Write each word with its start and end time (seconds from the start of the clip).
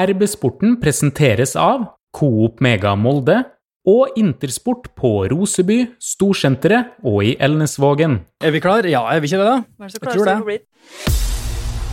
RB-sporten 0.00 0.76
presenteres 0.80 1.56
av 1.60 1.88
Coop 2.16 2.60
Mega 2.64 2.94
Molde 2.96 3.42
og 3.88 4.16
Intersport 4.20 4.90
på 4.98 5.12
Roseby, 5.32 5.80
Storsenteret 6.00 6.96
og 7.04 7.22
i 7.24 7.34
Elnesvågen. 7.40 8.20
Er 8.44 8.54
vi 8.54 8.60
klar? 8.64 8.86
Ja, 8.88 9.06
er 9.12 9.20
vi 9.24 9.30
ikke 9.30 9.40
det, 9.42 9.48
da? 9.50 9.58
Vær 9.80 9.92
så 9.92 9.98
Jeg 9.98 10.06
klar 10.06 10.16
tror 10.18 10.30
som 10.32 10.46
det. 10.46 10.60
det. 10.60 11.90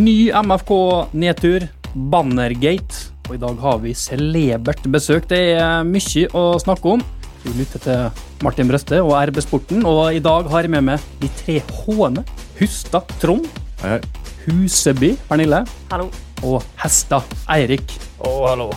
Ny 0.00 0.30
MFK-nedtur, 0.32 1.66
Bannergate. 2.10 3.10
Og 3.28 3.36
i 3.36 3.40
dag 3.42 3.58
har 3.62 3.78
vi 3.82 3.92
celebert 3.94 4.82
besøk. 4.90 5.26
Det 5.30 5.40
er 5.60 5.84
mye 5.86 6.26
å 6.36 6.44
snakke 6.62 6.96
om. 6.96 7.02
Vi 7.44 7.52
lytter 7.56 7.80
til 7.82 8.24
Martin 8.44 8.68
Brøste 8.68 8.98
og 9.02 9.14
RB 9.30 9.38
Sporten, 9.44 9.84
og 9.88 10.12
i 10.14 10.20
dag 10.22 10.48
har 10.52 10.66
jeg 10.66 10.72
med 10.74 10.84
meg 10.90 11.04
de 11.22 11.30
tre 11.40 11.58
H-ene. 11.64 12.24
Hustad 12.60 13.08
Trond, 13.22 13.46
Hei, 13.80 13.94
hei. 13.96 14.00
Huseby 14.44 15.14
Pernille 15.28 15.62
Hallo. 15.90 16.10
og 16.44 16.64
Hestad 16.82 17.24
Eirik. 17.52 17.94
Å, 18.20 18.32
hallo. 18.50 18.68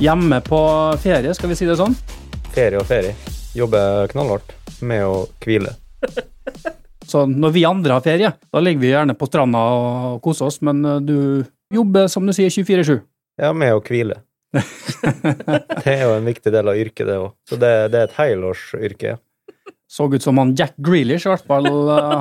Hjemme 0.00 0.40
på 0.44 0.60
ferie, 1.00 1.32
skal 1.36 1.52
vi 1.52 1.56
si 1.58 1.68
det 1.68 1.78
sånn? 1.80 1.96
Ferie 2.52 2.80
og 2.80 2.86
ferie. 2.88 3.14
Jobber 3.56 4.08
knallhardt 4.12 4.52
med 4.84 5.04
å 5.08 5.22
hvile. 5.44 5.72
Så 7.10 7.24
når 7.26 7.54
vi 7.56 7.64
andre 7.66 7.96
har 7.96 8.04
ferie, 8.04 8.28
da 8.52 8.60
ligger 8.62 8.84
vi 8.84 8.92
gjerne 8.92 9.16
på 9.18 9.26
stranda 9.28 9.60
og 9.74 10.20
koser 10.24 10.46
oss, 10.46 10.60
men 10.64 10.84
eh, 10.86 11.00
du 11.02 11.16
jobber, 11.74 12.06
som 12.12 12.28
du 12.28 12.32
sier, 12.36 12.52
24-7. 12.52 13.00
Ja, 13.40 13.50
med 13.56 13.74
å 13.74 13.80
hvile. 13.82 14.20
Det 14.50 15.92
er 15.94 16.06
jo 16.06 16.14
en 16.16 16.26
viktig 16.26 16.52
del 16.52 16.70
av 16.72 16.78
yrket, 16.78 17.06
det 17.06 17.18
òg. 17.20 17.34
Så 17.48 17.58
det, 17.60 17.74
det 17.92 18.00
er 18.00 18.08
et 18.08 18.16
helårsyrke. 18.18 19.18
Så 19.90 20.06
ut 20.06 20.22
som 20.22 20.38
han 20.38 20.52
Jack 20.54 20.76
Grealish, 20.78 21.24
i 21.26 21.30
hvert 21.32 21.46
fall. 21.50 21.66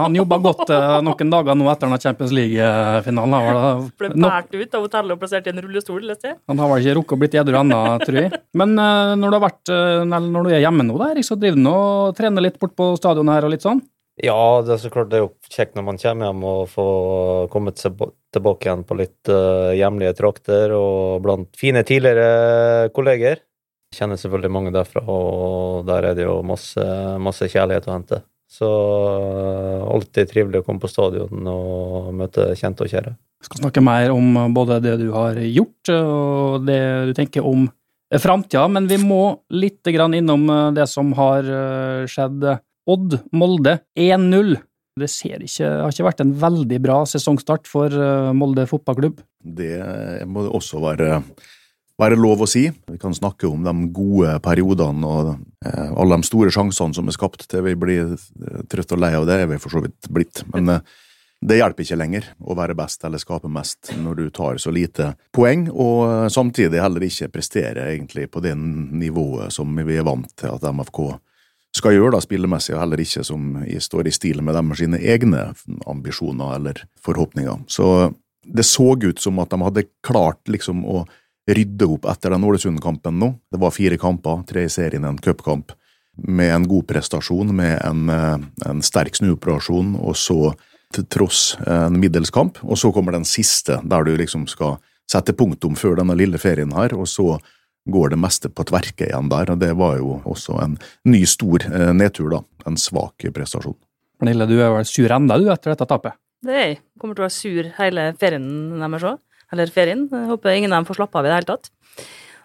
Han 0.02 0.16
jobba 0.18 0.40
godt 0.42 0.72
eh, 0.74 0.96
noen 1.06 1.30
dager 1.30 1.58
nå 1.58 1.68
etter 1.70 1.92
Champions 2.02 2.34
League-finalen. 2.34 3.84
Ble 4.00 4.10
bært 4.16 4.50
båret 4.50 4.66
ut 4.66 4.78
av 4.80 4.88
hotellet 4.88 5.14
og 5.14 5.22
plassert 5.22 5.46
i 5.46 5.54
en 5.54 5.62
rullestol, 5.62 6.00
leste 6.02 6.32
jeg. 6.32 6.40
han 6.50 6.64
har 6.64 6.72
vel 6.72 6.82
ikke 6.82 6.96
rukket 6.98 7.14
å 7.14 7.20
blitt 7.22 7.38
edru 7.44 7.60
ennå, 7.62 7.82
tror 8.02 8.20
jeg. 8.24 8.42
Men 8.58 8.74
eh, 8.74 9.14
når 9.22 9.28
du, 9.28 9.38
har 9.38 9.46
vært, 9.46 9.74
eh, 9.76 10.02
eller 10.02 10.34
når 10.34 10.50
du 10.50 10.56
er 10.56 10.64
hjemme 10.66 10.88
nå, 10.88 10.98
da, 10.98 11.12
Erik, 11.14 11.30
så 11.30 11.38
driver 11.38 11.62
du 11.62 11.70
og 11.76 12.18
trener 12.18 12.48
litt 12.48 12.58
bort 12.62 12.74
på 12.74 12.90
stadionet 12.98 13.38
her 13.38 13.50
og 13.50 13.54
litt 13.54 13.68
sånn? 13.68 13.84
Ja, 14.20 14.40
det 14.66 14.74
er 14.74 14.82
så 14.82 14.92
klart 14.92 15.14
det 15.14 15.20
er 15.20 15.28
jo 15.28 15.34
kjekt 15.54 15.78
når 15.78 15.86
man 15.92 16.02
kommer 16.02 16.32
hjem 16.32 16.42
og 16.50 16.64
får 16.74 17.52
kommet 17.54 17.80
seg 17.80 18.02
tilbake 18.34 18.68
igjen 18.68 18.86
på 18.88 18.98
litt 19.00 19.32
uh, 19.32 19.76
hjemlige 19.78 20.16
trakter 20.18 20.74
og 20.76 21.22
blant 21.26 21.50
fine 21.58 21.84
tidligere 21.88 22.90
kolleger. 22.96 23.42
Jeg 23.90 24.04
kjenner 24.04 24.20
selvfølgelig 24.22 24.54
mange 24.54 24.74
derfra, 24.76 25.02
og 25.10 25.88
der 25.88 26.12
er 26.12 26.18
det 26.18 26.28
jo 26.28 26.42
masse, 26.46 26.84
masse 27.18 27.50
kjærlighet 27.50 27.88
å 27.90 27.96
hente. 27.96 28.20
Så 28.50 28.68
eh, 28.68 29.82
alltid 29.94 30.30
trivelig 30.32 30.62
å 30.62 30.66
komme 30.66 30.82
på 30.82 30.90
stadion 30.90 31.50
og 31.50 32.08
møte 32.18 32.48
kjente 32.58 32.86
og 32.86 32.90
kjære. 32.90 33.12
Vi 33.14 33.50
skal 33.50 33.62
snakke 33.64 33.84
mer 33.86 34.14
om 34.14 34.38
både 34.56 34.80
det 34.84 34.96
du 35.02 35.12
har 35.14 35.38
gjort 35.38 35.92
og 35.94 36.66
det 36.66 36.80
du 37.10 37.14
tenker 37.18 37.46
om 37.46 37.68
framtida, 38.18 38.66
men 38.68 38.88
vi 38.90 38.98
må 39.02 39.40
litt 39.54 39.86
innom 39.86 40.50
eh, 40.50 40.72
det 40.74 40.88
som 40.90 41.14
har 41.18 41.46
eh, 41.46 42.08
skjedd. 42.10 42.46
Odd 42.90 43.20
Molde 43.38 43.76
1-0. 43.94 44.56
Det 45.02 45.10
ikke, 45.48 45.70
har 45.70 45.94
ikke 45.94 46.08
vært 46.08 46.24
en 46.24 46.36
veldig 46.42 46.82
bra 46.84 47.00
sesongstart 47.10 47.70
for 47.70 47.94
eh, 47.94 48.32
Molde 48.38 48.68
fotballklubb. 48.70 49.24
Det 49.40 49.74
må 50.30 50.46
det 50.46 50.54
også 50.56 50.82
være, 50.84 51.20
være 52.00 52.20
lov 52.20 52.46
å 52.46 52.50
si. 52.50 52.68
Vi 52.70 53.02
kan 53.02 53.16
snakke 53.16 53.50
om 53.50 53.66
de 53.66 53.76
gode 53.96 54.38
periodene 54.46 55.10
og 55.10 55.36
eh, 55.66 55.92
alle 55.92 56.20
de 56.20 56.30
store 56.30 56.54
sjansene 56.54 56.98
som 56.98 57.12
er 57.12 57.18
skapt 57.18 57.48
til 57.50 57.66
vi 57.68 57.78
blir 57.80 58.16
eh, 58.16 58.66
trøtt 58.72 58.98
og 58.98 59.04
lei 59.06 59.14
av 59.18 59.30
det, 59.30 59.44
er 59.44 59.54
vi 59.54 59.62
for 59.62 59.78
så 59.78 59.86
vidt 59.86 60.12
blitt. 60.14 60.44
Men 60.54 60.76
eh, 60.78 60.98
det 61.40 61.56
hjelper 61.56 61.86
ikke 61.86 61.98
lenger 62.00 62.26
å 62.44 62.56
være 62.58 62.76
best 62.76 63.06
eller 63.08 63.22
skape 63.22 63.48
mest 63.52 63.94
når 63.96 64.18
du 64.18 64.26
tar 64.36 64.58
så 64.60 64.74
lite 64.76 65.14
poeng, 65.36 65.70
og 65.72 66.02
eh, 66.10 66.28
samtidig 66.34 66.82
heller 66.84 67.06
ikke 67.08 67.32
prestere 67.32 67.88
egentlig 67.94 68.28
på 68.32 68.44
det 68.44 68.58
nivået 68.60 69.56
som 69.56 69.72
vi 69.88 69.96
er 69.96 70.08
vant 70.08 70.28
til 70.36 70.52
at 70.58 70.68
MFK 70.68 71.00
skal 71.78 71.96
gjøre 71.96 72.16
da 72.16 72.22
spillemessig, 72.24 72.74
og 72.76 72.82
heller 72.84 73.02
ikke 73.04 73.24
som 73.26 73.54
står 73.82 74.10
i 74.10 74.14
stil 74.14 74.42
med 74.46 74.58
dem 74.58 74.74
sine 74.78 75.00
egne 75.00 75.50
ambisjoner 75.90 76.56
eller 76.58 76.84
forhåpninger. 77.06 77.66
Så 77.70 78.12
det 78.44 78.66
så 78.66 78.96
ut 78.96 79.20
som 79.22 79.40
at 79.40 79.52
de 79.52 79.62
hadde 79.62 79.90
klart 80.06 80.42
liksom 80.50 80.82
å 80.88 81.04
rydde 81.50 81.88
opp 81.90 82.08
etter 82.10 82.34
den 82.34 82.46
Ålesund-kampen 82.46 83.20
nå. 83.22 83.34
Det 83.52 83.60
var 83.62 83.74
fire 83.74 83.98
kamper, 84.02 84.44
tre 84.50 84.66
i 84.68 84.72
serien, 84.72 85.06
en 85.06 85.22
cupkamp, 85.22 85.74
med 86.20 86.52
en 86.54 86.68
god 86.68 86.88
prestasjon, 86.90 87.54
med 87.56 87.80
en, 87.86 88.10
eh, 88.10 88.38
en 88.70 88.82
sterk 88.82 89.16
snuoperasjon, 89.16 89.96
og 90.02 90.16
så 90.16 90.54
til 90.94 91.06
tross 91.06 91.56
en 91.68 92.00
middels 92.00 92.30
kamp. 92.34 92.58
Og 92.64 92.78
så 92.78 92.92
kommer 92.94 93.14
den 93.14 93.26
siste, 93.26 93.80
der 93.88 94.04
du 94.04 94.18
liksom 94.18 94.48
skal 94.50 94.80
sette 95.10 95.34
punktum 95.34 95.78
før 95.78 95.98
denne 96.02 96.18
lille 96.18 96.38
ferien 96.38 96.74
her, 96.74 96.94
og 96.98 97.08
så 97.08 97.40
går 97.94 98.14
det 98.14 98.20
meste 98.22 98.52
på 98.52 98.66
tverke 98.70 99.08
igjen 99.10 99.30
der, 99.32 99.54
og 99.54 99.62
det 99.62 99.72
var 99.80 99.98
jo 100.00 100.20
også 100.30 100.58
en 100.64 100.78
ny 101.10 101.24
stor 101.30 101.66
eh, 101.68 101.92
nedtur, 101.96 102.32
da. 102.34 102.44
En 102.70 102.78
svak 102.80 103.28
prestasjon. 103.36 103.78
Pernille, 104.20 104.50
du 104.50 104.58
er 104.60 104.74
vel 104.76 104.88
sur 104.88 105.12
enda 105.16 105.38
du 105.40 105.48
etter 105.52 105.74
dette 105.74 105.88
tapet? 105.88 106.18
Det 106.44 106.56
er 106.56 106.66
jeg. 106.66 106.80
Kommer 107.00 107.16
til 107.16 107.24
å 107.24 107.28
være 107.28 107.36
sur 107.36 107.70
hele 107.80 108.06
ferien 108.20 108.48
deres 108.76 109.08
òg. 109.08 109.20
Eller 109.50 109.72
ferien. 109.74 110.06
Jeg 110.12 110.30
håper 110.30 110.56
ingen 110.56 110.74
av 110.74 110.82
dem 110.82 110.90
får 110.90 111.00
slappe 111.00 111.20
av 111.20 111.26
i 111.26 111.32
det 111.32 111.38
hele 111.40 111.50
tatt. 111.50 111.72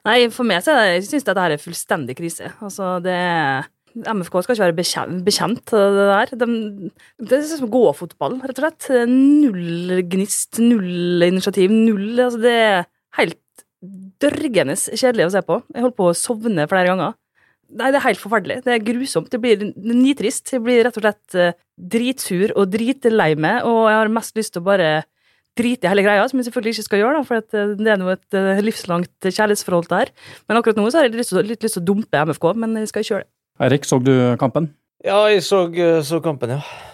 Nei, 0.04 0.18
for 0.32 0.48
meg 0.48 0.64
så 0.64 0.72
er 0.72 0.80
det, 0.80 0.96
jeg 0.98 1.06
synes 1.08 1.26
dette 1.28 1.44
her 1.44 1.54
er 1.54 1.62
fullstendig 1.62 2.16
krise. 2.18 2.50
Altså, 2.64 2.96
det 3.04 3.18
MFK 3.94 4.40
skal 4.42 4.56
ikke 4.56 4.66
være 4.66 4.76
bekjent 5.24 5.74
av 5.76 5.98
det 5.98 6.06
der. 6.10 6.32
De, 6.40 6.90
det 7.22 7.38
er 7.38 7.46
som 7.48 7.70
gåfotball, 7.72 8.40
rett 8.42 8.58
og 8.58 8.64
slett. 8.64 8.88
Null 9.10 10.02
gnist, 10.10 10.58
null 10.62 11.24
initiativ, 11.28 11.72
null 11.72 12.18
Altså, 12.18 12.40
det 12.42 12.54
er 12.58 12.84
helt 13.20 13.38
dørgende 14.24 14.76
kjedelig 14.76 15.28
å 15.28 15.34
se 15.34 15.44
på. 15.46 15.60
Jeg 15.74 15.84
holdt 15.84 15.98
på 16.00 16.08
å 16.10 16.16
sovne 16.18 16.66
flere 16.70 16.90
ganger. 16.92 17.14
Nei, 17.74 17.90
det 17.90 17.98
er 17.98 18.06
helt 18.06 18.20
forferdelig. 18.20 18.60
Det 18.66 18.74
er 18.74 18.84
grusomt. 18.84 19.30
Det 19.32 19.40
blir 19.40 19.62
nitrist. 19.74 20.52
Jeg 20.52 20.62
blir 20.62 20.84
rett 20.86 20.98
og 21.00 21.04
slett 21.04 21.38
eh, 21.38 21.56
dritsur 21.74 22.54
og 22.54 22.70
dritlei 22.70 23.32
meg, 23.40 23.64
og 23.66 23.88
jeg 23.88 23.98
har 23.98 24.12
mest 24.14 24.38
lyst 24.38 24.54
til 24.54 24.62
å 24.62 24.68
bare 24.68 24.90
drite 25.58 25.86
i 25.86 25.90
hele 25.90 26.04
greia, 26.04 26.24
som 26.28 26.40
jeg 26.40 26.48
selvfølgelig 26.48 26.74
ikke 26.74 26.86
skal 26.88 27.00
gjøre, 27.00 27.18
da, 27.18 27.26
for 27.28 27.40
eh, 27.40 27.74
det 27.80 27.92
er 27.94 28.00
nå 28.00 28.10
et 28.12 28.38
eh, 28.38 28.62
livslangt 28.64 29.28
kjærlighetsforhold 29.30 29.90
der. 29.90 30.14
Men 30.48 30.60
akkurat 30.60 30.80
nå 30.80 30.86
så 30.88 31.00
har 31.00 31.08
jeg 31.08 31.16
litt 31.16 31.34
litt 31.50 31.66
lyst 31.66 31.78
til 31.78 31.84
å 31.84 31.88
dumpe 31.92 32.24
MFK, 32.30 32.50
men 32.62 32.78
jeg 32.82 32.92
skal 32.92 33.06
ikke 33.06 33.14
gjøre 33.14 33.26
det. 33.26 33.32
Eirik, 33.64 33.86
så 33.86 34.00
du 34.02 34.14
kampen? 34.40 34.72
Ja, 35.04 35.24
jeg 35.30 35.44
så, 35.46 35.66
så 36.06 36.20
kampen, 36.24 36.56
ja. 36.56 36.92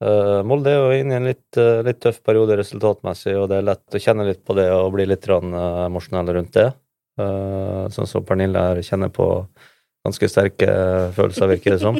Eh, 0.00 0.38
Molde 0.48 0.72
er 0.72 0.78
jo 0.80 0.92
inne 0.96 1.12
i 1.12 1.18
en 1.18 1.26
litt, 1.28 1.56
eh, 1.60 1.82
litt 1.84 1.98
tøff 2.00 2.22
periode 2.24 2.56
resultatmessig, 2.56 3.34
og 3.36 3.50
det 3.50 3.58
er 3.58 3.66
lett 3.68 3.96
å 3.96 4.00
kjenne 4.00 4.24
litt 4.24 4.40
på 4.46 4.56
det 4.56 4.70
og 4.72 4.94
bli 4.94 5.04
litt 5.04 5.28
eh, 5.28 5.84
emosjonell 5.86 6.32
rundt 6.36 6.56
det. 6.56 6.70
Sånn 7.20 8.06
som 8.08 8.24
Pernille 8.24 8.56
her 8.56 8.78
kjenner 8.80 9.10
på 9.12 9.24
ganske 10.06 10.28
sterke 10.30 10.68
følelser, 11.12 11.50
virker 11.50 11.74
det 11.74 11.80
som. 11.82 11.98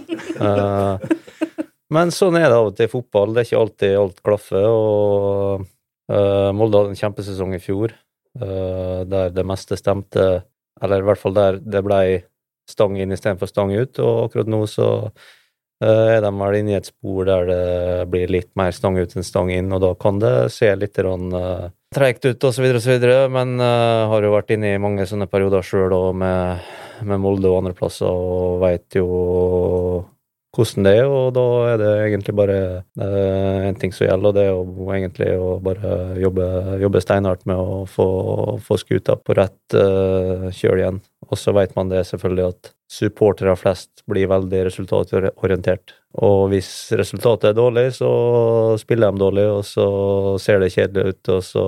Men 1.93 2.13
sånn 2.15 2.39
er 2.39 2.47
det 2.47 2.57
av 2.57 2.71
og 2.71 2.79
til 2.79 2.89
i 2.89 2.93
fotball. 2.93 3.35
Det 3.35 3.43
er 3.43 3.49
ikke 3.51 3.61
alltid 3.61 3.97
alt 4.01 4.23
klaffer. 4.25 4.65
og 4.65 5.67
Molde 6.57 6.81
hadde 6.81 6.95
en 6.95 7.01
kjempesesong 7.03 7.53
i 7.53 7.61
fjor, 7.61 7.93
der 8.33 9.35
det 9.35 9.45
meste 9.45 9.77
stemte, 9.77 10.47
eller 10.81 11.05
i 11.05 11.09
hvert 11.11 11.21
fall 11.21 11.37
der 11.37 11.61
det 11.61 11.85
blei 11.85 12.23
stang 12.71 12.97
inn 12.97 13.13
istedenfor 13.13 13.51
stang 13.51 13.75
ut, 13.77 14.01
og 14.01 14.31
akkurat 14.31 14.49
nå 14.49 14.63
så 14.71 14.89
eh, 15.85 16.07
er 16.17 16.21
de 16.25 16.31
vel 16.41 16.59
inne 16.61 16.75
i 16.75 16.79
et 16.79 16.91
spor 16.91 17.27
der 17.29 17.49
det 17.49 17.65
blir 18.13 18.33
litt 18.33 18.51
mer 18.59 18.75
stang 18.77 18.99
ut 19.01 19.17
enn 19.17 19.27
stang 19.27 19.53
inn, 19.55 19.73
og 19.73 19.83
da 19.85 19.95
kan 19.99 20.21
det 20.23 20.35
se 20.55 20.71
litt 20.77 20.97
grann, 20.97 21.33
uh, 21.35 21.71
treigt 21.95 22.25
ut 22.29 22.47
osv., 22.51 22.69
osv., 22.79 23.09
men 23.33 23.57
uh, 23.63 24.09
har 24.13 24.27
jo 24.27 24.35
vært 24.37 24.55
inne 24.57 24.75
i 24.75 24.83
mange 24.83 25.09
sånne 25.09 25.29
perioder 25.31 25.67
sjøl 25.67 25.97
òg 25.97 26.15
med, 26.23 26.71
med 27.09 27.23
Molde 27.23 27.51
og 27.51 27.63
andreplasser, 27.63 28.09
og 28.09 28.61
veit 28.65 29.01
jo 29.01 29.09
hvordan 30.57 30.87
det 30.87 30.93
er, 30.99 31.07
og 31.07 31.29
da 31.37 31.45
er 31.71 31.77
det 31.79 31.91
egentlig 32.09 32.35
bare 32.35 32.59
uh, 32.99 33.69
en 33.69 33.79
ting 33.79 33.95
som 33.95 34.09
gjelder, 34.09 34.29
og 34.31 34.35
det 34.35 34.43
er 34.43 34.51
jo 34.51 34.91
egentlig 34.97 35.31
å 35.39 35.53
bare 35.63 35.95
jobbe, 36.19 36.47
jobbe 36.83 37.03
steinhardt 37.05 37.47
med 37.47 37.61
å 37.61 37.85
få, 37.89 38.09
få 38.65 38.79
skuta 38.83 39.17
på 39.17 39.37
rett 39.39 39.79
uh, 39.79 40.51
kjøl 40.51 40.83
igjen. 40.83 41.01
Og 41.31 41.39
så 41.39 41.55
vet 41.55 41.77
man 41.79 41.93
det 41.93 42.03
selvfølgelig 42.09 42.49
at 42.51 42.73
supportere 42.91 43.55
flest 43.59 44.03
blir 44.11 44.27
veldig 44.31 44.65
resultatorientert. 44.67 45.95
Og 46.19 46.49
hvis 46.51 46.69
resultatet 46.99 47.53
er 47.53 47.57
dårlig, 47.59 47.87
så 47.95 48.11
spiller 48.81 49.13
de 49.13 49.23
dårlig, 49.23 49.47
og 49.47 49.63
så 49.69 49.87
ser 50.43 50.59
det 50.63 50.73
kjedelig 50.75 51.15
ut, 51.15 51.33
og 51.37 51.45
så 51.47 51.65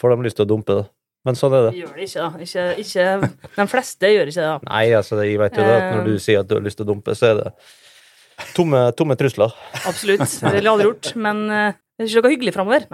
får 0.00 0.14
de 0.14 0.26
lyst 0.26 0.40
til 0.40 0.46
å 0.46 0.52
dumpe 0.54 0.78
det. 0.80 0.86
Men 1.28 1.36
sånn 1.38 1.54
er 1.54 1.68
det. 1.68 1.74
Gjør 1.82 1.92
det 1.98 2.08
ikke, 2.08 2.24
da. 2.24 2.46
Ikke, 2.46 2.64
ikke, 2.82 3.50
de 3.58 3.66
fleste 3.70 4.10
gjør 4.10 4.32
ikke 4.32 4.40
det, 4.40 4.48
da. 4.48 4.72
Nei, 4.72 4.86
altså, 4.96 5.20
jeg 5.22 5.38
vet 5.44 5.60
jo 5.60 5.68
det 5.68 5.76
at 5.76 5.86
når 5.92 6.08
du 6.08 6.16
sier 6.24 6.40
at 6.42 6.48
du 6.48 6.56
har 6.56 6.64
lyst 6.64 6.80
til 6.80 6.88
å 6.88 6.90
dumpe, 6.90 7.14
så 7.18 7.28
er 7.28 7.38
det 7.42 7.52
tomme, 8.56 8.82
tomme 8.98 9.18
trusler. 9.20 9.54
Absolutt. 9.84 10.24
Det 10.24 10.56
ville 10.56 10.64
jeg 10.64 10.72
aldri 10.72 10.88
gjort. 10.88 11.12
Men 11.28 11.44
eh, 11.52 11.78
det 12.00 12.06
er 12.06 12.10
ikke 12.10 12.24
noe 12.24 12.34
hyggelig 12.34 12.56
framover. 12.56 12.88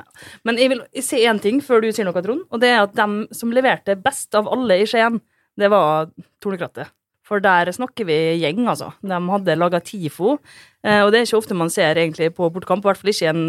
Men 0.50 0.60
jeg 0.60 0.74
vil 0.74 0.84
si 1.06 1.22
én 1.30 1.40
ting 1.40 1.62
før 1.64 1.86
du 1.86 1.88
sier 1.94 2.10
noe, 2.10 2.26
Trond. 2.26 2.44
Og 2.50 2.60
det 2.60 2.74
er 2.74 2.82
at 2.82 2.98
dem 2.98 3.22
som 3.32 3.54
leverte 3.54 3.96
best 4.02 4.36
av 4.36 4.50
alle 4.52 4.82
i 4.82 4.90
Skien, 4.90 5.22
det 5.58 5.70
var 5.72 6.10
Tornekrattet. 6.42 6.92
For 7.28 7.44
der 7.44 7.68
snakker 7.74 8.06
vi 8.08 8.16
gjeng, 8.40 8.64
altså. 8.70 8.90
De 9.04 9.18
hadde 9.32 9.56
laga 9.58 9.80
TIFO, 9.84 10.38
eh, 10.86 11.02
og 11.04 11.10
det 11.12 11.20
er 11.20 11.26
ikke 11.26 11.40
ofte 11.42 11.56
man 11.58 11.72
ser 11.72 12.00
egentlig 12.00 12.30
på 12.36 12.48
bortkamp, 12.54 12.84
i 12.84 12.88
hvert 12.88 13.00
fall 13.02 13.12
ikke 13.12 13.32
en 13.34 13.42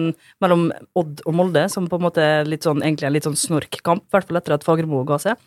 mellom 0.44 0.66
Odd 1.00 1.24
og 1.24 1.38
Molde, 1.38 1.64
som 1.72 1.88
på 1.88 2.00
en 2.00 2.06
måte 2.10 2.26
litt 2.48 2.68
sånn, 2.68 2.84
egentlig 2.84 3.08
er 3.08 3.16
litt 3.16 3.28
sånn 3.30 3.40
snorkkamp, 3.40 4.04
i 4.04 4.16
hvert 4.16 4.28
fall 4.28 4.42
etter 4.42 4.58
at 4.58 4.68
Fagermo 4.68 5.06
ga 5.08 5.20
seg. 5.24 5.40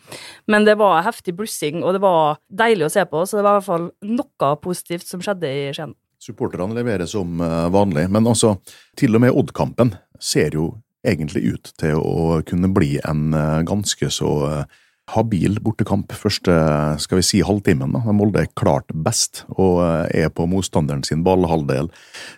Men 0.49 0.65
det 0.69 0.79
var 0.81 1.05
heftig 1.05 1.37
blussing, 1.37 1.83
og 1.85 1.99
det 1.99 2.05
var 2.05 2.41
deilig 2.49 2.89
å 2.89 2.95
se 2.97 3.05
på, 3.09 3.27
så 3.29 3.39
det 3.39 3.45
var 3.45 3.59
i 3.59 3.61
hvert 3.61 3.69
fall 3.69 3.91
noe 4.17 4.55
positivt 4.65 5.09
som 5.09 5.25
skjedde 5.25 5.53
i 5.53 5.67
Skien. 5.77 5.93
Supporterne 6.23 6.77
leverer 6.79 7.09
som 7.11 7.41
eh, 7.43 7.67
vanlig, 7.75 8.07
men 8.15 8.31
altså, 8.31 8.57
til 8.97 9.19
og 9.19 9.27
med 9.27 9.37
Odd-kampen 9.37 9.97
ser 10.23 10.57
jo 10.57 10.71
egentlig 11.03 11.57
ut 11.57 11.73
til 11.83 11.99
å 11.99 12.41
kunne 12.47 12.71
bli 12.73 12.95
en 13.03 13.35
eh, 13.35 13.65
ganske 13.67 14.09
så 14.15 14.31
habil 15.11 15.57
bortekamp 15.63 16.13
første 16.15 16.53
skal 17.03 17.19
vi 17.19 17.25
si, 17.27 17.41
halvtimen. 17.43 17.95
da. 17.97 18.15
Molde 18.15 18.45
er 18.45 18.53
klart 18.59 18.93
best 18.95 19.43
og 19.51 19.83
eh, 19.83 20.25
er 20.25 20.31
på 20.31 20.47
motstanderen 20.49 21.03
sin 21.07 21.25
ballhalvdel 21.27 21.91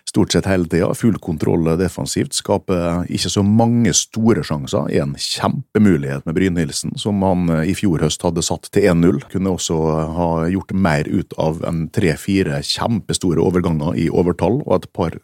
stort 0.09 0.33
sett 0.33 0.49
hele 0.49 0.67
tida. 0.71 0.89
Full 0.97 1.19
kontroll 1.23 1.67
defensivt. 1.79 2.33
Skaper 2.35 3.05
ikke 3.05 3.31
så 3.31 3.45
mange 3.45 3.93
store 3.95 4.43
sjanser. 4.47 4.89
Er 4.89 5.05
en 5.05 5.15
kjempemulighet 5.19 6.25
med 6.25 6.37
Brynhildsen, 6.37 6.95
som 6.99 7.21
han 7.25 7.49
eh, 7.53 7.71
i 7.71 7.77
fjor 7.77 8.03
høst 8.03 8.25
hadde 8.25 8.43
satt 8.45 8.71
til 8.73 8.89
1-0. 8.91 9.21
Kunne 9.31 9.55
også 9.55 9.79
ha 10.17 10.29
gjort 10.51 10.73
mer 10.73 11.09
ut 11.11 11.37
av 11.41 11.61
en 11.69 11.85
tre-fire 11.93 12.63
kjempestore 12.65 13.43
overganger 13.45 13.99
i 13.99 14.09
overtall 14.09 14.63
og 14.65 14.79
et 14.79 14.89
par 14.95 15.19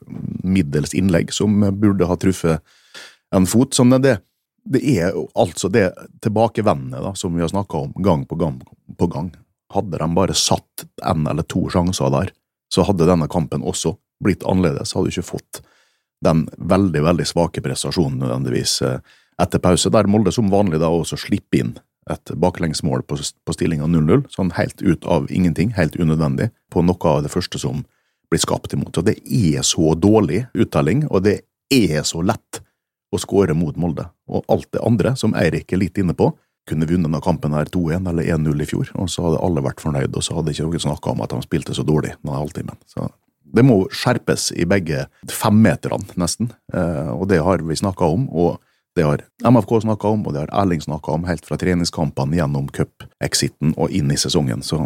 middels 0.45 0.93
innlegg 0.97 1.33
som 1.33 1.57
burde 1.81 2.07
ha 2.07 2.19
truffet 2.21 2.61
en 3.35 3.47
fot. 3.49 3.73
Sånn 3.75 3.95
er 3.97 4.03
det 4.03 4.19
det 4.63 4.81
er 4.97 5.15
altså 5.35 5.69
det 5.73 5.89
tilbakevendende 6.21 7.01
da, 7.01 7.13
som 7.17 7.35
vi 7.35 7.41
har 7.41 7.49
snakka 7.51 7.87
om 7.87 7.93
gang 8.03 8.25
på 8.29 8.37
gang 8.39 8.61
på 8.97 9.07
gang. 9.07 9.31
Hadde 9.73 9.97
de 9.97 10.07
bare 10.15 10.35
satt 10.37 10.85
en 11.07 11.27
eller 11.27 11.47
to 11.49 11.65
sjanser 11.71 12.11
der, 12.13 12.31
så 12.71 12.85
hadde 12.87 13.07
denne 13.09 13.29
kampen 13.31 13.63
også 13.63 13.95
blitt 14.23 14.45
annerledes. 14.47 14.93
Hadde 14.93 15.11
ikke 15.11 15.31
fått 15.33 15.61
den 16.21 16.45
veldig, 16.57 17.01
veldig 17.03 17.25
svake 17.25 17.63
prestasjonen 17.65 18.19
nødvendigvis 18.21 18.81
eh, 18.85 18.99
etter 19.41 19.61
pause, 19.63 19.89
der 19.89 20.09
Molde 20.11 20.33
som 20.35 20.51
vanlig 20.53 20.81
da 20.81 20.91
også 20.93 21.17
slipper 21.17 21.63
inn 21.63 21.71
et 22.09 22.33
baklengsmål 22.37 23.03
på, 23.07 23.17
på 23.17 23.55
stillinga 23.55 23.87
0-0, 23.89 24.25
sånn 24.33 24.53
helt 24.57 24.81
ut 24.81 25.05
av 25.09 25.29
ingenting, 25.33 25.73
helt 25.77 25.95
unødvendig, 25.95 26.49
på 26.73 26.83
noe 26.85 27.13
av 27.13 27.23
det 27.25 27.31
første 27.33 27.61
som 27.61 27.83
blir 28.31 28.41
skapt 28.41 28.73
imot. 28.73 28.97
Og 28.97 29.07
det 29.07 29.17
er 29.25 29.65
så 29.65 29.93
dårlig 29.97 30.45
uttelling, 30.53 31.05
og 31.09 31.25
det 31.27 31.41
er 31.73 32.05
så 32.07 32.23
lett 32.25 32.61
å 33.11 33.19
skåre 33.19 33.55
mot 33.57 33.75
Molde. 33.79 34.07
Og 34.31 34.45
alt 34.51 34.69
det 34.73 34.83
andre, 34.85 35.15
som 35.19 35.35
Eirik 35.37 35.73
er 35.73 35.81
litt 35.83 35.99
inne 36.01 36.15
på, 36.17 36.31
kunne 36.69 36.87
vunnet 36.87 37.09
denne 37.09 37.21
kampen 37.23 37.55
her 37.57 37.69
2-1 37.73 38.07
eller 38.11 38.27
1-0 38.37 38.63
i 38.63 38.67
fjor, 38.69 38.91
og 38.95 39.09
så 39.09 39.25
hadde 39.25 39.41
alle 39.43 39.63
vært 39.65 39.81
fornøyd, 39.83 40.13
og 40.15 40.23
så 40.23 40.37
hadde 40.37 40.53
ikke 40.53 40.67
noen 40.69 40.85
snakka 40.85 41.13
om 41.15 41.23
at 41.25 41.33
de 41.33 41.41
spilte 41.43 41.75
så 41.75 41.85
dårlig 41.87 42.13
denne 42.19 42.37
halvtimen. 42.37 42.77
Så 42.89 43.07
det 43.51 43.65
må 43.67 43.81
skjerpes 43.91 44.51
i 44.55 44.67
begge 44.69 45.07
femmeterne, 45.27 46.05
nesten, 46.21 46.51
eh, 46.73 47.09
og 47.11 47.27
det 47.31 47.41
har 47.43 47.63
vi 47.65 47.79
snakka 47.79 48.11
om. 48.17 48.29
og 48.29 48.61
det 48.95 49.05
har 49.07 49.21
MFK 49.47 49.81
snakka 49.81 50.07
om, 50.07 50.25
og 50.27 50.33
det 50.33 50.41
har 50.41 50.49
Erling 50.61 50.81
snakka 50.83 51.13
om 51.15 51.23
helt 51.23 51.45
fra 51.47 51.55
treningskampene 51.55 52.35
gjennom 52.35 52.67
cup-exiten 52.75 53.71
og 53.77 53.93
inn 53.95 54.11
i 54.11 54.17
sesongen. 54.19 54.65
Så 54.67 54.81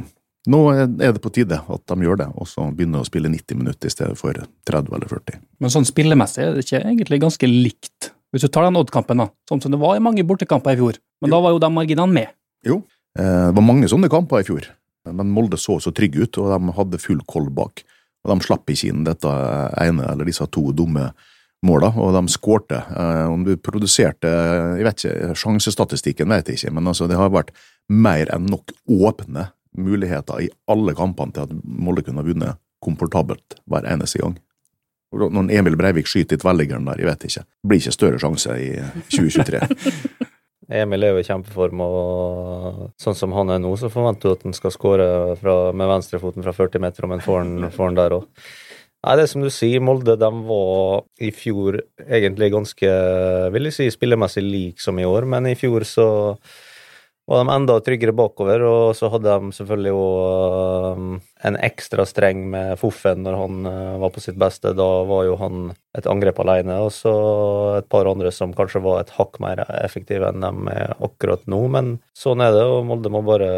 nå 0.45 0.60
er 0.77 0.86
det 0.86 1.22
på 1.24 1.31
tide 1.33 1.57
at 1.57 1.86
de 1.89 2.06
gjør 2.06 2.19
det, 2.22 2.27
og 2.38 2.45
så 2.45 2.68
begynner 2.69 3.01
å 3.01 3.07
spille 3.07 3.31
90 3.33 3.57
minutter 3.57 3.89
i 3.89 3.94
stedet 3.95 4.18
for 4.19 4.38
30 4.69 4.94
eller 4.94 5.10
40. 5.10 5.39
Men 5.57 5.74
sånn 5.74 5.89
spillemessig 5.89 6.44
er 6.44 6.54
det 6.54 6.68
ikke 6.68 6.83
egentlig 6.83 7.22
ganske 7.25 7.50
likt 7.50 8.12
hvis 8.36 8.44
du 8.44 8.52
tar 8.52 8.66
den 8.68 8.76
Odd-kampen, 8.76 9.22
da, 9.24 9.30
sånn 9.48 9.62
som 9.64 9.72
det 9.72 9.80
var 9.80 9.96
i 9.96 10.04
mange 10.04 10.26
bortekamper 10.28 10.76
i 10.76 10.80
fjor, 10.82 10.98
men 11.24 11.32
jo. 11.32 11.36
da 11.38 11.38
var 11.46 11.54
jo 11.56 11.62
de 11.64 11.70
marginene 11.72 12.12
med. 12.12 12.34
Jo, 12.68 12.82
eh, 13.16 13.46
det 13.48 13.56
var 13.56 13.64
mange 13.64 13.88
sånne 13.88 14.10
kamper 14.12 14.44
i 14.44 14.48
fjor, 14.50 14.68
men 15.08 15.32
Molde 15.32 15.60
så 15.62 15.78
så 15.80 15.94
trygge 15.96 16.26
ut, 16.26 16.42
og 16.44 16.52
de 16.52 16.76
hadde 16.76 17.00
full 17.00 17.22
koll 17.32 17.48
bak. 17.48 17.86
Og 18.26 18.34
De 18.34 18.44
slapp 18.44 18.68
ikke 18.74 18.90
inn 18.90 19.06
dette 19.08 19.32
ene 19.80 20.10
eller 20.12 20.28
disse 20.28 20.44
to 20.52 20.66
dumme 20.76 21.12
måla, 21.66 21.94
og 21.96 22.12
de 22.18 22.34
skårte. 22.34 22.82
Eh, 22.92 23.24
om 23.32 23.46
du 23.48 23.54
produserte 23.56 24.28
jeg 24.82 24.88
vet 24.90 25.06
ikke, 25.06 25.36
Sjansestatistikken 25.40 26.36
vet 26.36 26.52
jeg 26.52 26.60
ikke, 26.60 26.76
men 26.76 26.92
altså, 26.92 27.08
det 27.08 27.20
har 27.22 27.32
vært 27.32 27.54
mer 27.88 28.28
enn 28.36 28.50
nok 28.52 28.76
åpne 28.92 29.48
muligheter 29.80 30.44
i 30.44 30.52
alle 30.72 30.96
kampene 30.98 31.36
til 31.36 31.48
at 31.48 31.56
Molde 31.64 32.04
kunne 32.04 32.20
ha 32.20 32.28
vunnet 32.28 32.60
komfortabelt 32.84 33.62
hver 33.70 33.88
eneste 33.90 34.20
gang. 34.20 34.36
Når 35.15 35.51
Emil 35.56 35.77
Breivik 35.79 36.09
skyter 36.12 36.38
i 36.38 36.41
tverrliggeren 36.41 36.88
der, 36.88 37.01
jeg 37.01 37.09
vet 37.09 37.27
ikke. 37.29 37.44
Det 37.45 37.71
blir 37.71 37.81
ikke 37.83 37.95
større 37.95 38.21
sjanse 38.21 38.56
i 38.62 38.71
2023. 39.13 39.62
Emil 40.81 41.06
er 41.06 41.13
jo 41.13 41.21
i 41.21 41.25
kjempeform, 41.27 41.81
og 41.85 42.85
sånn 43.01 43.17
som 43.17 43.33
han 43.38 43.53
er 43.53 43.59
nå, 43.62 43.75
så 43.77 43.91
forventer 43.94 44.31
du 44.31 44.33
at 44.33 44.45
han 44.47 44.56
skal 44.57 44.73
skåre 44.73 45.07
med 45.77 45.91
venstrefoten 45.91 46.45
fra 46.45 46.56
40 46.57 46.81
meter, 46.81 47.06
om 47.06 47.13
han 47.13 47.21
får 47.25 47.44
den 47.45 48.00
der 48.00 48.17
òg. 48.17 48.25
Nei, 49.06 49.13
det 49.19 49.25
er 49.27 49.29
som 49.29 49.44
du 49.45 49.51
sier, 49.53 49.83
Molde 49.85 50.15
de 50.17 50.29
var 50.47 51.03
i 51.21 51.29
fjor 51.35 51.77
egentlig 52.01 52.50
ganske, 52.56 52.94
vil 53.53 53.69
jeg 53.69 53.75
si, 53.75 53.89
spillemessig 53.94 54.41
lik 54.41 54.81
som 54.81 54.97
i 54.97 55.06
år, 55.06 55.27
men 55.29 55.51
i 55.51 55.57
fjor 55.59 55.85
så 55.85 56.07
var 57.25 57.42
de 57.42 57.54
enda 57.54 57.75
tryggere 57.81 58.13
bakover, 58.13 58.62
og 58.69 58.95
så 58.98 59.10
hadde 59.10 59.33
de 59.33 59.56
selvfølgelig 59.57 59.94
òg 59.98 60.98
um, 61.00 61.16
en 61.48 61.57
ekstra 61.66 62.06
streng 62.06 62.44
med 62.51 62.75
Foffen 62.77 63.24
når 63.25 63.38
han 63.39 63.66
uh, 63.66 63.95
var 64.04 64.12
på 64.13 64.22
sitt 64.22 64.38
beste. 64.42 64.75
Da 64.77 64.88
var 65.10 65.24
jo 65.25 65.38
han 65.39 65.72
et 65.98 66.10
angrep 66.12 66.42
alene, 66.44 66.77
og 66.86 66.92
så 66.94 67.13
et 67.80 67.89
par 67.89 68.06
andre 68.12 68.30
som 68.36 68.54
kanskje 68.54 68.83
var 68.86 69.01
et 69.01 69.13
hakk 69.18 69.39
mer 69.42 69.63
effektive 69.80 70.30
enn 70.30 70.45
de 70.45 70.75
er 70.75 70.94
akkurat 71.07 71.42
nå. 71.50 71.63
Men 71.74 71.95
sånn 72.18 72.45
er 72.45 72.54
det, 72.54 72.68
og 72.69 72.86
Molde 72.92 73.13
må 73.13 73.24
bare 73.25 73.50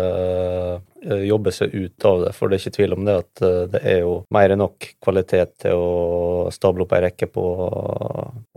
uh, 1.04 1.20
jobbe 1.28 1.52
seg 1.52 1.76
ut 1.76 2.08
av 2.08 2.24
det. 2.24 2.34
For 2.40 2.48
det 2.48 2.62
er 2.62 2.64
ikke 2.64 2.78
tvil 2.80 2.96
om 2.96 3.04
det 3.10 3.20
at 3.26 3.44
uh, 3.44 3.66
det 3.76 3.84
er 3.84 4.00
jo 4.06 4.16
mer 4.32 4.56
enn 4.56 4.64
nok 4.64 4.94
kvalitet 5.04 5.58
til 5.66 5.76
å 5.76 6.48
stable 6.56 6.88
opp 6.88 6.96
ei 6.96 7.04
rekke 7.10 7.28
på 7.36 7.46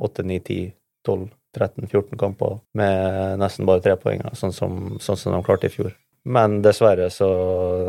åtte, 0.06 0.22
ni, 0.22 0.38
ti, 0.46 0.62
tolv 1.02 1.26
13-14 1.56 2.18
kamper 2.18 2.60
med 2.78 3.40
nesten 3.40 3.68
bare 3.68 3.82
tre 3.84 3.96
poeng, 3.98 4.22
sånn 4.38 4.54
som, 4.54 4.78
sånn 5.02 5.18
som 5.18 5.34
de 5.34 5.42
klarte 5.46 5.70
i 5.70 5.74
fjor. 5.74 5.94
Men 6.28 6.58
dessverre 6.60 7.06
så 7.12 7.26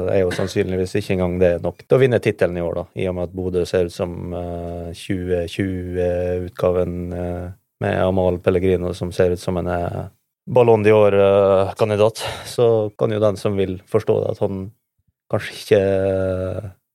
er 0.08 0.22
jo 0.22 0.32
sannsynligvis 0.32 0.96
ikke 0.98 1.14
engang 1.18 1.34
det 1.42 1.52
nok 1.66 1.82
til 1.84 1.98
å 1.98 2.00
vinne 2.00 2.20
tittelen 2.24 2.58
i 2.58 2.64
år, 2.64 2.76
da, 2.80 2.84
i 3.04 3.08
og 3.12 3.16
med 3.18 3.28
at 3.28 3.36
Bodø 3.36 3.66
ser 3.68 3.90
ut 3.90 3.96
som 3.96 4.12
uh, 4.32 4.88
eh, 4.88 4.96
2020-utgaven 4.96 6.94
uh, 7.12 7.20
eh, 7.20 7.50
med 7.84 8.04
Amal 8.06 8.40
Pellegrino, 8.44 8.94
som 8.96 9.12
ser 9.12 9.36
ut 9.36 9.42
som 9.42 9.60
en 9.60 9.68
uh, 9.68 10.08
Ballon 10.48 10.84
d'Or-kandidat. 10.86 12.24
Så 12.48 12.66
kan 12.98 13.12
jo 13.12 13.20
den 13.22 13.38
som 13.40 13.58
vil 13.60 13.82
forstå 13.92 14.14
det, 14.22 14.30
at 14.32 14.40
han 14.46 14.72
kanskje 15.32 15.58
ikke 15.60 15.82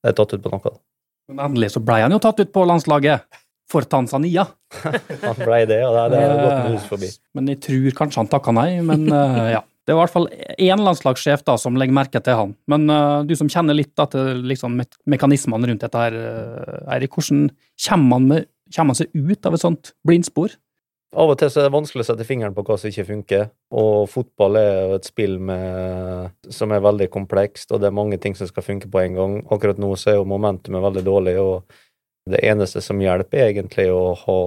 er 0.06 0.12
tatt 0.16 0.32
ut 0.32 0.44
på 0.44 0.52
noe. 0.54 0.70
Men 1.28 1.38
endelig 1.50 1.70
så 1.74 1.80
ble 1.84 2.00
han 2.00 2.14
jo 2.14 2.22
tatt 2.22 2.40
ut 2.40 2.52
på 2.54 2.64
landslaget 2.64 3.20
for 3.70 3.86
Tanzania. 3.90 4.46
han 4.82 5.38
ble 5.38 5.62
det, 5.70 5.80
og 5.86 5.96
det 6.12 6.20
er 6.20 6.35
gått 6.40 6.75
hus 6.75 6.90
forbi. 6.90 7.11
Men 7.37 7.50
jeg 7.52 7.62
tror 7.66 7.96
kanskje 8.02 8.23
han 8.23 8.30
takka 8.32 8.54
nei, 8.56 8.68
men 8.87 9.08
uh, 9.12 9.46
ja. 9.56 9.64
Det 9.87 9.94
er 9.94 10.00
i 10.00 10.00
hvert 10.00 10.11
fall 10.11 10.25
én 10.58 10.80
landslagssjef 10.82 11.44
da, 11.46 11.54
som 11.62 11.76
legger 11.78 11.94
merke 11.94 12.18
til 12.18 12.35
han. 12.35 12.54
Men 12.66 12.88
uh, 12.90 13.23
du 13.23 13.37
som 13.38 13.50
kjenner 13.50 13.76
litt 13.78 13.92
da, 13.94 14.08
til 14.11 14.42
liksom, 14.50 14.80
me 14.80 14.87
mekanismene 15.14 15.70
rundt 15.70 15.85
dette, 15.87 16.06
her, 16.08 16.16
Eirik, 16.96 17.14
hvordan 17.14 17.44
kommer 17.87 18.08
man, 18.16 18.30
med, 18.32 18.49
kommer 18.75 18.90
man, 18.90 18.99
seg 18.99 19.14
ut 19.14 19.46
av 19.46 19.54
et 19.54 19.62
sånt 19.62 19.92
blindspor? 20.06 20.56
Av 21.16 21.30
og 21.30 21.38
til 21.38 21.49
så 21.49 21.62
er 21.62 21.68
det 21.68 21.73
vanskelig 21.73 22.02
å 22.02 22.06
sette 22.11 22.26
fingeren 22.28 22.52
på 22.52 22.64
hva 22.66 22.75
som 22.76 22.90
ikke 22.90 23.06
funker. 23.08 23.46
Og 23.78 24.08
fotball 24.11 24.58
er 24.58 24.73
jo 24.75 24.96
et 24.99 25.06
spill 25.08 25.38
med, 25.38 26.35
som 26.52 26.75
er 26.75 26.82
veldig 26.85 27.06
komplekst, 27.14 27.70
og 27.70 27.80
det 27.80 27.88
er 27.88 27.96
mange 27.96 28.18
ting 28.20 28.35
som 28.37 28.50
skal 28.50 28.66
funke 28.66 28.90
på 28.92 29.00
en 29.00 29.16
gang. 29.16 29.37
Akkurat 29.54 29.78
nå 29.80 29.92
så 29.96 30.12
er 30.12 30.18
jo 30.18 30.26
momentumet 30.28 30.85
veldig 30.85 31.04
dårlig. 31.06 31.37
og 31.40 31.78
det 32.30 32.42
eneste 32.47 32.83
som 32.83 33.00
hjelper, 33.00 33.38
er 33.38 33.52
egentlig 33.52 33.87
å 33.92 34.12
ha 34.18 34.40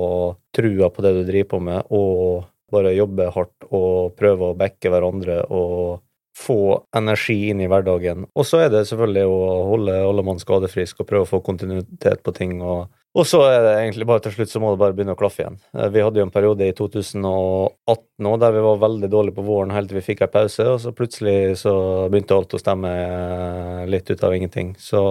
trua 0.56 0.90
på 0.92 1.06
det 1.06 1.14
du 1.16 1.24
driver 1.28 1.50
på 1.54 1.62
med, 1.64 1.90
og 1.96 2.46
bare 2.74 2.94
jobbe 2.94 3.32
hardt 3.34 3.68
og 3.72 4.14
prøve 4.20 4.52
å 4.52 4.58
backe 4.58 4.92
hverandre 4.92 5.42
og 5.50 6.04
få 6.40 6.60
energi 6.96 7.50
inn 7.52 7.64
i 7.64 7.68
hverdagen. 7.72 8.28
Og 8.38 8.46
så 8.48 8.64
er 8.66 8.70
det 8.72 8.86
selvfølgelig 8.88 9.26
å 9.28 9.40
holde 9.72 9.98
alle 10.06 10.24
mann 10.28 10.40
skadefrisk 10.40 11.02
og 11.02 11.10
prøve 11.10 11.28
å 11.28 11.32
få 11.34 11.42
kontinuitet 11.44 12.24
på 12.24 12.36
ting. 12.36 12.62
og 12.62 12.88
og 13.18 13.26
så 13.26 13.40
er 13.50 13.64
det 13.66 13.72
egentlig 13.74 14.06
bare 14.06 14.22
til 14.22 14.36
slutt 14.36 14.52
så 14.52 14.60
må 14.62 14.72
det 14.72 14.80
bare 14.84 14.94
begynne 14.94 15.16
å 15.16 15.20
klaffe 15.20 15.42
igjen. 15.42 15.58
Eh, 15.74 15.88
vi 15.90 16.04
hadde 16.06 16.22
jo 16.22 16.28
en 16.28 16.34
periode 16.34 16.68
i 16.70 16.76
2018 16.78 18.06
nå 18.22 18.34
der 18.42 18.54
vi 18.54 18.62
var 18.62 18.84
veldig 18.84 19.10
dårlige 19.10 19.38
på 19.40 19.46
våren 19.48 19.74
helt 19.74 19.90
til 19.90 19.98
vi 19.98 20.06
fikk 20.06 20.22
en 20.28 20.34
pause, 20.36 20.68
og 20.76 20.78
så 20.84 20.94
plutselig 20.94 21.58
så 21.64 21.74
begynte 22.12 22.38
alt 22.38 22.54
å 22.54 22.62
stemme 22.62 22.92
litt 23.90 24.14
ut 24.14 24.24
av 24.24 24.36
ingenting. 24.38 24.76
Så 24.78 25.02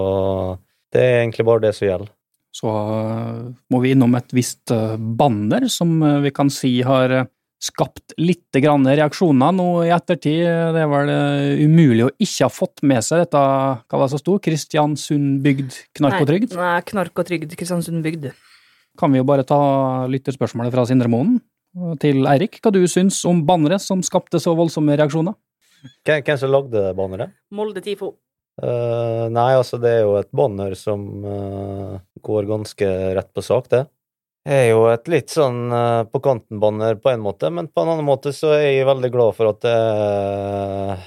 det 0.95 1.03
er 1.03 1.19
egentlig 1.19 1.47
bare 1.49 1.65
det 1.67 1.73
som 1.75 1.89
gjelder. 1.89 2.13
Så 2.55 2.69
eh, 2.69 3.41
må 3.69 3.81
vi 3.83 3.93
innom 3.93 4.15
et 4.17 4.31
visst 4.33 4.73
eh, 4.73 4.95
banner 4.97 5.67
som 5.71 5.99
eh, 6.01 6.21
vi 6.25 6.31
kan 6.35 6.49
si 6.53 6.79
har 6.85 7.21
skapt 7.59 8.13
litt 8.15 8.55
reaksjoner 8.55 9.51
nå 9.51 9.67
i 9.83 9.91
ettertid. 9.91 10.45
Det 10.47 10.79
er 10.79 10.87
vel 10.87 11.09
umulig 11.59 12.05
å 12.05 12.13
ikke 12.15 12.47
ha 12.47 12.53
fått 12.53 12.85
med 12.87 13.03
seg 13.03 13.25
dette, 13.25 13.41
hva 13.41 13.99
var 13.99 14.07
det 14.07 14.13
som 14.13 14.21
sto? 14.21 14.37
Kristiansund 14.39 15.41
bygd 15.43 15.75
knark 15.99 16.23
og 16.23 16.29
trygd? 16.29 16.55
Nei, 16.55 16.77
knark 16.87 17.19
og 17.19 17.27
trygd 17.27 17.57
Kristiansund 17.59 17.99
bygd. 18.05 18.29
Kan 18.99 19.11
vi 19.11 19.19
jo 19.19 19.27
bare 19.27 19.43
ta 19.47 19.59
lytterspørsmålet 20.07 20.71
fra 20.71 20.87
Sindre 20.87 21.11
Moen 21.11 21.35
til 21.99 22.23
Eirik. 22.31 22.61
Hva 22.63 22.71
du 22.71 22.79
syns 22.87 23.19
om 23.27 23.43
banneret 23.47 23.83
som 23.83 23.99
skapte 24.07 24.39
så 24.39 24.55
voldsomme 24.55 24.95
reaksjoner? 24.95 25.35
Hvem, 26.07 26.23
hvem 26.23 26.39
som 26.39 26.55
lagde 26.55 26.87
banneret? 26.95 27.35
Molde 27.51 27.83
Tifo. 27.83 28.15
Eh, 28.59 29.25
nei, 29.31 29.51
altså, 29.55 29.79
det 29.79 29.91
er 29.93 30.03
jo 30.03 30.17
et 30.19 30.29
banner 30.35 30.75
som 30.75 31.05
uh, 31.23 31.95
går 32.25 32.49
ganske 32.49 32.89
rett 33.15 33.31
på 33.35 33.43
sak, 33.45 33.69
det. 33.71 33.85
Det 34.47 34.55
er 34.55 34.67
jo 34.71 34.83
et 34.89 35.07
litt 35.11 35.31
sånn 35.31 35.69
uh, 35.71 36.03
på 36.09 36.19
kanten-banner 36.23 36.99
på 36.99 37.13
en 37.13 37.23
måte, 37.23 37.51
men 37.53 37.69
på 37.71 37.83
en 37.83 37.93
annen 37.93 38.07
måte 38.07 38.33
så 38.35 38.51
er 38.57 38.65
jeg 38.67 38.87
veldig 38.89 39.11
glad 39.13 39.37
for 39.37 39.51
at 39.53 39.61
det 39.63 39.75
er 39.75 41.03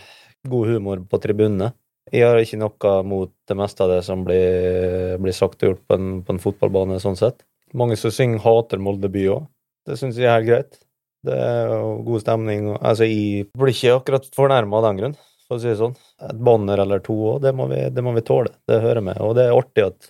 god 0.48 0.72
humor 0.72 1.02
på 1.08 1.20
tribunene. 1.22 1.72
Jeg 2.12 2.28
har 2.28 2.40
ikke 2.40 2.60
noe 2.60 2.94
mot 3.08 3.32
det 3.48 3.56
meste 3.56 3.84
av 3.84 3.92
det 3.92 4.00
som 4.04 4.24
blir, 4.26 5.16
blir 5.22 5.36
sagt 5.36 5.62
og 5.62 5.72
gjort 5.72 5.84
på 5.88 5.98
en, 5.98 6.08
på 6.24 6.34
en 6.34 6.40
fotballbane, 6.42 7.00
sånn 7.00 7.18
sett. 7.20 7.44
Mange 7.76 7.96
som 7.96 8.12
synger 8.12 8.42
'Hater 8.42 8.80
Molde 8.82 9.08
by' 9.12 9.28
òg. 9.32 9.46
Det 9.88 9.96
syns 9.98 10.18
jeg 10.20 10.28
er 10.28 10.36
helt 10.36 10.48
greit. 10.48 10.80
Det 11.24 11.36
er 11.38 11.70
jo 11.70 11.92
god 12.04 12.24
stemning. 12.24 12.66
Altså, 12.80 13.06
jeg 13.06 13.46
blir 13.56 13.72
ikke 13.72 13.94
akkurat 13.96 14.26
fornærma 14.34 14.80
av 14.80 14.88
den 14.88 15.00
grunn, 15.00 15.16
for 15.52 15.60
å 15.60 15.62
si 15.62 15.70
det 15.70 15.80
sånn. 15.80 15.96
Et 16.28 16.44
banner 16.48 16.82
eller 16.84 17.02
to 17.04 17.16
òg, 17.34 17.42
det, 17.44 17.52
det 17.92 18.04
må 18.04 18.14
vi 18.16 18.24
tåle. 18.26 18.54
Det 18.68 18.80
hører 18.82 19.04
med. 19.04 19.20
Og 19.24 19.36
det 19.38 19.48
er 19.48 19.56
artig 19.56 19.86
at 19.90 20.08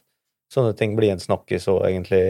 sånne 0.52 0.76
ting 0.78 0.94
blir 0.98 1.14
en 1.14 1.22
snakkis, 1.22 1.68
og 1.72 1.82
egentlig 1.88 2.22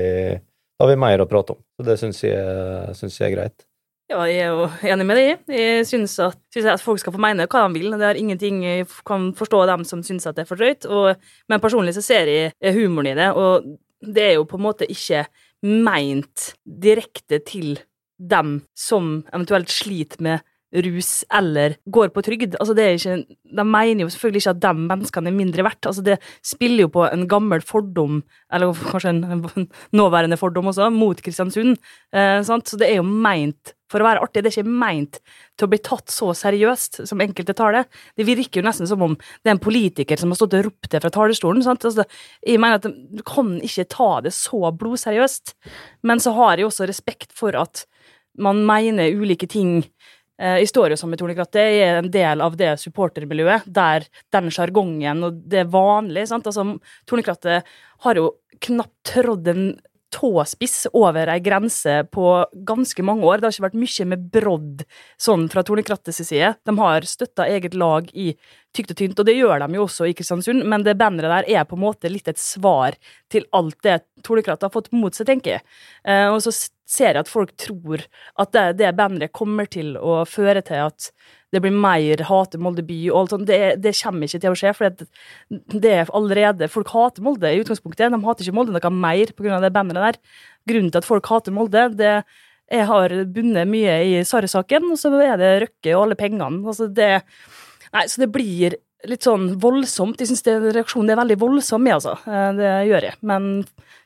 har 0.81 0.91
vi 0.91 0.97
mer 0.99 1.23
å 1.23 1.29
prate 1.31 1.57
om. 1.57 1.61
Så 1.77 1.87
det 1.87 1.99
syns 2.01 2.23
jeg, 2.25 2.97
syns 2.99 3.19
jeg 3.21 3.31
er 3.31 3.37
greit. 3.37 3.67
Ja, 4.13 4.25
jeg 4.29 4.43
er 4.45 4.51
jo 4.53 4.67
enig 4.93 5.07
med 5.09 5.19
deg. 5.19 5.45
Jeg 5.53 5.87
syns 5.89 6.19
at, 6.21 6.37
synes 6.53 6.75
at 6.75 6.85
folk 6.85 7.01
skal 7.01 7.15
få 7.15 7.21
mene 7.23 7.47
hva 7.49 7.65
de 7.65 7.81
vil. 7.81 7.95
Det 7.97 8.09
er 8.11 8.21
ingenting 8.21 8.61
jeg 8.67 8.89
kan 9.09 9.31
forstå 9.39 9.63
dem 9.71 9.87
som 9.89 10.03
syns 10.05 10.29
at 10.29 10.37
det 10.37 10.45
er 10.45 10.51
for 10.51 10.61
drøyt. 10.61 10.89
Og, 10.91 11.23
men 11.49 11.63
personlig 11.63 11.97
så 11.97 12.05
ser 12.05 12.29
jeg 12.31 12.77
humoren 12.77 13.13
i 13.13 13.17
det, 13.19 13.31
og 13.33 13.73
det 14.03 14.27
er 14.27 14.37
jo 14.37 14.49
på 14.51 14.59
en 14.59 14.67
måte 14.67 14.89
ikke 14.91 15.25
meint 15.63 16.53
direkte 16.67 17.39
til 17.47 17.77
dem 18.19 18.61
som 18.79 19.23
eventuelt 19.33 19.71
sliter 19.73 20.23
med 20.23 20.43
rus 20.73 21.11
eller 21.33 21.77
går 21.93 22.13
på 22.15 22.23
trygd. 22.25 22.57
Altså 22.61 22.75
det 22.77 22.85
er 22.85 22.97
ikke, 22.97 23.37
de 23.59 23.67
mener 23.69 24.05
jo 24.05 24.13
selvfølgelig 24.13 24.43
ikke 24.43 24.55
at 24.55 24.63
de 24.65 24.73
menneskene 24.87 25.31
er 25.31 25.37
mindre 25.37 25.67
verdt. 25.67 25.91
Altså 25.91 26.05
det 26.07 26.19
spiller 26.45 26.87
jo 26.87 26.93
på 26.95 27.05
en 27.09 27.27
gammel 27.29 27.65
fordom, 27.67 28.23
eller 28.53 28.73
kanskje 28.89 29.13
en, 29.13 29.23
en 29.27 29.69
nåværende 29.93 30.41
fordom 30.41 30.73
også, 30.73 30.89
mot 30.95 31.21
Kristiansund. 31.23 31.77
Eh? 32.15 32.41
Så 32.43 32.81
det 32.81 32.89
er 32.89 33.01
jo 33.01 33.07
meint 33.07 33.75
for 33.93 34.01
å 34.01 34.09
være 34.09 34.25
artig. 34.25 34.43
Det 34.43 34.53
er 34.53 34.63
ikke 34.63 34.81
meint 34.83 35.19
til 35.59 35.67
å 35.67 35.71
bli 35.73 35.81
tatt 35.85 36.13
så 36.13 36.31
seriøst 36.37 37.03
som 37.09 37.23
enkelte 37.25 37.57
tar 37.57 37.77
det. 37.77 37.85
Det 38.17 38.27
virker 38.29 38.61
jo 38.63 38.67
nesten 38.67 38.89
som 38.89 39.05
om 39.05 39.17
det 39.19 39.51
er 39.51 39.57
en 39.57 39.63
politiker 39.63 40.21
som 40.21 40.33
har 40.33 40.41
stått 40.41 40.57
og 40.59 40.67
ropt 40.71 40.91
det 40.95 41.03
fra 41.05 41.13
talerstolen. 41.13 41.65
Altså, 41.69 42.07
jeg 42.47 42.63
mener 42.63 42.81
at 42.81 42.89
Du 42.89 43.23
kan 43.27 43.59
ikke 43.61 43.89
ta 43.93 44.11
det 44.25 44.35
så 44.37 44.73
blodseriøst. 44.73 45.55
Men 46.09 46.23
så 46.23 46.33
har 46.39 46.57
jeg 46.57 46.69
også 46.69 46.89
respekt 46.89 47.33
for 47.37 47.57
at 47.59 47.85
man 48.41 48.65
mener 48.67 49.13
ulike 49.13 49.47
ting. 49.51 49.83
Eh, 50.41 50.59
Jeg 50.63 50.69
står 50.73 50.91
jo 50.91 50.97
sammen 50.97 51.17
med 51.17 51.23
Tornekrattet, 51.23 51.61
jeg 51.61 51.87
er 51.89 52.01
en 52.01 52.11
del 52.11 52.41
av 52.41 52.57
det 52.57 52.73
supportermiljøet 52.81 53.67
der 53.67 54.07
den 54.33 54.51
sjargongen 54.51 55.25
og 55.25 55.43
det 55.49 55.65
er 55.65 55.73
vanlig. 55.73 56.29
sant? 56.29 56.47
Altså, 56.47 56.79
Tornekrattet 57.07 57.65
har 58.01 58.15
jo 58.15 58.33
knapt 58.61 58.95
trådd 59.05 59.49
en 59.49 59.81
tåspiss 60.13 60.87
over 60.93 61.31
ei 61.33 61.39
grense 61.41 62.05
på 62.13 62.45
ganske 62.69 63.03
mange 63.03 63.25
år. 63.25 63.41
Det 63.41 63.49
har 63.49 63.55
ikke 63.55 63.65
vært 63.65 63.79
mye 63.81 64.07
med 64.11 64.27
brodd 64.35 64.83
sånn 65.17 65.47
fra 65.49 65.63
Tornekrattets 65.65 66.21
side. 66.29 66.51
De 66.69 66.75
har 66.77 67.07
støtta 67.09 67.47
eget 67.49 67.73
lag 67.73 68.11
i 68.13 68.35
tykt 68.77 68.93
og 68.93 68.97
tynt, 69.01 69.19
og 69.19 69.25
det 69.29 69.39
gjør 69.39 69.65
de 69.65 69.79
jo 69.79 69.87
også 69.87 70.09
i 70.09 70.13
Kristiansund, 70.17 70.67
men 70.69 70.85
det 70.85 70.99
banneret 71.01 71.47
der 71.49 71.57
er 71.57 71.65
på 71.65 71.79
en 71.79 71.85
måte 71.87 72.13
litt 72.13 72.29
et 72.29 72.41
svar 72.41 72.97
til 73.33 73.49
alt 73.57 73.81
det 73.85 74.03
Tornekrattet 74.23 74.69
har 74.69 74.75
fått 74.75 74.93
mot 74.93 75.17
seg, 75.17 75.27
tenker 75.33 75.57
jeg. 75.57 75.65
Eh, 76.05 76.29
og 76.29 76.43
så 76.45 76.53
ser 76.93 77.15
jeg 77.17 77.25
at 77.25 77.31
folk 77.31 77.55
tror 77.61 78.05
at 78.43 78.53
det, 78.55 78.65
det 78.81 78.91
banneret 78.99 79.33
kommer 79.37 79.69
til 79.71 79.95
å 79.97 80.23
føre 80.29 80.63
til 80.67 80.85
at 80.91 81.09
det 81.53 81.61
blir 81.61 81.75
mer 81.77 82.23
hate 82.29 82.61
Molde 82.61 82.85
by 82.89 82.99
og 83.11 83.19
alt 83.19 83.35
sånt. 83.35 83.49
Det, 83.49 83.59
det 83.85 83.93
kommer 83.99 84.29
ikke 84.29 84.41
til 84.41 84.55
å 84.55 84.57
skje, 84.57 84.71
for 84.77 84.89
det, 84.89 85.09
det 85.85 85.91
er 85.99 86.13
allerede 86.17 86.69
Folk 86.73 86.93
hater 86.95 87.25
Molde 87.25 87.51
i 87.53 87.61
utgangspunktet. 87.61 88.09
De 88.13 88.21
hater 88.25 88.47
ikke 88.47 88.57
Molde 88.57 88.73
noe 88.73 88.93
mer 88.97 89.35
pga. 89.37 89.59
det 89.61 89.73
banneret 89.75 90.07
der. 90.17 90.39
Grunnen 90.71 90.93
til 90.95 91.03
at 91.03 91.09
folk 91.09 91.29
hater 91.29 91.53
Molde, 91.53 91.91
det 91.99 92.15
jeg 92.73 92.87
har 92.89 93.13
bundet 93.29 93.69
mye 93.69 93.99
i 94.09 94.13
Sarre-saken, 94.25 94.87
og 94.95 94.97
så 94.97 95.11
er 95.21 95.37
det 95.37 95.51
Røkke 95.67 95.93
og 95.93 96.07
alle 96.07 96.17
pengene. 96.17 96.63
Altså 96.65 96.89
det 96.89 97.11
Nei, 97.93 98.07
så 98.09 98.23
det 98.23 98.31
blir 98.33 98.79
litt 99.05 99.27
sånn 99.27 99.51
voldsomt. 99.61 100.23
Jeg 100.23 100.31
syns 100.31 100.47
reaksjonen 100.73 101.13
er 101.13 101.19
veldig 101.21 101.37
voldsom, 101.43 101.85
jeg, 101.85 101.99
altså. 101.99 102.15
Eh, 102.25 102.53
Det 102.57 102.71
gjør 102.89 103.09
jeg. 103.11 103.19
Men 103.29 103.51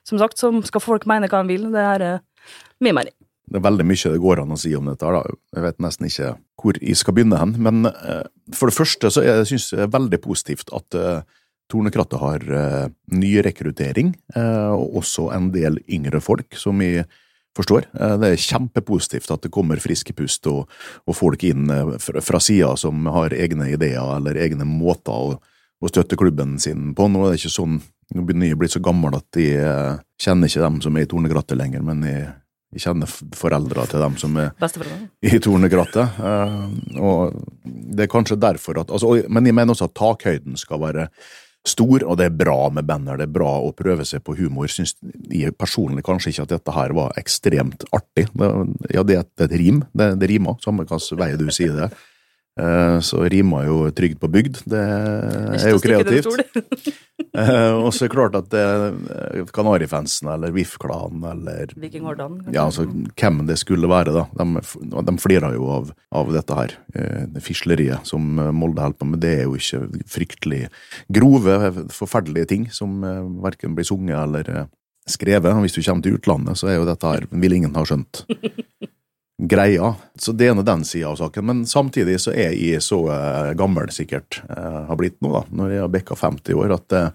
som 0.03 0.19
sagt, 0.19 0.41
så 0.41 0.51
skal 0.67 0.83
folk 0.83 1.07
mene 1.07 1.29
hva 1.31 1.45
de 1.45 1.55
vil. 1.55 1.69
Det 1.71 1.85
er 1.85 2.07
eh, 2.47 2.69
min 2.87 2.97
mening. 2.97 3.15
Det 3.47 3.61
er 3.61 3.67
veldig 3.67 3.87
mye 3.87 4.13
det 4.15 4.23
går 4.23 4.43
an 4.43 4.55
å 4.55 4.59
si 4.59 4.73
om 4.75 4.89
dette. 4.91 5.11
da. 5.17 5.35
Jeg 5.55 5.67
vet 5.67 5.83
nesten 5.85 6.09
ikke 6.09 6.33
hvor 6.63 6.79
jeg 6.83 6.99
skal 6.99 7.15
begynne 7.15 7.43
hen. 7.43 7.57
Men 7.63 7.91
eh, 7.91 8.25
for 8.55 8.71
det 8.71 8.79
første 8.79 9.11
så 9.13 9.27
jeg 9.27 9.51
synes 9.53 9.69
det 9.75 9.85
er 9.85 9.93
veldig 9.99 10.23
positivt 10.25 10.73
at 10.77 10.99
eh, 10.99 11.21
Tornekrattet 11.67 12.21
har 12.23 12.43
ny 13.11 13.31
rekruttering, 13.43 14.13
eh, 14.39 14.69
og 14.71 15.01
også 15.01 15.33
en 15.35 15.49
del 15.51 15.81
yngre 15.91 16.21
folk, 16.23 16.55
som 16.55 16.79
jeg 16.79 17.09
forstår. 17.57 17.89
Eh, 17.95 18.15
det 18.21 18.33
er 18.33 18.45
kjempepositivt 18.45 19.33
at 19.33 19.47
det 19.47 19.53
kommer 19.55 19.81
friske 19.83 20.15
pust 20.17 20.47
og, 20.51 20.71
og 21.07 21.17
folk 21.17 21.45
inn 21.49 21.71
eh, 21.73 21.97
fra 22.01 22.41
sida 22.43 22.75
som 22.81 23.09
har 23.13 23.35
egne 23.37 23.71
ideer 23.73 24.17
eller 24.19 24.39
egne 24.41 24.67
måter 24.69 25.13
å, 25.15 25.37
å 25.81 25.93
støtte 25.93 26.19
klubben 26.21 26.57
sin 26.63 26.93
på. 26.97 27.09
Nå 27.09 27.25
er 27.25 27.35
det 27.35 27.43
ikke 27.43 27.57
sånn 27.57 27.81
Nå 28.15 28.23
begynner 28.23 28.51
jeg 28.51 28.57
å 28.57 28.61
bli 28.61 28.69
så 28.71 28.83
gammel 28.85 29.17
at 29.19 29.39
jeg 29.41 29.63
eh, 29.63 30.03
kjenner 30.23 30.51
ikke 30.51 30.63
dem 30.63 30.83
som 30.85 30.97
er 30.97 31.07
i 31.07 31.09
tornegrattet 31.11 31.59
lenger, 31.59 31.83
men 31.87 32.05
jeg 32.07 32.27
jeg 32.75 32.83
kjenner 32.83 33.09
foreldra 33.39 33.87
til 33.89 34.03
dem 34.03 34.17
som 34.21 34.37
er 34.43 34.51
i 35.25 35.39
tornegrattet. 35.41 36.19
eh, 36.21 37.01
og 37.01 37.37
det 37.65 38.05
er 38.05 38.13
kanskje 38.13 38.37
derfor 38.43 38.83
at 38.83 38.91
altså, 38.91 39.15
Men 39.31 39.47
jeg 39.47 39.55
mener 39.55 39.73
også 39.73 39.89
at 39.89 39.95
takhøyden 39.97 40.59
skal 40.61 40.83
være 40.83 41.09
stor, 41.67 42.05
og 42.05 42.19
det 42.19 42.27
er 42.29 42.37
bra 42.37 42.69
med 42.71 42.87
banner. 42.87 43.17
Det 43.19 43.27
er 43.27 43.33
bra 43.39 43.57
å 43.63 43.73
prøve 43.75 44.05
seg 44.07 44.23
på 44.27 44.37
humor. 44.39 44.69
Syns 44.71 44.95
jeg 45.31 45.55
personlig 45.59 46.05
kanskje 46.07 46.35
ikke 46.35 46.47
at 46.47 46.53
dette 46.57 46.75
her 46.77 46.95
var 46.95 47.17
ekstremt 47.19 47.87
artig. 47.97 48.29
Det, 48.35 48.51
ja, 48.95 49.03
et, 49.03 49.33
det 49.35 49.49
er 49.49 49.49
et 49.49 49.59
rim. 49.63 49.81
Det, 49.93 50.13
det 50.21 50.31
rimer, 50.31 50.61
samme 50.63 50.85
hvilken 50.85 51.19
vei 51.19 51.33
du 51.39 51.49
sier 51.55 51.75
det. 51.75 51.91
Eh, 52.57 52.99
Så 53.05 53.19
rimer 53.29 53.67
jo 53.67 53.91
trygd 53.93 54.17
på 54.23 54.31
bygd. 54.33 54.63
Det 54.65 54.81
er 54.81 55.71
jo 55.75 55.81
kreativt. 55.83 56.95
Eh, 57.37 57.73
Og 57.77 57.91
så 57.93 58.07
er 58.07 58.09
det 58.09 58.15
klart 58.15 58.37
at 58.39 58.55
er 58.57 59.45
Kanarifansen 59.53 60.29
eller 60.33 60.53
VIF-klanen 60.57 61.21
eller 61.29 61.69
Viking 61.77 62.07
Hordan. 62.09 62.39
ja, 62.53 62.63
altså 62.65 62.87
hvem 62.89 63.43
det 63.49 63.59
skulle 63.61 63.89
være, 63.91 64.13
da. 64.15 64.23
De, 64.41 65.03
de 65.05 65.15
flirer 65.21 65.53
jo 65.59 65.67
av, 65.69 65.91
av 66.17 66.33
dette 66.33 66.57
her. 66.57 66.73
eh, 66.97 67.27
Det 67.35 67.43
fisleriet 67.45 68.09
som 68.09 68.39
eh, 68.41 68.49
Molde 68.57 68.81
holder 68.81 68.97
på 69.03 69.11
med. 69.11 69.21
Det 69.21 69.35
er 69.41 69.45
jo 69.45 69.57
ikke 69.61 69.83
fryktelig 70.17 70.63
grove, 71.13 71.59
forferdelige 71.93 72.49
ting 72.55 72.67
som 72.73 73.05
eh, 73.05 73.21
verken 73.45 73.77
blir 73.77 73.85
sunget 73.89 74.17
eller 74.23 74.49
eh, 74.55 74.67
skrevet. 75.09 75.53
Hvis 75.61 75.77
du 75.77 75.83
kommer 75.85 76.03
til 76.09 76.17
utlandet, 76.17 76.57
så 76.57 76.73
er 76.73 76.81
jo 76.81 76.89
dette 76.89 77.05
her 77.13 77.29
Vil 77.37 77.53
ingen 77.61 77.77
ha 77.77 77.85
skjønt. 77.85 78.25
Greia. 79.39 79.93
Så 80.19 80.33
det 80.33 80.49
er 80.49 80.57
nå 80.57 80.65
den 80.65 80.85
sida 80.89 81.11
av 81.11 81.19
saken. 81.21 81.45
Men 81.45 81.63
samtidig 81.69 82.17
så 82.25 82.33
er 82.33 82.57
jeg 82.57 82.81
så 82.85 83.03
eh, 83.13 83.53
gammel, 83.59 83.91
sikkert, 83.93 84.41
eh, 84.49 84.83
har 84.89 84.97
blitt 84.97 85.19
nå, 85.21 85.33
da, 85.35 85.45
når 85.53 85.75
jeg 85.75 85.85
har 85.85 85.93
bikka 85.93 86.17
50 86.17 86.57
år, 86.57 86.73
at 86.79 86.97
eh, 86.97 87.11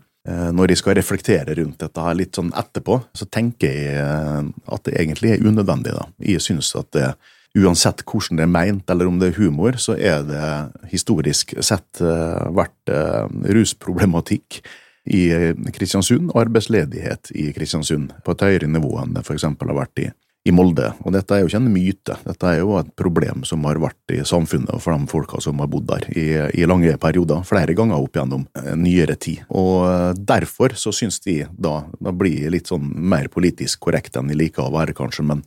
når 0.54 0.74
jeg 0.74 0.82
skal 0.84 0.98
reflektere 1.00 1.58
rundt 1.58 1.82
dette 1.82 2.06
her 2.06 2.18
litt 2.20 2.38
sånn 2.38 2.54
etterpå, 2.54 3.00
så 3.18 3.26
tenker 3.26 3.74
jeg 3.74 4.52
at 4.70 4.86
det 4.86 4.98
egentlig 5.02 5.34
er 5.34 5.48
unødvendig. 5.48 5.96
da. 5.98 6.06
Jeg 6.22 6.46
synes 6.46 6.70
at 6.78 6.92
det, 6.94 7.10
uansett 7.58 8.06
hvordan 8.06 8.38
det 8.38 8.46
er 8.46 8.54
meint, 8.54 8.86
eller 8.94 9.10
om 9.10 9.18
det 9.20 9.32
er 9.32 9.42
humor, 9.42 9.82
så 9.82 9.98
er 9.98 10.22
det 10.24 10.46
historisk 10.94 11.56
sett 11.60 12.00
vært 12.00 12.94
rusproblematikk 13.58 14.62
i 15.12 15.26
Kristiansund, 15.74 16.30
arbeidsledighet 16.38 17.34
i 17.34 17.50
Kristiansund, 17.58 18.14
på 18.24 18.38
et 18.38 18.46
høyere 18.46 18.70
nivå 18.70 18.94
enn 19.02 19.18
det 19.18 19.26
f.eks. 19.26 19.50
har 19.50 19.76
vært 19.82 20.06
i 20.06 20.12
i 20.48 20.54
Molde. 20.56 20.88
Og 21.06 21.14
dette 21.14 21.36
er 21.36 21.44
jo 21.44 21.50
ikke 21.50 21.60
en 21.62 21.72
myte, 21.72 22.16
dette 22.26 22.50
er 22.50 22.62
jo 22.62 22.76
et 22.80 22.90
problem 22.98 23.44
som 23.48 23.66
har 23.70 23.80
vært 23.82 24.14
i 24.16 24.22
samfunnet 24.26 24.82
for 24.82 24.98
de 24.98 25.10
folka 25.12 25.42
som 25.44 25.62
har 25.62 25.70
bodd 25.70 25.86
der 25.92 26.08
i, 26.18 26.28
i 26.58 26.68
lange 26.70 26.96
perioder, 27.02 27.44
flere 27.48 27.76
ganger 27.78 28.02
opp 28.02 28.18
gjennom 28.18 28.48
nyere 28.82 29.18
tid. 29.22 29.44
Og 29.50 29.86
eh, 29.90 30.08
derfor 30.18 30.74
så 30.80 30.94
syns 30.96 31.22
de 31.26 31.44
da, 31.52 31.82
da 32.02 32.14
blir 32.16 32.48
jeg 32.48 32.56
litt 32.56 32.72
sånn 32.72 32.90
mer 32.90 33.30
politisk 33.34 33.84
korrekt 33.86 34.18
enn 34.18 34.34
jeg 34.34 34.42
liker 34.48 34.66
å 34.66 34.74
være, 34.74 34.98
kanskje, 34.98 35.28
men 35.30 35.46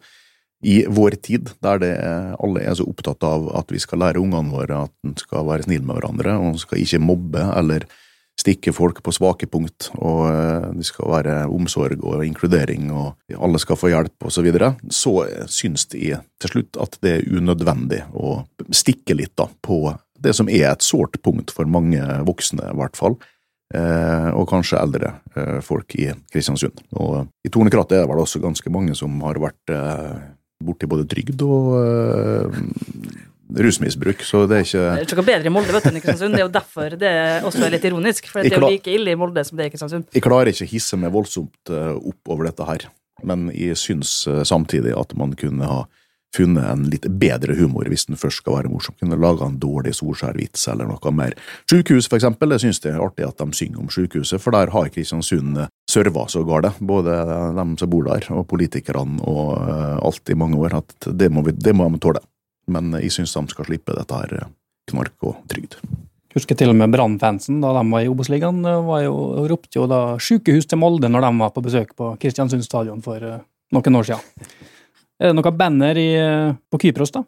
i 0.65 0.79
vår 0.89 1.19
tid, 1.21 1.51
der 1.61 1.83
er, 1.85 2.31
alle 2.41 2.63
er 2.65 2.77
så 2.79 2.87
opptatt 2.89 3.25
av 3.27 3.51
at 3.59 3.73
vi 3.75 3.83
skal 3.83 4.01
lære 4.01 4.23
ungene 4.23 4.55
våre 4.55 4.87
at 4.87 4.95
en 5.05 5.13
skal 5.21 5.45
være 5.45 5.67
snill 5.67 5.83
med 5.85 5.99
hverandre, 5.99 6.39
og 6.41 6.63
skal 6.63 6.81
ikke 6.81 7.03
mobbe 7.05 7.43
eller 7.53 7.85
stikke 8.41 8.73
folk 8.75 9.01
på 9.05 9.13
svake 9.15 9.47
punkt, 9.51 9.91
og 10.03 10.25
eh, 10.29 10.71
det 10.79 10.87
skal 10.89 11.11
være 11.13 11.37
omsorg 11.55 12.03
og 12.03 12.25
inkludering, 12.27 12.91
og 12.93 13.37
alle 13.39 13.61
skal 13.63 13.79
få 13.79 13.93
hjelp, 13.93 14.17
og 14.27 14.35
så 14.35 14.43
videre, 14.45 14.75
så 14.91 15.21
syns 15.51 15.87
de 15.95 16.17
til 16.43 16.53
slutt 16.53 16.81
at 16.83 16.99
det 17.05 17.19
er 17.19 17.39
unødvendig 17.39 18.03
å 18.13 18.41
stikke 18.75 19.17
litt 19.19 19.35
da 19.39 19.49
på 19.65 19.95
det 20.25 20.35
som 20.37 20.49
er 20.49 20.71
et 20.71 20.85
sårt 20.85 21.21
punkt 21.25 21.53
for 21.55 21.69
mange 21.69 22.03
voksne, 22.27 22.73
i 22.73 22.79
hvert 22.81 22.99
fall. 22.99 23.19
Eh, 23.75 24.31
og 24.37 24.49
kanskje 24.51 24.81
eldre 24.81 25.15
eh, 25.35 25.61
folk 25.65 25.95
i 25.99 26.11
Kristiansund. 26.33 26.83
Og 27.01 27.25
I 27.45 27.53
Tornekrattet 27.53 27.99
er 27.99 28.05
det 28.05 28.11
vel 28.13 28.23
også 28.23 28.43
ganske 28.43 28.73
mange 28.73 28.97
som 28.99 29.15
har 29.27 29.41
vært 29.43 29.75
borti 30.65 30.89
både 30.89 31.07
trygd 31.11 31.43
og 31.45 31.75
rusmisbruk, 33.55 34.23
så 34.27 34.45
det 34.51 34.59
er 34.59 34.67
ikke 34.67 34.83
Det 34.85 34.99
er 34.99 35.07
ikke 35.07 35.19
noe 35.21 35.29
bedre 35.29 35.51
i 35.51 35.55
Molde 35.55 35.75
vet 35.75 35.87
du, 35.87 35.91
enn 35.91 35.99
i 35.99 36.03
Kristiansund. 36.03 36.35
Det 36.35 36.43
er 36.43 36.47
jo 36.47 36.53
derfor 36.55 36.97
det 37.01 37.15
også 37.47 37.67
er 37.67 37.75
litt 37.77 37.89
ironisk. 37.89 38.29
For 38.31 38.43
det 38.43 38.55
er 38.55 38.63
jo 38.63 38.71
like 38.71 38.95
ille 38.95 39.15
i 39.15 39.19
Molde 39.19 39.45
som 39.47 39.59
det 39.59 39.67
er 39.67 39.73
i 39.73 39.75
Kristiansund. 39.75 40.09
Jeg 40.15 40.25
klarer 40.25 40.51
ikke 40.51 40.67
å 40.67 40.73
hisse 40.75 40.99
meg 41.01 41.15
voldsomt 41.15 41.73
eh, 41.73 41.93
opp 41.95 42.35
over 42.35 42.49
dette 42.51 42.69
her, 42.69 42.89
men 43.27 43.51
jeg 43.55 43.79
syns 43.81 44.25
eh, 44.31 44.43
samtidig 44.49 44.97
at 44.99 45.15
man 45.19 45.37
kunne 45.39 45.69
ha 45.71 45.85
funnet 46.35 46.67
en 46.67 46.89
litt 46.91 47.05
bedre 47.23 47.55
humor 47.55 47.87
hvis 47.87 48.09
den 48.09 48.19
først 48.19 48.43
skal 48.43 48.57
være 48.57 48.73
morsom. 48.73 48.97
Kunne 48.99 49.21
laga 49.23 49.47
en 49.47 49.61
dårlig 49.63 49.93
Solskjær-vits 49.95 50.67
eller 50.73 50.91
noe 50.91 51.15
mer. 51.15 51.37
Sjukehus, 51.71 52.09
for 52.11 52.19
eksempel, 52.19 52.57
jeg 52.57 52.65
syns 52.65 52.83
det 52.83 52.91
er 52.91 53.05
artig 53.05 53.29
at 53.29 53.39
de 53.39 53.55
synger 53.55 53.85
om 53.85 53.93
sjukehuset, 53.93 54.43
for 54.43 54.57
der 54.57 54.75
har 54.75 54.91
Kristiansund 54.91 55.63
eh, 55.63 55.71
serva 55.91 56.27
så 56.33 56.43
gale, 56.49 56.75
både 56.83 57.23
dem 57.55 57.79
som 57.79 57.93
bor 57.93 58.11
der, 58.11 58.27
og 58.35 58.49
politikerne 58.51 59.23
og 59.31 59.55
alt 60.03 60.33
i 60.33 60.39
mange 60.39 60.59
år, 60.59 60.81
at 60.83 61.13
det 61.15 61.31
må, 61.31 61.45
vi, 61.47 61.55
det 61.55 61.77
må 61.77 61.87
de 61.93 62.03
tåle. 62.03 62.25
Men 62.71 62.95
jeg 63.01 63.13
syns 63.13 63.35
de 63.37 63.45
skal 63.53 63.69
slippe 63.69 63.97
dette 63.97 64.21
her 64.23 64.35
eh, 64.41 64.51
knark 64.91 65.27
og 65.27 65.41
trygd. 65.51 65.79
Husker 66.35 66.59
til 66.59 66.73
og 66.73 66.79
med 66.79 66.91
Brann-fansen 66.91 67.61
da 67.63 67.71
de 67.77 67.83
var 67.93 68.03
i 68.03 68.11
Obos-ligaen, 68.11 68.65
var 68.89 69.07
ropte 69.51 69.79
jo 69.79 69.87
da 69.87 70.17
'sykehus 70.19 70.67
til 70.67 70.81
Molde' 70.83 71.11
når 71.11 71.23
de 71.23 71.31
var 71.39 71.53
på 71.55 71.63
besøk 71.63 71.95
på 71.95 72.17
Kristiansund 72.19 72.65
stadion 72.67 73.03
for 73.03 73.23
eh, 73.23 73.43
noen 73.73 74.01
år 74.01 74.09
siden. 74.09 74.51
Er 75.21 75.31
det 75.31 75.37
noe 75.39 75.53
banner 75.55 75.95
i, 75.97 76.09
eh, 76.19 76.55
på 76.71 76.81
Kypros, 76.83 77.15
da? 77.15 77.23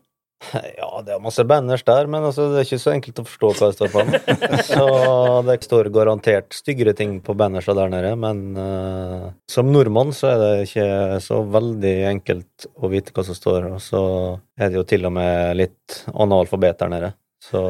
Ja, 0.78 0.90
det 1.04 1.14
er 1.14 1.22
masse 1.22 1.44
banners 1.48 1.84
der, 1.86 2.08
men 2.10 2.24
altså, 2.26 2.48
det 2.52 2.60
er 2.60 2.68
ikke 2.68 2.80
så 2.82 2.92
enkelt 2.92 3.20
å 3.22 3.26
forstå 3.26 3.50
hva 3.52 3.68
det 3.70 3.76
står 3.78 3.92
på. 3.94 4.04
Så 4.70 4.86
det 5.48 5.58
står 5.64 5.90
garantert 5.94 6.56
styggere 6.56 6.94
ting 6.96 7.18
på 7.24 7.36
bannersa 7.38 7.74
der 7.76 7.92
nede, 7.92 8.14
men 8.20 8.42
uh, 8.58 9.28
som 9.50 9.70
nordmann 9.72 10.14
så 10.16 10.34
er 10.34 10.42
det 10.42 10.50
ikke 10.68 10.88
så 11.24 11.42
veldig 11.56 11.96
enkelt 12.12 12.68
å 12.76 12.90
vite 12.92 13.14
hva 13.16 13.26
som 13.26 13.38
står, 13.38 13.70
og 13.76 13.80
så 13.82 14.02
er 14.58 14.72
det 14.72 14.80
jo 14.80 14.88
til 14.88 15.08
og 15.08 15.16
med 15.16 15.56
litt 15.62 16.02
analfabet 16.14 16.82
der 16.82 16.92
nede. 16.92 17.14
Så 17.46 17.60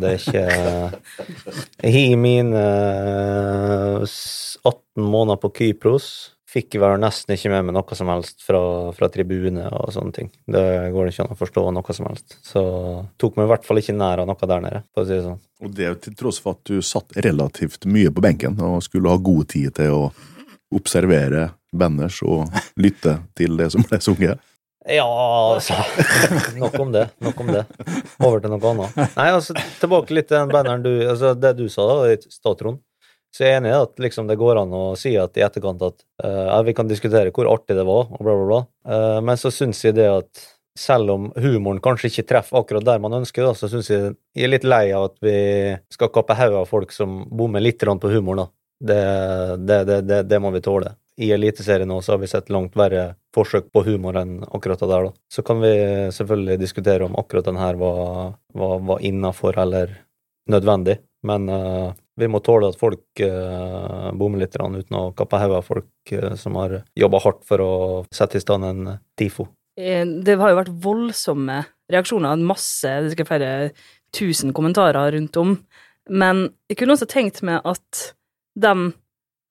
det 0.00 0.10
er 0.10 0.18
ikke 0.18 0.44
har 1.94 2.16
mine 2.18 2.62
eh, 2.64 4.14
18 4.64 5.04
måneder 5.04 5.38
på 5.42 5.52
Kypros. 5.54 6.06
Fikk 6.50 6.74
vel 6.82 6.96
nesten 6.98 7.36
ikke 7.36 7.50
med 7.52 7.68
meg 7.68 7.76
noe 7.76 7.94
som 7.94 8.08
helst 8.10 8.42
fra, 8.42 8.60
fra 8.96 9.06
tribune 9.12 9.68
og 9.70 9.92
sånne 9.94 10.14
ting. 10.16 10.32
Det 10.50 10.64
går 10.90 11.10
ikke 11.12 11.22
an 11.22 11.36
å 11.36 11.38
forstå 11.38 11.62
noe 11.76 11.94
som 11.94 12.08
helst. 12.08 12.34
Så 12.42 12.62
tok 13.22 13.38
meg 13.38 13.46
i 13.46 13.52
hvert 13.52 13.68
fall 13.68 13.78
ikke 13.78 13.94
nær 13.94 14.24
av 14.24 14.26
noe 14.26 14.50
der 14.50 14.64
nede, 14.64 14.82
for 14.90 15.04
å 15.04 15.06
si 15.06 15.14
det 15.14 15.28
sånn. 15.28 15.38
Og 15.62 15.76
det 15.78 15.92
til 16.06 16.18
tross 16.18 16.40
for 16.42 16.58
at 16.58 16.66
du 16.66 16.82
satt 16.82 17.14
relativt 17.22 17.86
mye 17.86 18.10
på 18.10 18.24
benken 18.24 18.58
og 18.66 18.82
skulle 18.82 19.12
ha 19.12 19.22
god 19.30 19.50
tid 19.54 19.76
til 19.78 19.94
å 19.94 20.02
observere 20.74 21.52
banners 21.70 22.18
og 22.26 22.50
lytte 22.82 23.20
til 23.38 23.54
det 23.60 23.70
som 23.74 23.86
ble 23.86 24.02
sunget. 24.02 24.42
Ja, 24.88 25.06
altså 25.54 25.76
Nok 26.56 26.78
om 26.80 26.92
det. 26.92 27.10
Nok 27.20 27.40
om 27.40 27.50
det. 27.52 27.66
Over 28.18 28.40
til 28.40 28.50
noe 28.50 28.70
annet. 28.72 29.00
Nei, 29.14 29.26
altså, 29.28 29.54
tilbake 29.78 30.16
litt 30.16 30.30
til 30.30 30.40
den 30.40 30.50
banneren 30.54 30.82
du 30.82 30.92
Altså, 31.04 31.34
det 31.36 31.52
du 31.58 31.66
sa 31.70 31.84
da, 31.86 31.98
i 32.08 32.16
stad, 32.24 32.56
Trond. 32.58 32.80
Så 33.30 33.44
jeg 33.44 33.54
er 33.54 33.60
enig 33.60 33.70
i 33.70 33.78
at 33.78 34.00
liksom, 34.02 34.26
det 34.26 34.38
går 34.40 34.58
an 34.64 34.72
å 34.74 34.84
si 34.98 35.12
at 35.18 35.36
i 35.38 35.44
etterkant 35.46 35.82
at 35.86 36.00
uh, 36.24 36.58
vi 36.66 36.74
kan 36.74 36.88
diskutere 36.90 37.30
hvor 37.34 37.50
artig 37.52 37.76
det 37.78 37.86
var, 37.86 38.08
og 38.10 38.24
bla, 38.24 38.34
bla, 38.34 38.46
bla. 38.48 38.62
Uh, 38.90 39.20
men 39.22 39.38
så 39.38 39.52
syns 39.54 39.84
jeg 39.84 39.94
det 40.00 40.08
at 40.10 40.48
selv 40.78 41.12
om 41.14 41.28
humoren 41.38 41.80
kanskje 41.82 42.10
ikke 42.10 42.26
treffer 42.30 42.60
akkurat 42.60 42.86
der 42.86 43.02
man 43.02 43.20
ønsker, 43.20 43.44
da, 43.44 43.54
så 43.54 43.68
syns 43.70 43.90
jeg 43.90 44.14
jeg 44.34 44.46
er 44.46 44.52
litt 44.54 44.66
lei 44.66 44.86
av 44.96 45.10
at 45.10 45.16
vi 45.22 45.36
skal 45.92 46.10
kappe 46.14 46.36
hodet 46.38 46.62
av 46.62 46.70
folk 46.70 46.94
som 46.94 47.22
bommer 47.26 47.62
litt 47.62 47.82
på 47.82 48.12
humoren. 48.14 48.46
da. 48.46 48.50
Det, 48.80 49.00
det, 49.66 50.00
det, 50.08 50.22
det, 50.22 50.38
må 50.40 50.50
vi 50.54 50.62
tåle. 50.64 50.94
I 51.20 51.32
Eliteserien 51.34 51.88
nå 51.88 51.98
så 52.00 52.14
har 52.14 52.20
vi 52.22 52.30
sett 52.30 52.48
langt 52.48 52.78
verre 52.78 53.14
forsøk 53.34 53.66
på 53.74 53.82
humor 53.84 54.16
enn 54.16 54.38
akkurat 54.48 54.80
det 54.80 54.88
der. 54.88 55.10
da. 55.10 55.12
Så 55.28 55.42
kan 55.44 55.60
vi 55.60 55.72
selvfølgelig 56.16 56.60
diskutere 56.62 57.04
om 57.04 57.18
akkurat 57.20 57.50
den 57.50 57.60
her 57.60 57.76
var, 57.76 58.38
var, 58.56 58.78
var 58.88 59.02
innafor 59.04 59.58
eller 59.60 59.92
nødvendig, 60.48 60.96
men 61.28 61.48
eh, 61.52 61.92
vi 62.20 62.28
må 62.30 62.40
tåle 62.44 62.70
at 62.70 62.78
folk 62.80 63.22
eh, 63.24 64.10
bommer 64.16 64.42
litt 64.42 64.56
uten 64.56 64.98
å 64.98 65.10
kappe 65.16 65.40
hodet 65.40 65.60
av 65.60 65.66
folk 65.66 66.12
eh, 66.14 66.36
som 66.40 66.58
har 66.60 66.80
jobba 66.98 67.22
hardt 67.24 67.42
for 67.48 67.64
å 67.64 67.72
sette 68.14 68.38
i 68.38 68.44
stand 68.44 68.68
en 68.68 68.94
TIFO. 69.18 69.48
Eh, 69.80 70.04
Det 70.04 70.38
har 70.38 70.52
jo 70.52 70.60
vært 70.60 70.74
voldsomme 70.84 71.62
reaksjoner, 71.90 72.46
masse, 72.46 72.86
det 73.08 73.18
er 73.18 73.28
flere 73.28 73.52
tusen 74.14 74.54
kommentarer 74.54 75.14
rundt 75.14 75.36
om, 75.40 75.56
men 76.10 76.48
jeg 76.70 76.80
kunne 76.80 76.96
også 76.96 77.08
tenkt 77.10 77.42
meg 77.46 77.62
at 77.66 78.10
de 78.58 78.90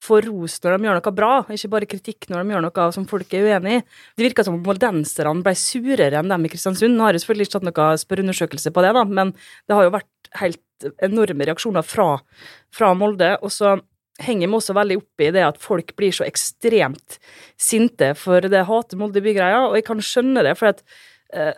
får 0.03 0.27
ros 0.29 0.55
når 0.63 0.75
de 0.77 0.87
gjør 0.87 0.97
noe 0.99 1.13
bra, 1.15 1.31
ikke 1.51 1.71
bare 1.73 1.89
kritikk 1.89 2.29
når 2.31 2.43
de 2.43 2.53
gjør 2.53 2.63
noe 2.65 2.85
som 2.95 3.07
folk 3.09 3.33
er 3.35 3.47
uenig 3.49 3.79
i. 3.79 3.81
Det 4.15 4.27
virka 4.29 4.45
som 4.47 4.55
om 4.55 4.63
moldenserne 4.63 5.43
ble 5.43 5.55
surere 5.59 6.21
enn 6.21 6.31
dem 6.31 6.47
i 6.47 6.51
Kristiansund. 6.51 6.95
Nå 6.95 7.07
har 7.07 7.15
jeg 7.15 7.25
selvfølgelig 7.25 7.49
ikke 7.49 7.57
tatt 7.57 7.67
noen 7.67 8.03
spørreundersøkelse 8.03 8.73
på 8.75 8.85
det, 8.85 8.93
da, 8.95 9.03
men 9.19 9.33
det 9.35 9.75
har 9.75 9.87
jo 9.87 9.95
vært 9.97 10.09
helt 10.39 10.89
enorme 11.03 11.47
reaksjoner 11.47 11.85
fra, 11.85 12.13
fra 12.75 12.93
Molde. 12.97 13.35
Og 13.43 13.53
så 13.53 13.77
henger 14.23 14.49
vi 14.49 14.57
også 14.57 14.75
veldig 14.77 14.99
opp 14.99 15.23
i 15.23 15.29
det 15.35 15.45
at 15.45 15.61
folk 15.61 15.93
blir 15.99 16.15
så 16.15 16.27
ekstremt 16.27 17.19
sinte 17.59 18.13
for 18.19 18.43
det 18.51 18.65
hater 18.67 18.99
Molde 18.99 19.23
by-greia, 19.23 19.67
og 19.67 19.79
jeg 19.79 19.87
kan 19.87 20.03
skjønne 20.03 20.43
det, 20.45 20.57
for 20.59 20.73
at 20.73 20.83
eh, 21.33 21.53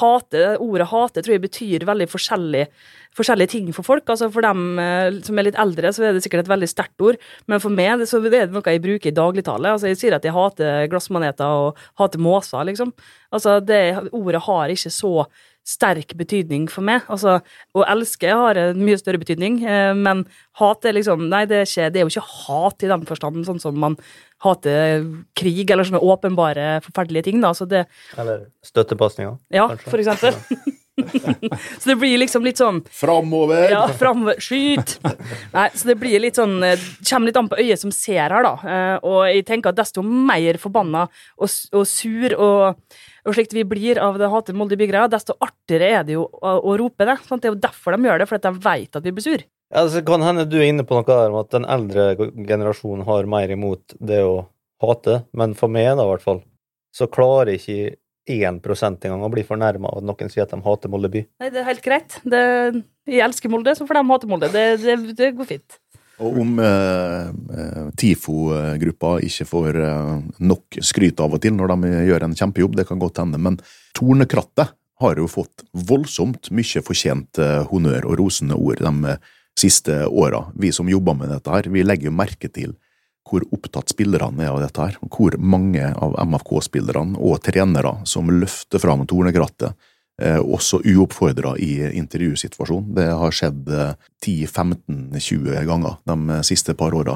hate, 0.00 0.42
ordet 0.62 0.88
hate 0.90 1.22
tror 1.22 1.36
jeg 1.36 1.44
betyr 1.44 1.86
veldig 1.88 2.08
forskjellig, 2.10 2.64
forskjellige 3.16 3.52
ting 3.54 3.70
for 3.76 3.86
folk. 3.86 4.08
Altså 4.08 4.30
For 4.32 4.44
dem 4.44 4.80
eh, 4.82 5.20
som 5.26 5.38
er 5.38 5.48
litt 5.48 5.60
eldre, 5.60 5.92
så 5.94 6.08
er 6.08 6.16
det 6.16 6.24
sikkert 6.24 6.46
et 6.46 6.52
veldig 6.52 6.70
sterkt 6.70 7.06
ord, 7.06 7.20
men 7.50 7.62
for 7.62 7.74
meg 7.74 8.02
så 8.08 8.22
er 8.22 8.30
det 8.34 8.44
noe 8.54 8.74
jeg 8.74 8.84
bruker 8.84 9.12
i 9.12 9.16
dagligtale. 9.16 9.76
Altså 9.76 9.92
Jeg 9.92 10.00
sier 10.00 10.18
at 10.18 10.26
jeg 10.26 10.36
hater 10.36 10.90
glassmaneter 10.92 11.68
og 11.68 11.86
hater 12.00 12.22
måser, 12.22 12.66
liksom. 12.68 12.94
Altså 13.32 13.60
det 13.64 13.82
Ordet 14.12 14.42
har 14.48 14.74
ikke 14.74 14.92
så 14.92 15.14
sterk 15.66 16.16
betydning 16.18 16.66
for 16.70 16.84
meg. 16.86 17.06
Altså, 17.12 17.38
å 17.74 17.84
elske 17.86 18.30
har 18.30 18.58
en 18.58 18.82
mye 18.82 18.98
større 18.98 19.20
betydning, 19.22 19.60
eh, 19.62 19.92
men 19.94 20.24
hat 20.58 20.84
er 20.84 20.96
liksom 20.98 21.28
Nei, 21.30 21.44
det 21.46 21.62
er, 21.62 21.68
ikke, 21.68 21.90
det 21.92 22.00
er 22.00 22.06
jo 22.06 22.12
ikke 22.12 22.30
hat 22.46 22.82
i 22.82 22.90
den 22.90 23.06
forstanden, 23.08 23.46
sånn 23.46 23.62
som 23.62 23.78
man 23.78 23.96
hater 24.42 25.04
krig 25.38 25.70
eller 25.70 25.86
sånne 25.86 26.02
åpenbare, 26.02 26.68
forferdelige 26.84 27.30
ting, 27.30 27.40
da. 27.42 27.52
Så 27.54 27.68
det 27.70 27.84
Eller 28.18 28.48
støttepasninger. 28.66 29.36
Ja, 29.54 29.68
kanskje. 29.72 29.90
for 29.90 30.02
eksempel. 30.02 30.38
så 31.80 31.88
det 31.88 31.96
blir 31.96 32.18
liksom 32.20 32.44
litt 32.44 32.58
sånn 32.60 32.82
Framover! 32.92 33.70
ja, 33.72 33.86
framover. 33.96 34.36
Skyt! 34.44 34.98
Nei, 35.54 35.68
så 35.72 35.88
det 35.88 35.96
blir 36.02 36.20
litt 36.20 36.36
sånn 36.36 36.58
eh, 36.66 36.82
Kommer 37.08 37.30
litt 37.30 37.38
an 37.40 37.48
på 37.48 37.56
øyet 37.62 37.80
som 37.80 37.94
ser 37.94 38.28
her, 38.28 38.44
da. 38.44 38.52
Eh, 38.60 38.98
Og 39.08 39.22
jeg 39.30 39.46
tenker 39.48 39.72
at 39.72 39.78
desto 39.80 40.04
mer 40.04 40.58
forbanna 40.60 41.06
og, 41.08 41.48
og 41.48 41.86
sur 41.88 42.36
og, 42.36 42.84
og 43.24 43.38
slikt 43.38 43.56
vi 43.56 43.64
blir 43.68 44.00
av 44.04 44.20
det 44.20 44.28
hatet 44.32 44.58
Molde 44.58 44.76
by-greia, 44.78 45.08
desto 45.10 45.38
artigere 45.40 45.88
er 46.02 46.06
det 46.06 46.18
jo 46.18 46.26
å, 46.28 46.58
å 46.60 46.76
rope 46.80 47.08
det. 47.08 47.16
Sant? 47.24 47.40
Det 47.42 47.48
er 47.50 47.54
jo 47.56 47.62
derfor 47.64 47.96
de 47.96 48.10
gjør 48.10 48.22
det, 48.22 48.28
fordi 48.28 48.50
de 48.50 48.64
vet 48.68 49.00
at 49.00 49.06
vi 49.08 49.14
blir 49.16 49.26
sur. 49.30 49.44
Ja, 49.72 49.86
det 49.88 50.04
kan 50.04 50.20
hende 50.20 50.44
du 50.44 50.58
er 50.60 50.68
inne 50.68 50.84
på 50.84 50.98
noe 50.98 51.06
der 51.08 51.32
om 51.32 51.38
at 51.40 51.52
den 51.54 51.64
eldre 51.64 52.12
generasjonen 52.20 53.06
har 53.08 53.28
mer 53.30 53.52
imot 53.54 53.94
det 54.04 54.20
å 54.20 54.42
hate, 54.84 55.22
men 55.32 55.54
for 55.56 55.72
meg 55.72 55.94
da, 55.96 56.04
i 56.04 56.10
hvert 56.10 56.24
fall, 56.24 56.42
så 56.92 57.08
klarer 57.08 57.54
ikke 57.56 57.94
1% 58.28 59.06
engang 59.08 59.24
å 59.24 59.30
bli 59.32 59.44
fornærma 59.46 59.88
av 59.88 60.02
at 60.02 60.06
noen 60.06 60.30
sier 60.30 60.44
at 60.44 60.52
de 60.52 60.60
hater 60.62 60.92
Molde 60.92 61.08
by. 61.12 61.24
Nei, 61.40 61.48
det 61.54 61.62
er 61.62 61.70
helt 61.70 61.84
greit. 61.84 62.18
Det, 62.22 62.42
jeg 63.08 63.24
elsker 63.24 63.50
Molde, 63.50 63.74
så 63.78 63.88
får 63.88 63.98
de 63.98 64.04
hate 64.12 64.30
Molde. 64.30 64.52
Det, 64.52 64.66
det, 64.84 64.98
det 65.18 65.32
går 65.38 65.48
fint. 65.54 65.80
Og 66.22 66.38
om 66.44 66.60
eh, 66.62 67.32
eh, 67.32 67.88
TIFO-gruppa 67.98 69.16
ikke 69.26 69.48
får 69.48 69.80
eh, 69.82 70.14
nok 70.44 70.78
skryt 70.84 71.22
av 71.24 71.34
og 71.34 71.42
til 71.42 71.56
når 71.56 71.72
de 71.72 71.96
gjør 72.10 72.28
en 72.28 72.36
kjempejobb, 72.38 72.76
det 72.78 72.86
kan 72.90 73.00
godt 73.02 73.24
hende, 73.24 73.40
men 73.42 73.56
Tornekrattet 73.96 74.76
har 75.02 75.18
jo 75.18 75.26
fått 75.30 75.64
voldsomt 75.72 76.52
mye 76.54 76.82
fortjent 76.84 77.40
eh, 77.42 77.62
honnør 77.72 78.12
og 78.12 78.20
rosende 78.20 78.58
ord 78.60 78.84
de 78.84 79.14
eh, 79.14 79.32
siste 79.58 80.06
åra. 80.06 80.46
Vi 80.54 80.72
som 80.72 80.88
jobber 80.88 81.14
med 81.14 81.30
dette 81.32 81.50
her, 81.52 81.68
vi 81.68 81.84
legger 81.84 82.10
jo 82.10 82.16
merke 82.16 82.48
til 82.52 82.74
hvor 83.28 83.44
opptatt 83.54 83.92
spillerne 83.92 84.44
er 84.44 84.50
av 84.50 84.60
dette 84.60 84.82
her, 84.82 84.98
hvor 85.14 85.36
mange 85.38 85.86
av 85.94 86.16
MFK-spillerne 86.26 87.16
og 87.22 87.40
trenere 87.46 88.00
som 88.08 88.28
løfter 88.32 88.82
fram 88.82 89.06
Tornekrattet, 89.08 89.76
eh, 90.20 90.40
også 90.42 90.80
uoppfordra 90.82 91.54
i 91.62 91.70
intervjusituasjonen. 91.96 92.90
Det 92.98 93.06
har 93.22 93.36
skjedd 93.36 93.70
eh, 93.70 93.94
10-15-20 94.26 95.64
ganger 95.70 95.96
de 96.10 96.38
siste 96.46 96.74
par 96.78 96.94
åra. 96.98 97.14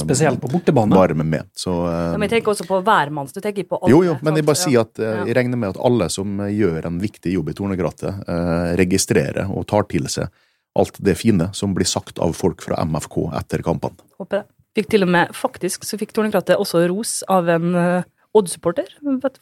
Spesielt 0.00 0.40
på 0.40 0.50
bortebane. 0.52 0.96
Bare 0.96 1.14
med 1.14 1.28
meg. 1.34 1.50
Så, 1.54 1.74
eh, 1.86 2.12
Men 2.16 2.26
jeg 2.26 2.38
tenker 2.38 2.54
også 2.54 2.66
på 2.68 2.80
hvermanns. 2.82 3.36
Du 3.36 3.40
tenker 3.44 3.68
på 3.68 3.78
alle. 3.82 3.92
jo, 3.92 4.02
jo, 4.08 4.16
men 4.22 4.40
jeg 4.40 4.48
bare 4.48 4.62
sier 4.64 4.86
at 4.86 4.98
eh, 4.98 5.26
jeg 5.28 5.36
regner 5.38 5.60
med 5.60 5.76
at 5.76 5.82
alle 5.84 6.08
som 6.12 6.40
eh, 6.40 6.54
gjør 6.56 6.88
en 6.88 7.02
viktig 7.02 7.36
jobb 7.36 7.52
i 7.52 7.58
tornekrattet, 7.60 8.24
eh, 8.26 8.72
registrerer 8.80 9.52
og 9.52 9.68
tar 9.70 9.86
til 9.92 10.08
seg 10.10 10.32
alt 10.78 10.96
det 11.04 11.16
fine 11.20 11.50
som 11.56 11.74
blir 11.76 11.88
sagt 11.88 12.20
av 12.22 12.34
folk 12.36 12.62
fra 12.64 12.80
MFK 12.84 13.18
etter 13.38 13.64
kampene. 13.64 13.98
Håper 14.20 14.42
det. 14.42 14.46
Fikk 14.72 14.88
til 14.94 15.04
og 15.04 15.10
med, 15.12 15.34
faktisk, 15.36 15.84
så 15.84 15.98
fikk 16.00 16.14
Tornekrattet 16.16 16.56
også 16.56 16.86
ros 16.88 17.18
av 17.28 17.50
en 17.52 17.74
uh, 17.76 18.06
Odd-supporter 18.32 18.88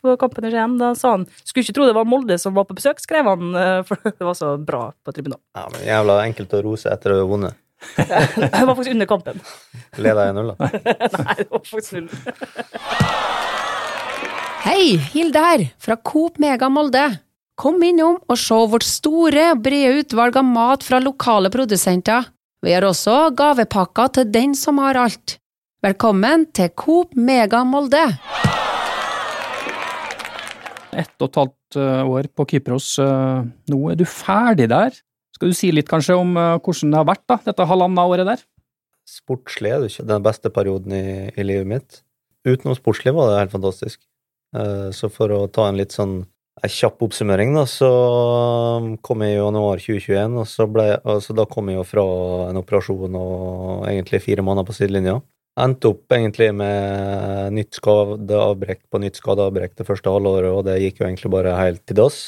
på 0.02 0.16
kampen 0.18 0.48
i 0.48 0.50
Skien. 0.50 0.72
Da 0.80 0.90
sa 0.98 1.12
han 1.14 1.26
skulle 1.44 1.62
ikke 1.62 1.76
tro 1.76 1.86
det 1.86 1.94
var 1.94 2.08
Molde 2.10 2.34
som 2.42 2.56
var 2.56 2.66
på 2.66 2.74
besøk, 2.74 2.98
skrev 2.98 3.28
han, 3.30 3.52
eh, 3.54 3.82
for 3.86 4.02
det 4.02 4.26
var 4.26 4.34
så 4.34 4.56
bra 4.58 4.88
på 5.06 5.14
tribunal. 5.14 5.38
Ja, 5.54 5.68
men 5.70 5.84
Jævla 5.86 6.16
enkelt 6.24 6.56
å 6.58 6.62
rose 6.66 6.90
etter 6.90 7.14
å 7.14 7.20
ha 7.22 7.28
vunnet. 7.30 7.58
Det 7.96 8.60
var 8.66 8.74
faktisk 8.74 8.92
under 8.92 9.08
kampen. 9.08 9.38
Leda 9.96 10.26
1-0, 10.34 10.50
da. 10.50 10.66
Nei, 11.22 11.36
det 11.38 11.46
var 11.48 11.62
faktisk 11.64 11.94
null. 11.96 12.10
Hei, 14.66 14.82
Hilde 15.14 15.44
her, 15.46 15.64
fra 15.80 15.96
Coop 15.96 16.36
Mega 16.42 16.68
Molde. 16.68 17.06
Kom 17.60 17.82
innom 17.84 18.16
og 18.30 18.38
se 18.40 18.56
vårt 18.72 18.86
store 18.86 19.50
og 19.52 19.58
brede 19.66 20.00
utvalg 20.00 20.38
av 20.40 20.46
mat 20.48 20.84
fra 20.86 21.00
lokale 21.02 21.50
produsenter. 21.52 22.30
Vi 22.64 22.72
har 22.72 22.84
også 22.88 23.16
gavepakker 23.36 24.14
til 24.16 24.30
den 24.32 24.54
som 24.56 24.80
har 24.80 24.96
alt. 25.00 25.36
Velkommen 25.84 26.46
til 26.56 26.70
Coop 26.76 27.12
Mega 27.16 27.62
Molde! 27.68 28.00
Ett 30.90 31.12
og 31.22 31.28
et 31.28 31.38
halvt 31.38 31.76
eh, 31.80 32.00
år 32.16 32.26
på 32.36 32.46
Kypros. 32.50 32.88
eh, 33.00 33.44
Nå 33.70 33.78
er 33.92 34.00
du 34.00 34.04
ferdig 34.08 34.66
der. 34.72 34.96
Skal 35.36 35.52
du 35.52 35.56
si 35.56 35.70
litt 35.72 35.88
kanskje 35.88 36.16
om 36.18 36.34
eh, 36.36 36.56
hvordan 36.58 36.92
det 36.92 36.98
har 37.00 37.08
vært, 37.12 37.24
da, 37.30 37.38
dette 37.44 37.68
halvannet 37.70 38.12
året 38.16 38.28
der? 38.28 38.42
Sportslig 39.08 39.70
er 39.72 39.80
det 39.84 39.92
ikke 39.92 40.08
den 40.10 40.24
beste 40.26 40.52
perioden 40.52 40.96
i, 40.96 41.04
i 41.36 41.46
livet 41.46 41.68
mitt. 41.70 42.02
Utenom 42.44 42.76
sportslig 42.76 43.14
var 43.16 43.30
det 43.30 43.38
helt 43.44 43.54
fantastisk. 43.54 44.00
Eh, 44.56 44.90
Så 44.96 45.12
for 45.12 45.32
å 45.36 45.44
ta 45.52 45.68
en 45.70 45.78
litt 45.80 45.94
sånn 45.96 46.22
en 46.60 46.72
kjapp 46.72 47.02
oppsummering, 47.06 47.54
da, 47.56 47.64
så 47.68 47.88
um, 48.80 48.92
kom 49.04 49.24
jeg 49.24 49.36
i 49.36 49.38
januar 49.38 49.80
2021, 49.80 50.38
og 50.42 50.48
så 50.48 50.66
ble, 50.70 50.86
altså 51.08 51.36
da 51.36 51.46
kom 51.48 51.70
jeg 51.70 51.80
jo 51.80 51.86
fra 51.88 52.04
en 52.50 52.60
operasjon 52.60 53.16
og 53.18 53.86
egentlig 53.88 54.22
fire 54.26 54.44
måneder 54.44 54.68
på 54.68 54.76
sidelinja. 54.76 55.18
Endte 55.60 55.90
opp 55.90 56.14
egentlig 56.14 56.50
med 56.56 57.56
nytt 57.56 57.80
skadeavbrekk 57.80 58.84
på 58.92 59.00
nytt 59.02 59.18
skadeavbrekk 59.18 59.76
det 59.80 59.88
første 59.88 60.12
halvåret, 60.12 60.52
og 60.52 60.64
det 60.68 60.78
gikk 60.84 61.02
jo 61.02 61.08
egentlig 61.08 61.32
bare 61.32 61.56
helt 61.58 61.82
til 61.88 61.98
dass. 62.00 62.20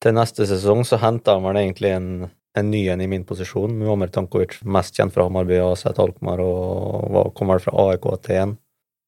Til 0.00 0.16
neste 0.16 0.46
sesong 0.48 0.82
så 0.88 0.98
henta 1.02 1.36
han 1.36 1.44
vel 1.44 1.60
egentlig 1.60 1.92
en, 1.92 2.08
en 2.56 2.70
ny 2.72 2.86
en 2.94 3.04
i 3.04 3.10
min 3.10 3.26
posisjon, 3.28 3.74
Muammer 3.82 4.10
Tankovic, 4.14 4.56
mest 4.64 4.96
kjent 4.96 5.14
fra 5.14 5.26
Hamarby, 5.28 5.58
AZ 5.60 5.84
Alkmaar, 5.90 6.40
og 6.40 7.10
var, 7.12 7.30
kom 7.36 7.52
vel 7.52 7.62
fra 7.62 7.76
AEK 7.84 8.10
til 8.24 8.42
en. 8.44 8.58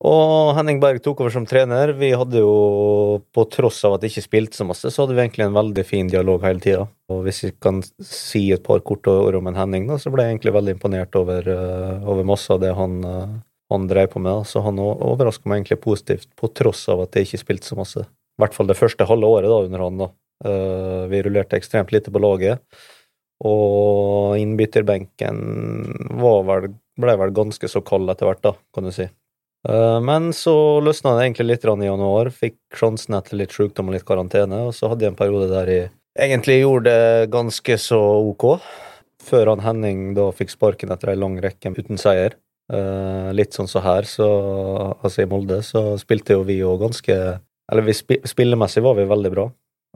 Og 0.02 0.56
Henning 0.56 0.80
Berg 0.82 0.98
tok 1.02 1.20
over 1.22 1.30
som 1.30 1.44
trener. 1.46 1.92
Vi 1.94 2.08
hadde 2.18 2.40
jo, 2.42 3.20
på 3.30 3.44
tross 3.54 3.84
av 3.86 3.94
at 3.94 4.02
det 4.02 4.10
ikke 4.10 4.24
spilte 4.24 4.58
så 4.58 4.66
masse, 4.66 4.90
så 4.90 5.04
hadde 5.04 5.14
vi 5.14 5.22
egentlig 5.22 5.46
en 5.46 5.54
veldig 5.54 5.84
fin 5.86 6.10
dialog 6.10 6.42
hele 6.42 6.62
tida. 6.64 6.88
Og 7.12 7.20
hvis 7.22 7.44
jeg 7.44 7.54
kan 7.62 7.78
si 8.02 8.48
et 8.54 8.64
par 8.66 8.82
korte 8.82 9.14
ord 9.14 9.38
om 9.38 9.50
en 9.50 9.60
Henning, 9.60 9.86
da, 9.86 10.00
så 10.02 10.10
ble 10.10 10.26
jeg 10.26 10.34
egentlig 10.34 10.56
veldig 10.56 10.74
imponert 10.74 11.20
over, 11.20 11.46
eh, 11.54 12.02
over 12.02 12.26
masse 12.26 12.50
av 12.50 12.58
det 12.64 12.72
han, 12.74 12.98
eh, 13.06 13.38
han 13.70 13.86
drev 13.86 14.10
på 14.16 14.24
med. 14.26 14.42
Så 14.50 14.64
han 14.66 14.82
overraska 14.82 15.46
meg 15.46 15.62
egentlig 15.62 15.80
positivt, 15.86 16.28
på 16.34 16.50
tross 16.50 16.82
av 16.90 17.06
at 17.06 17.14
det 17.14 17.28
ikke 17.28 17.44
spilte 17.44 17.70
så 17.70 17.78
masse. 17.78 18.02
I 18.02 18.42
hvert 18.42 18.58
fall 18.58 18.66
det 18.66 18.80
første 18.80 19.06
halve 19.06 19.30
året 19.38 19.54
da, 19.54 19.62
under 19.68 19.86
han. 19.86 20.02
da. 20.02 20.12
Eh, 20.42 21.06
vi 21.14 21.22
rullerte 21.22 21.62
ekstremt 21.62 21.94
lite 21.94 22.10
på 22.10 22.18
laget. 22.18 22.58
Og 23.46 24.34
innbytterbenken 24.38 25.42
vel, 26.18 26.72
ble 26.98 27.18
vel 27.22 27.34
ganske 27.34 27.70
så 27.70 27.86
kald 27.86 28.10
etter 28.10 28.26
hvert, 28.26 28.42
da, 28.42 28.58
kan 28.74 28.90
du 28.90 28.90
si. 28.90 29.06
Eh, 29.68 30.00
Men 30.00 30.32
så 30.32 30.80
løsna 30.82 31.16
det 31.16 31.26
egentlig 31.26 31.46
litt 31.46 31.64
i 31.64 31.90
januar. 31.90 32.30
Fikk 32.30 32.58
sjansen 32.74 33.14
etter 33.14 33.36
litt 33.36 33.52
sykdom 33.52 33.88
og 33.88 33.94
litt 33.94 34.06
karantene, 34.06 34.66
og 34.68 34.74
så 34.74 34.88
hadde 34.88 35.06
jeg 35.06 35.14
en 35.14 35.18
periode 35.18 35.50
der 35.52 35.70
jeg 35.72 35.90
egentlig 36.28 36.58
gjorde 36.60 36.90
det 36.90 37.30
ganske 37.32 37.76
så 37.80 38.00
ok. 38.28 38.60
Før 39.22 39.52
han 39.54 39.62
Henning 39.64 40.12
da 40.16 40.26
fikk 40.34 40.50
sparken 40.52 40.92
etter 40.92 41.12
ei 41.12 41.16
lang 41.16 41.38
rekke 41.40 41.72
uten 41.72 42.00
seier. 42.00 42.36
Eh, 42.72 43.30
litt 43.32 43.56
sånn 43.56 43.70
så 43.70 43.80
her, 43.84 44.04
så 44.08 44.26
altså 45.00 45.22
i 45.22 45.28
Molde, 45.30 45.62
så 45.64 45.96
spilte 46.00 46.36
jo 46.36 46.44
vi 46.46 46.60
jo 46.60 46.76
ganske 46.80 47.16
Eller 47.72 47.84
vi 47.86 47.94
spi 47.96 48.18
spillemessig 48.28 48.82
var 48.84 48.98
vi 48.98 49.08
veldig 49.08 49.30
bra. 49.32 49.46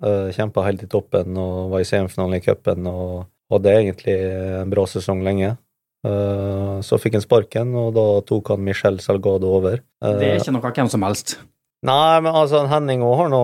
Uh, 0.00 0.28
Kjempa 0.32 0.62
helt 0.64 0.82
i 0.84 0.88
toppen 0.88 1.36
og 1.36 1.72
var 1.72 1.82
i 1.82 1.88
semifinalen 1.88 2.38
i 2.38 2.44
cupen 2.44 2.86
og 2.88 3.26
hadde 3.52 3.72
egentlig 3.72 4.14
en 4.62 4.70
bra 4.72 4.84
sesong 4.88 5.20
lenge. 5.24 5.50
Eh, 6.06 6.78
så 6.86 6.98
fikk 7.00 7.16
han 7.18 7.24
sparken, 7.24 7.72
og 7.78 7.94
da 7.96 8.04
tok 8.28 8.52
han 8.52 8.64
Michel 8.64 8.98
Salgado 9.02 9.50
over. 9.58 9.80
Eh, 10.04 10.18
Det 10.20 10.28
er 10.28 10.40
ikke 10.40 10.54
noe 10.54 10.72
hvem 10.78 10.90
som 10.92 11.06
helst. 11.06 11.36
Nei, 11.86 12.20
men 12.24 12.32
altså, 12.32 12.64
Henning 12.70 13.02
òg 13.04 13.16
har 13.20 13.32
nå 13.32 13.42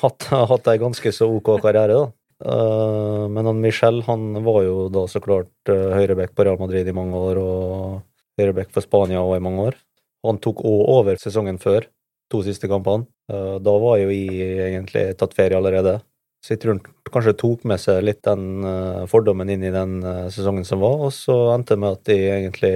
hatt, 0.00 0.28
hatt 0.52 0.70
ei 0.72 0.78
ganske 0.82 1.12
så 1.14 1.28
ok 1.38 1.56
karriere, 1.64 1.98
da. 1.98 2.06
Eh, 2.46 3.24
men 3.32 3.48
han 3.48 3.60
Michel 3.62 4.02
han 4.06 4.42
var 4.44 4.62
jo 4.66 4.88
da 4.92 5.06
så 5.10 5.22
klart 5.24 5.70
høyrebekk 5.70 6.34
på 6.36 6.46
Real 6.46 6.60
Madrid 6.60 6.88
i 6.88 6.96
mange 6.96 7.16
år, 7.16 7.40
og 7.40 8.40
høyrebekk 8.40 8.72
for 8.74 8.84
Spania 8.84 9.24
òg 9.24 9.38
i 9.38 9.44
mange 9.44 9.70
år. 9.70 9.78
Han 10.26 10.40
tok 10.42 10.62
òg 10.66 10.82
over 10.98 11.20
sesongen 11.22 11.58
før, 11.62 11.86
to 12.32 12.42
siste 12.42 12.68
kampene. 12.68 13.06
Da 13.28 13.72
var 13.82 13.98
jo 14.00 14.10
jeg 14.10 14.58
egentlig 14.72 15.04
tatt 15.18 15.34
ferie 15.34 15.56
allerede. 15.58 16.00
Så 16.46 16.54
jeg 16.54 16.60
tror 16.62 16.76
han 16.76 17.10
kanskje 17.10 17.32
tok 17.40 17.64
med 17.66 17.80
seg 17.82 18.04
litt 18.06 18.20
den 18.22 18.62
eh, 18.62 19.04
fordommen 19.10 19.48
inn 19.50 19.64
i 19.66 19.72
den 19.74 19.96
eh, 20.06 20.26
sesongen 20.30 20.66
som 20.68 20.78
var, 20.78 21.00
og 21.08 21.14
så 21.14 21.34
endte 21.56 21.74
det 21.74 21.82
med 21.82 21.96
at 21.96 22.10
jeg 22.12 22.34
egentlig 22.36 22.74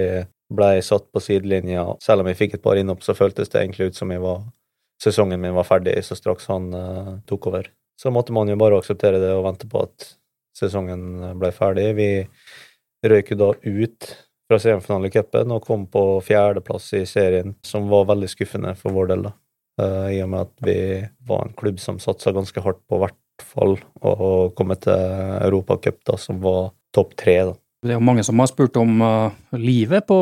ble 0.51 0.71
satt 0.83 1.05
på 1.07 1.21
sidelinja. 1.23 1.85
Selv 2.03 2.25
om 2.25 2.27
jeg 2.27 2.39
fikk 2.41 2.57
et 2.57 2.65
par 2.65 2.75
innhopp, 2.75 3.05
så 3.05 3.15
føltes 3.15 3.47
det 3.53 3.61
egentlig 3.61 3.93
ut 3.93 4.01
som 4.01 4.11
jeg 4.11 4.19
var, 4.19 4.41
sesongen 4.99 5.39
min 5.39 5.55
var 5.55 5.69
ferdig 5.69 5.93
så 6.03 6.17
straks 6.19 6.49
han 6.51 6.67
uh, 6.75 7.13
tok 7.31 7.47
over. 7.47 7.69
Så 7.95 8.11
måtte 8.11 8.35
man 8.35 8.51
jo 8.51 8.59
bare 8.59 8.81
akseptere 8.81 9.21
det 9.23 9.31
og 9.37 9.45
vente 9.47 9.69
på 9.71 9.85
at 9.85 10.09
sesongen 10.57 11.31
ble 11.39 11.53
ferdig. 11.55 11.87
Vi 11.95 12.09
røyk 13.07 13.31
jo 13.31 13.39
da 13.39 13.49
ut 13.55 14.11
fra 14.51 14.59
semifinalecupen 14.59 15.55
og 15.55 15.63
kom 15.63 15.87
på 15.87 16.03
fjerdeplass 16.27 16.91
i 16.99 17.05
serien, 17.07 17.55
som 17.63 17.87
var 17.89 18.09
veldig 18.11 18.29
skuffende 18.35 18.75
for 18.75 18.99
vår 18.99 19.13
del, 19.13 19.29
da. 19.29 19.35
Uh, 19.79 20.11
I 20.11 20.19
og 20.25 20.33
med 20.35 20.49
at 20.49 20.67
vi 20.67 20.79
var 21.31 21.47
en 21.47 21.55
klubb 21.55 21.79
som 21.79 22.03
satsa 22.03 22.35
ganske 22.35 22.67
hardt 22.67 22.83
på 22.91 22.99
hvert 22.99 23.15
fall 23.43 23.75
å 24.01 24.51
komme 24.57 24.77
til 24.81 24.93
Europacup, 25.41 25.99
da, 26.07 26.17
som 26.21 26.39
var 26.43 26.71
topp 26.95 27.17
tre, 27.19 27.37
da. 27.51 27.57
Det 27.81 27.95
er 27.95 27.97
jo 27.97 28.05
mange 28.05 28.21
som 28.21 28.37
har 28.37 28.45
spurt 28.45 28.75
om 28.77 28.99
uh, 29.01 29.33
livet 29.57 30.05
på 30.05 30.15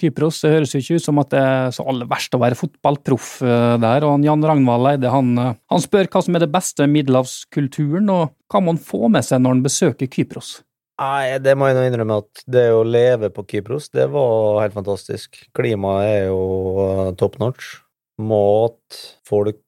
Kypros. 0.00 0.38
Det 0.40 0.52
høres 0.54 0.70
jo 0.72 0.80
ikke 0.80 0.96
ut 0.96 1.04
som 1.04 1.18
at 1.20 1.28
det 1.34 1.42
er 1.44 1.74
så 1.76 1.84
aller 1.92 2.08
verst 2.08 2.32
å 2.32 2.40
være 2.40 2.56
fotballproff 2.56 3.34
uh, 3.44 3.76
der. 3.82 4.06
Og 4.06 4.14
han 4.14 4.24
Jan 4.24 4.46
Ragnvald 4.48 4.88
Eide 4.94 5.12
han, 5.12 5.28
uh, 5.36 5.50
han 5.68 5.84
spør 5.84 6.08
hva 6.08 6.22
som 6.24 6.38
er 6.38 6.46
det 6.46 6.48
beste 6.54 6.86
med 6.86 6.94
middelhavskulturen, 6.94 8.08
og 8.08 8.32
hva 8.48 8.62
man 8.64 8.80
får 8.80 9.12
med 9.12 9.28
seg 9.28 9.44
når 9.44 9.58
han 9.58 9.64
besøker 9.66 10.08
Kypros. 10.08 10.54
Nei, 11.02 11.36
det 11.44 11.52
må 11.58 11.68
jeg 11.68 11.76
nå 11.76 11.84
innrømme 11.90 12.18
at 12.22 12.46
det 12.56 12.64
å 12.72 12.80
leve 12.86 13.28
på 13.34 13.44
Kypros, 13.50 13.90
det 13.92 14.08
var 14.14 14.62
helt 14.62 14.78
fantastisk. 14.78 15.36
Klimaet 15.52 16.08
er 16.14 16.26
jo 16.30 16.40
uh, 16.80 17.10
top 17.20 17.36
notch. 17.44 17.74
Mat, 18.24 19.02
folk 19.28 19.60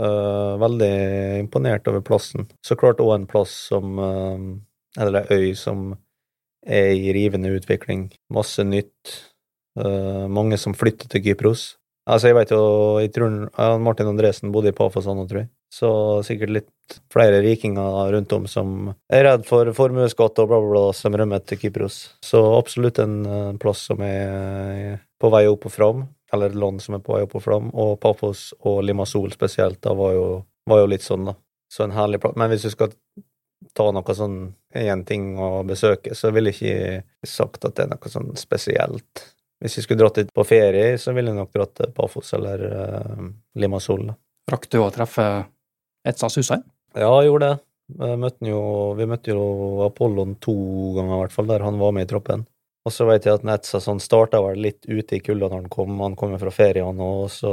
uh, 0.00 0.58
Veldig 0.60 0.92
imponert 1.40 1.88
over 1.90 2.04
plassen. 2.04 2.48
Så 2.66 2.76
klart 2.80 3.02
òg 3.02 3.14
en 3.14 3.28
plass 3.30 3.52
som 3.70 3.98
uh, 4.00 4.38
Eller 4.98 5.20
ei 5.22 5.50
øy 5.50 5.58
som 5.58 5.92
er 6.66 6.92
i 6.92 7.12
rivende 7.16 7.52
utvikling. 7.56 8.08
Masse 8.32 8.64
nytt. 8.66 9.16
Uh, 9.78 10.26
mange 10.28 10.58
som 10.58 10.74
flytter 10.76 11.08
til 11.08 11.24
Kypros. 11.28 11.74
Altså, 12.10 12.30
jeg 12.30 12.36
vet 12.40 12.50
jo 12.50 12.62
jeg 12.98 13.12
tror 13.14 13.78
Martin 13.78 14.08
Andresen 14.10 14.50
bodde 14.50 14.72
i 14.72 14.74
Pafos 14.74 15.04
tror 15.06 15.42
jeg. 15.44 15.50
Så 15.70 15.90
sikkert 16.26 16.50
litt 16.50 16.96
flere 17.12 17.38
rikinger 17.44 18.10
rundt 18.10 18.32
om 18.34 18.48
som 18.50 18.88
er 19.12 19.28
redd 19.28 19.44
for 19.46 19.70
formuesskatt 19.76 20.40
og 20.42 20.48
bla, 20.50 20.58
bla, 20.58 20.70
bla, 20.72 20.82
som 20.96 21.14
rømmer 21.14 21.44
til 21.46 21.60
Kypros. 21.60 22.00
Så 22.24 22.40
absolutt 22.56 22.98
en 22.98 23.20
plass 23.62 23.84
som 23.92 24.02
er 24.02 24.98
på 25.20 25.30
vei 25.30 25.44
opp 25.46 25.68
og 25.68 25.74
fram, 25.76 26.02
eller 26.32 26.54
land 26.54 26.82
som 26.82 26.96
er 26.96 27.02
på 27.04 27.16
vei 27.16 27.24
opp 27.26 27.36
og 27.38 27.44
fram. 27.44 27.70
Og 27.74 27.96
Paphos 28.02 28.50
og 28.60 28.82
Limassol 28.86 29.32
spesielt, 29.34 29.80
da 29.84 29.94
var 29.98 30.14
jo, 30.16 30.26
var 30.70 30.82
jo 30.82 30.90
litt 30.92 31.06
sånn, 31.06 31.30
da. 31.30 31.36
Så 31.70 31.84
en 31.84 31.94
herlig 31.94 32.20
plass. 32.22 32.36
Men 32.38 32.50
hvis 32.50 32.66
du 32.66 32.72
skal 32.72 32.94
ta 33.76 33.90
noe 33.94 34.16
sånn 34.16 34.38
én 34.74 35.04
ting 35.06 35.34
å 35.38 35.60
besøke, 35.66 36.16
så 36.18 36.32
ville 36.34 36.52
jeg 36.54 37.04
ikke 37.12 37.28
sagt 37.28 37.66
at 37.68 37.76
det 37.76 37.86
er 37.86 37.92
noe 37.92 38.12
sånn 38.12 38.32
spesielt. 38.40 39.24
Hvis 39.60 39.76
jeg 39.76 39.84
skulle 39.84 40.00
dratt 40.00 40.22
dit 40.22 40.30
på 40.34 40.44
ferie, 40.48 40.96
så 40.98 41.12
ville 41.12 41.32
jeg 41.32 41.38
nok 41.38 41.52
dratt 41.54 41.74
til 41.76 41.90
Pafos 41.94 42.32
eller 42.38 42.62
uh, 42.64 43.26
Limassol. 43.60 44.06
da. 44.08 44.16
Rakk 44.50 44.70
du 44.72 44.80
å 44.80 44.92
treffe 44.94 45.26
Etsa 46.06 46.30
Susheim? 46.32 46.64
Ja, 46.96 47.10
jeg 47.20 47.28
gjorde 47.28 47.50
det. 47.50 47.58
Vi 48.00 48.16
møtte 48.22 48.46
jo, 48.46 48.62
vi 48.98 49.06
møtte 49.10 49.34
jo 49.34 49.42
Apollon 49.84 50.36
to 50.42 50.54
ganger, 50.96 51.12
i 51.16 51.20
hvert 51.24 51.34
fall, 51.34 51.48
der 51.50 51.66
han 51.66 51.78
var 51.80 51.92
med 51.94 52.06
i 52.06 52.10
troppen. 52.10 52.46
Og 52.88 52.94
så 52.94 53.04
vet 53.08 53.26
jeg 53.28 53.36
at 53.36 53.44
Netsa 53.44 53.80
sånn 53.82 54.00
starta 54.00 54.40
vel 54.40 54.62
litt 54.64 54.88
ute 54.88 55.18
i 55.18 55.22
kulda 55.24 55.50
når 55.50 55.62
han 55.62 55.72
kom. 55.72 55.98
Han 56.00 56.16
kom 56.18 56.32
jo 56.34 56.40
fra 56.40 56.52
ferie, 56.54 56.84
og 56.84 57.28
så 57.32 57.52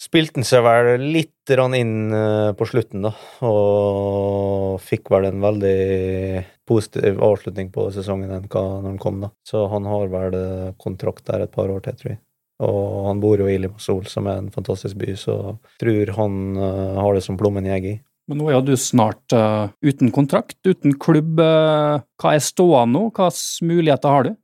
spilte 0.00 0.40
han 0.40 0.46
seg 0.48 0.64
vel 0.64 1.04
litt 1.12 1.52
inn 1.76 2.14
eh, 2.14 2.52
på 2.56 2.66
slutten, 2.68 3.04
da. 3.04 3.12
Og 3.46 4.80
fikk 4.82 5.10
vel 5.12 5.28
en 5.28 5.42
veldig 5.42 6.42
positiv 6.68 7.20
avslutning 7.26 7.72
på 7.74 7.88
sesongen 7.94 8.30
når 8.30 8.48
han 8.86 9.00
kom, 9.02 9.22
da. 9.26 9.32
Så 9.46 9.66
han 9.72 9.88
har 9.90 10.12
vel 10.12 10.36
eh, 10.38 10.74
kontrakt 10.80 11.26
der 11.28 11.44
et 11.44 11.54
par 11.54 11.72
år 11.72 11.82
til, 11.84 11.98
tror 11.98 12.12
jeg. 12.14 12.22
Og 12.60 13.08
han 13.08 13.20
bor 13.22 13.40
jo 13.40 13.48
i 13.48 13.56
Limassol, 13.58 14.04
som 14.08 14.28
er 14.28 14.38
en 14.38 14.52
fantastisk 14.52 14.98
by, 15.00 15.14
så 15.16 15.36
jeg 15.40 15.80
tror 15.82 16.14
han 16.20 16.40
eh, 16.56 17.00
har 17.00 17.16
det 17.16 17.24
som 17.26 17.40
plommen 17.40 17.68
jeg 17.68 17.88
i. 17.88 17.96
Men 18.30 18.38
nå 18.38 18.50
er 18.52 18.60
du 18.62 18.76
snart 18.78 19.34
uh, 19.34 19.72
uten 19.82 20.12
kontrakt, 20.14 20.54
uten 20.62 20.92
klubb. 21.02 21.40
hva 21.40 22.30
er 22.30 22.44
ståa 22.44 22.84
nå? 22.86 23.08
Hvilke 23.16 23.66
muligheter 23.66 24.14
har 24.14 24.28
du? 24.28 24.36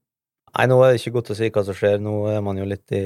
Nei, 0.56 0.64
nå 0.70 0.76
er 0.80 0.94
det 0.94 1.02
ikke 1.02 1.18
godt 1.18 1.34
å 1.34 1.36
si 1.36 1.50
hva 1.52 1.62
som 1.66 1.76
skjer. 1.76 1.98
Nå 2.00 2.14
er 2.32 2.40
man 2.44 2.56
jo 2.56 2.64
litt 2.68 2.92
i 2.96 3.02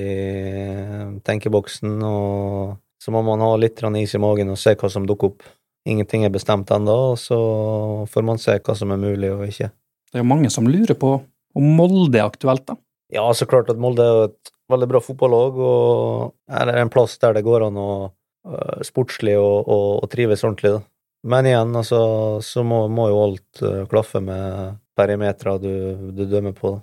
tenkeboksen, 1.27 1.97
og 2.07 2.77
så 3.03 3.15
må 3.15 3.25
man 3.27 3.43
ha 3.43 3.57
litt 3.59 3.81
is 3.99 4.15
i 4.15 4.23
magen 4.23 4.53
og 4.53 4.61
se 4.61 4.77
hva 4.79 4.91
som 4.93 5.09
dukker 5.09 5.33
opp. 5.33 5.43
Ingenting 5.89 6.25
er 6.25 6.31
bestemt 6.31 6.71
ennå, 6.71 6.95
og 7.15 7.19
så 7.19 7.39
får 8.13 8.23
man 8.23 8.39
se 8.39 8.59
hva 8.61 8.77
som 8.77 8.93
er 8.93 9.01
mulig 9.01 9.33
og 9.33 9.49
ikke. 9.49 9.71
Det 10.11 10.19
er 10.19 10.23
jo 10.23 10.31
mange 10.31 10.51
som 10.51 10.69
lurer 10.69 10.95
på 10.95 11.17
om 11.59 11.67
Molde 11.75 12.21
er 12.21 12.29
aktuelt, 12.29 12.63
da. 12.69 12.77
Ja, 13.11 13.25
så 13.35 13.49
klart 13.51 13.71
at 13.73 13.81
Molde 13.81 14.05
er 14.07 14.29
et 14.29 14.53
veldig 14.71 14.87
bra 14.93 15.01
fotballag, 15.03 15.59
og 15.59 16.55
her 16.55 16.71
er 16.71 16.85
en 16.85 16.93
plass 16.93 17.17
der 17.19 17.35
det 17.35 17.43
går 17.43 17.67
an 17.67 17.81
å 17.81 17.91
øh, 18.07 18.85
sportslig 18.87 19.35
og, 19.41 19.67
og, 19.67 19.89
og 20.05 20.13
trives 20.13 20.45
ordentlig. 20.47 20.77
da. 20.77 20.85
Men 21.27 21.49
igjen, 21.51 21.75
altså, 21.77 22.01
så 22.45 22.63
må, 22.63 22.85
må 22.93 23.09
jo 23.11 23.25
alt 23.25 23.65
eh, 23.67 23.83
klaffe 23.91 24.23
med 24.25 24.79
perimetra 24.97 25.57
du, 25.59 25.73
du 26.15 26.23
dømmer 26.29 26.55
på. 26.55 26.77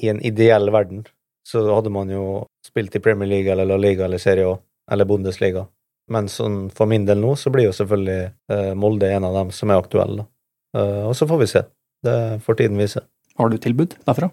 I 0.00 0.08
en 0.12 0.20
ideell 0.24 0.70
verden 0.72 1.04
så 1.48 1.62
hadde 1.74 1.90
man 1.90 2.10
jo 2.10 2.46
spilt 2.66 2.94
i 2.96 3.02
Premier 3.02 3.28
League 3.28 3.52
eller 3.52 3.66
La 3.66 3.76
Liga 3.76 4.06
eller 4.06 4.22
Serie 4.22 4.46
A 4.48 4.58
eller 4.92 5.08
Bundesliga. 5.08 5.66
Men 6.12 6.28
sånn, 6.30 6.66
for 6.74 6.90
min 6.90 7.04
del 7.06 7.20
nå 7.22 7.34
så 7.38 7.50
blir 7.54 7.68
jo 7.68 7.74
selvfølgelig 7.76 8.20
eh, 8.52 8.72
Molde 8.78 9.10
en 9.14 9.26
av 9.28 9.36
dem 9.38 9.52
som 9.54 9.70
er 9.70 9.82
aktuelle. 9.82 10.24
da. 10.24 10.80
Eh, 10.80 11.02
og 11.08 11.14
så 11.18 11.28
får 11.30 11.42
vi 11.42 11.50
se. 11.50 11.62
Det 12.02 12.16
får 12.42 12.58
tiden 12.58 12.80
vise. 12.80 13.04
Har 13.38 13.52
du 13.52 13.58
tilbud 13.62 13.98
derfra? 14.06 14.32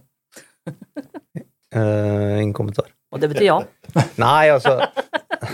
Eh, 1.70 2.40
ingen 2.42 2.54
kommentar. 2.58 2.88
Og 3.14 3.20
det 3.22 3.28
betyr 3.30 3.44
ja. 3.46 3.58
Nei, 4.24 4.50
altså 4.50 4.72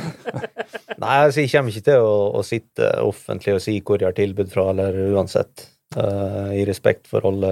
Nei, 1.04 1.16
altså, 1.26 1.42
jeg 1.42 1.52
kommer 1.52 1.74
ikke 1.74 1.88
til 1.90 2.06
å, 2.08 2.14
å 2.40 2.44
sitte 2.48 2.88
offentlig 3.04 3.58
og 3.58 3.64
si 3.66 3.74
hvor 3.84 4.00
jeg 4.00 4.08
har 4.08 4.16
tilbud 4.16 4.48
fra, 4.54 4.70
eller 4.72 4.96
uansett. 5.12 5.66
Eh, 5.96 6.54
I 6.62 6.64
respekt 6.70 7.10
for 7.12 7.28
alle, 7.28 7.52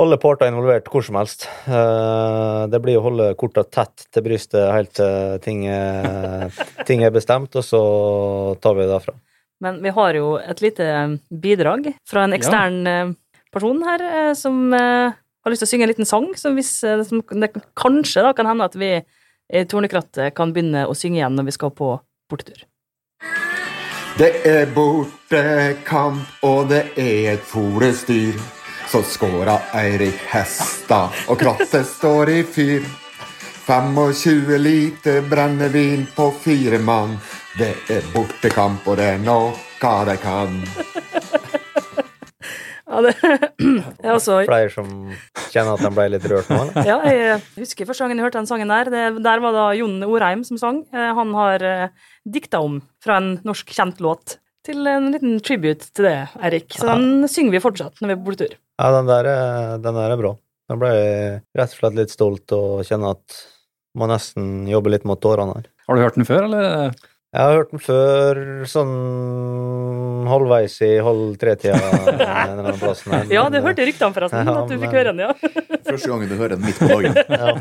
alle 0.00 0.18
parter 0.18 0.50
involvert, 0.50 0.88
hvor 0.90 1.04
som 1.06 1.18
helst. 1.20 1.46
Eh, 1.70 2.62
det 2.70 2.80
blir 2.82 2.98
å 2.98 3.04
holde 3.04 3.28
korta 3.38 3.62
tett 3.62 4.08
til 4.10 4.24
brystet 4.26 4.72
helt 4.74 4.94
til 4.98 5.38
ting 5.44 5.66
er, 5.70 6.50
ting 6.88 7.04
er 7.06 7.14
bestemt, 7.14 7.54
og 7.54 7.66
så 7.66 7.82
tar 8.62 8.74
vi 8.78 8.86
det 8.86 8.94
derfra. 8.96 9.14
Men 9.64 9.82
vi 9.82 9.92
har 9.94 10.16
jo 10.18 10.34
et 10.40 10.60
lite 10.60 10.86
bidrag 11.30 11.92
fra 12.08 12.26
en 12.26 12.34
ekstern 12.36 12.80
ja. 12.88 13.04
person 13.54 13.82
her, 13.86 14.02
eh, 14.08 14.32
som 14.38 14.66
eh, 14.74 15.14
har 15.14 15.52
lyst 15.52 15.64
til 15.64 15.68
å 15.68 15.72
synge 15.72 15.86
en 15.86 15.92
liten 15.92 16.08
sang, 16.08 16.30
som, 16.40 16.58
hvis, 16.58 16.76
eh, 16.84 17.04
som 17.06 17.22
det 17.40 17.52
kanskje 17.78 18.26
da 18.26 18.34
kan 18.36 18.50
hende 18.50 18.66
at 18.66 18.76
vi 18.78 18.96
i 19.54 19.64
Tornekrattet 19.68 20.34
kan 20.36 20.54
begynne 20.54 20.86
å 20.88 20.96
synge 20.96 21.20
igjen 21.20 21.36
når 21.36 21.50
vi 21.50 21.56
skal 21.56 21.72
på 21.76 21.94
bortetur. 22.32 22.64
Det 24.18 24.30
er 24.46 24.68
bortekamp, 24.70 26.28
og 26.46 26.68
det 26.70 26.84
er 26.94 27.34
et 27.34 27.48
folestyr. 27.50 28.38
Så 28.94 29.00
skåra 29.02 29.56
Eirik 29.74 30.20
Hestad, 30.30 31.10
og 31.26 31.40
krattet 31.40 31.88
står 31.88 32.30
i 32.30 32.36
fyr. 32.46 32.84
25 33.66 34.52
liter 34.62 35.24
brennevin 35.26 36.04
på 36.14 36.28
fire 36.44 36.78
mann. 36.78 37.16
Det 37.58 37.72
er 37.90 38.06
bortekamp, 38.14 38.86
og 38.86 39.00
det 39.00 39.08
er 39.16 39.18
noe 39.18 39.50
de 39.82 40.14
kan. 40.22 40.54
Ja, 42.86 43.02
det 43.02 43.16
er 44.04 44.14
også 44.14 44.44
Flere 44.46 44.70
som 44.70 44.94
kjenner 45.50 45.74
at 45.74 45.82
de 45.82 45.90
ble 45.98 46.06
litt 46.14 46.30
rørt 46.30 46.54
nå, 46.54 46.62
eller? 46.62 46.86
Ja, 46.86 47.00
jeg 47.10 47.42
husker 47.64 47.90
første 47.90 48.06
gangen 48.06 48.22
jeg 48.22 48.28
hørte 48.28 48.44
den 48.44 48.50
sangen 48.52 48.70
der. 48.70 48.94
Det, 48.94 49.04
der 49.26 49.42
var 49.42 49.58
da 49.58 49.68
Jon 49.74 49.98
Orheim 50.06 50.46
som 50.46 50.60
sang. 50.62 50.84
Eh, 50.94 51.10
Han 51.18 51.34
har 51.34 51.66
eh, 51.66 51.88
dikta 52.22 52.62
om 52.62 52.78
fra 53.02 53.18
en 53.18 53.40
norsk 53.42 53.74
kjent 53.74 53.98
låt 53.98 54.38
til 54.64 54.86
en 54.86 55.10
liten 55.10 55.40
tribute 55.42 55.90
til 55.90 56.06
det, 56.12 56.18
Eirik. 56.38 56.70
Så 56.78 56.86
den 56.94 57.26
synger 57.26 57.58
vi 57.58 57.66
fortsatt 57.66 57.98
når 57.98 58.12
vi 58.12 58.14
er 58.14 58.22
på 58.22 58.30
bortetur. 58.30 58.60
Ja, 58.80 58.90
den 58.96 59.06
der, 59.06 59.24
er- 59.30 59.78
den 59.78 59.94
der 59.94 60.10
er 60.10 60.16
bra. 60.20 60.32
Jeg 60.70 60.80
ble 60.80 60.92
rett 61.60 61.74
og 61.74 61.78
slett 61.78 61.94
litt 61.98 62.10
stolt 62.14 62.52
og 62.56 62.82
kjenner 62.88 63.14
at 63.14 63.36
må 63.94 64.08
nesten 64.10 64.66
jobbe 64.66 64.90
litt 64.90 65.04
mot 65.06 65.20
tårene 65.22 65.54
her. 65.58 65.66
Har 65.86 65.94
du 65.98 66.02
hørt 66.02 66.16
den 66.18 66.26
før, 66.26 66.46
eller? 66.48 66.94
Jeg 67.34 67.42
har 67.42 67.56
hørt 67.58 67.72
den 67.72 67.80
før 67.82 68.38
sånn 68.70 68.90
halvveis 70.30 70.76
i 70.86 70.90
halv 71.02 71.32
tre-tida. 71.40 71.80
Ja, 73.32 73.48
det 73.50 73.62
hørte 73.64 73.82
jeg 73.82 73.90
ryktene 73.90 74.14
forresten, 74.14 74.46
Ja, 74.46 74.54
at 74.60 74.70
du 74.70 74.76
fikk 74.78 74.92
høre 74.94 75.10
den, 75.10 75.22
ja. 75.24 75.32
Første 75.88 76.10
gangen 76.12 76.30
du 76.30 76.36
hører 76.38 76.54
den 76.54 76.62
midt 76.68 76.78
på 76.78 76.88
dagen. 76.92 77.16
Ja. 77.34 77.54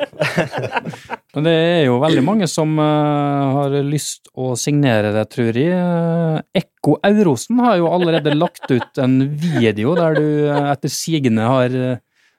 Men 1.34 1.48
det 1.48 1.54
er 1.58 1.82
jo 1.88 1.96
veldig 2.04 2.24
mange 2.26 2.48
som 2.52 2.76
uh, 2.78 3.56
har 3.58 3.74
lyst 3.88 4.30
å 4.38 4.52
signere 4.60 5.10
det, 5.16 5.24
tror 5.34 5.58
jeg. 5.58 5.74
Eh, 5.74 6.62
Ekko 6.62 7.00
Aurosen 7.10 7.62
har 7.66 7.80
jo 7.82 7.90
allerede 7.90 8.36
lagt 8.38 8.70
ut 8.70 9.02
en 9.02 9.16
video 9.42 9.96
der 9.98 10.20
du 10.20 10.28
eh, 10.52 10.70
etter 10.76 10.94
sigende 10.94 11.48
har, 11.50 11.78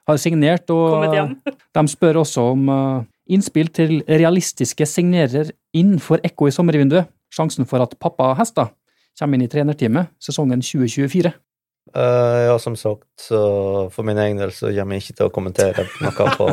har 0.07 0.21
signert, 0.21 0.71
og 0.71 1.35
de 1.43 1.85
spør 1.91 2.21
også 2.23 2.47
om 2.53 2.71
uh, 2.71 3.03
innspill 3.27 3.73
til 3.75 3.99
realistiske 4.07 4.87
signerer 4.87 5.51
innenfor 5.75 6.23
Ekko 6.23 6.47
i 6.47 6.55
sommervinduet. 6.55 7.11
Sjansen 7.35 7.67
for 7.67 7.83
at 7.83 7.97
pappa 7.99 8.33
Hestad 8.39 8.73
kommer 9.19 9.37
inn 9.37 9.45
i 9.45 9.51
trenerteamet 9.51 10.13
sesongen 10.23 10.63
2024. 10.63 11.31
Uh, 11.95 12.41
ja, 12.49 12.59
som 12.59 12.75
sagt, 12.75 13.07
så 13.21 13.39
for 13.93 14.07
min 14.07 14.17
egen 14.17 14.39
del 14.41 14.51
så 14.55 14.71
kommer 14.73 14.97
jeg 14.97 15.05
ikke 15.05 15.17
til 15.19 15.27
å 15.29 15.33
kommentere 15.33 15.85
noe 16.01 16.29
på, 16.35 16.47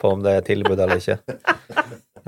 på 0.00 0.12
om 0.14 0.24
det 0.24 0.36
er 0.38 0.46
tilbud 0.46 0.78
eller 0.78 1.02
ikke. 1.02 1.18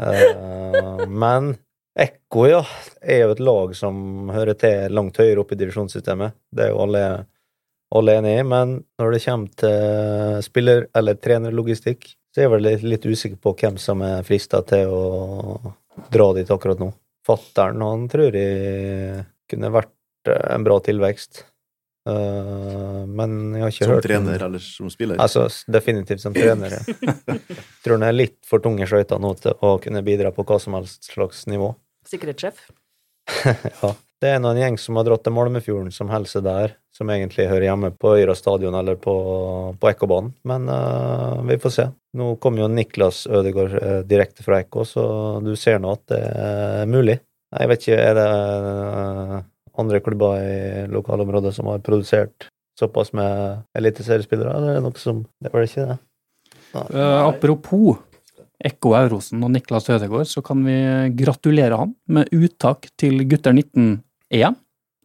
Uh, 0.00 1.06
men 1.06 1.54
Ekko, 2.00 2.46
ja, 2.48 2.60
er 3.02 3.24
jo 3.24 3.34
et 3.34 3.42
lag 3.42 3.72
som 3.76 4.30
hører 4.32 4.56
til 4.58 4.94
langt 4.94 5.18
høyere 5.20 5.42
opp 5.42 5.52
i 5.52 5.58
divisjonssystemet. 5.58 6.36
Det 6.54 6.66
er 6.66 6.72
jo 6.72 6.82
alle, 6.84 7.02
alle 7.98 8.14
enig 8.20 8.36
i, 8.38 8.44
men 8.46 8.76
når 9.00 9.14
det 9.14 9.22
kommer 9.24 9.62
til 9.62 10.44
spiller- 10.46 10.86
eller 10.96 11.18
trenerlogistikk, 11.18 12.06
så 12.30 12.40
er 12.40 12.46
jeg 12.46 12.54
vel 12.54 12.90
litt 12.92 13.06
usikker 13.06 13.40
på 13.42 13.54
hvem 13.58 13.78
som 13.82 14.04
er 14.06 14.22
frista 14.26 14.62
til 14.66 14.92
å 14.94 15.04
dra 16.12 16.32
dit 16.36 16.50
akkurat 16.50 16.80
nå. 16.82 16.90
Fattern, 17.26 17.82
han 17.84 18.08
tror 18.10 18.36
jeg 18.36 19.24
kunne 19.50 19.72
vært 19.74 20.30
eh, 20.30 20.44
en 20.54 20.66
bra 20.66 20.78
tilvekst. 20.84 21.44
Uh, 22.08 23.04
men 23.12 23.52
jeg 23.52 23.60
har 23.60 23.72
ikke 23.74 23.84
Som 23.84 23.90
hørt 23.92 24.06
Som 24.06 24.08
trener 24.08 24.44
eller 24.46 24.62
som 24.64 24.90
spiller. 24.90 25.18
Altså, 25.20 25.44
definitivt 25.68 26.22
som 26.22 26.32
trener, 26.34 26.78
ja. 26.78 27.14
Tror 27.84 27.98
han 27.98 28.06
er 28.08 28.16
litt 28.16 28.38
for 28.48 28.64
tunge 28.64 28.88
skøyter 28.88 29.20
nå 29.20 29.34
til 29.42 29.52
å 29.60 29.74
kunne 29.84 30.00
bidra 30.06 30.32
på 30.32 30.46
hva 30.48 30.56
som 30.62 30.78
helst 30.78 31.10
slags 31.12 31.44
nivå. 31.50 31.74
Sikkerhetssjef. 32.08 32.68
Ja. 33.80 33.92
Det 34.20 34.28
er 34.34 34.40
nå 34.42 34.50
en 34.52 34.58
gjeng 34.60 34.74
som 34.76 34.98
har 34.98 35.06
dratt 35.06 35.22
til 35.24 35.32
Malmefjorden, 35.32 35.92
som 35.96 36.10
helser 36.12 36.42
der, 36.44 36.74
som 36.92 37.08
egentlig 37.08 37.46
hører 37.48 37.70
hjemme 37.70 37.88
på 37.96 38.10
Øyra 38.18 38.34
stadion 38.36 38.74
eller 38.76 38.98
på, 39.00 39.14
på 39.80 39.88
Ekkobanen. 39.88 40.34
Men 40.44 40.66
uh, 40.68 41.40
vi 41.48 41.56
får 41.62 41.72
se. 41.72 41.86
Nå 42.18 42.34
kommer 42.42 42.64
jo 42.64 42.70
Niklas 42.72 43.22
Ødegaard 43.30 43.74
eh, 43.78 43.98
direkte 44.08 44.42
fra 44.42 44.58
Ekko, 44.64 44.84
så 44.88 45.04
du 45.44 45.52
ser 45.58 45.78
nå 45.82 45.92
at 45.94 46.04
det 46.10 46.20
er 46.20 46.88
mulig. 46.90 47.20
Jeg 47.50 47.70
vet 47.70 47.84
ikke, 47.84 47.98
er 47.98 48.16
det 48.18 48.26
eh, 48.26 49.36
andre 49.80 50.00
klubber 50.02 50.42
i 50.42 50.86
lokalområdet 50.90 51.54
som 51.54 51.70
har 51.70 51.82
produsert 51.86 52.48
såpass 52.78 53.12
med 53.14 53.62
eliteseriespillere, 53.78 54.54
eller 54.56 54.72
er 54.72 54.78
det 54.78 54.86
noe 54.86 55.00
som 55.00 55.24
Det 55.42 55.52
var 55.52 55.62
det 55.62 55.70
ikke 55.70 55.88
det? 55.90 55.98
Uh, 56.70 57.26
apropos 57.26 57.98
Ekko 58.62 58.94
Aurosen 58.94 59.42
og 59.44 59.50
Niklas 59.54 59.88
Ødegaard, 59.90 60.28
så 60.30 60.42
kan 60.44 60.62
vi 60.64 60.76
gratulere 61.18 61.78
han 61.80 61.94
med 62.06 62.30
uttak 62.36 62.90
til 63.00 63.24
Gutter 63.28 63.56
19-EM, 63.56 64.58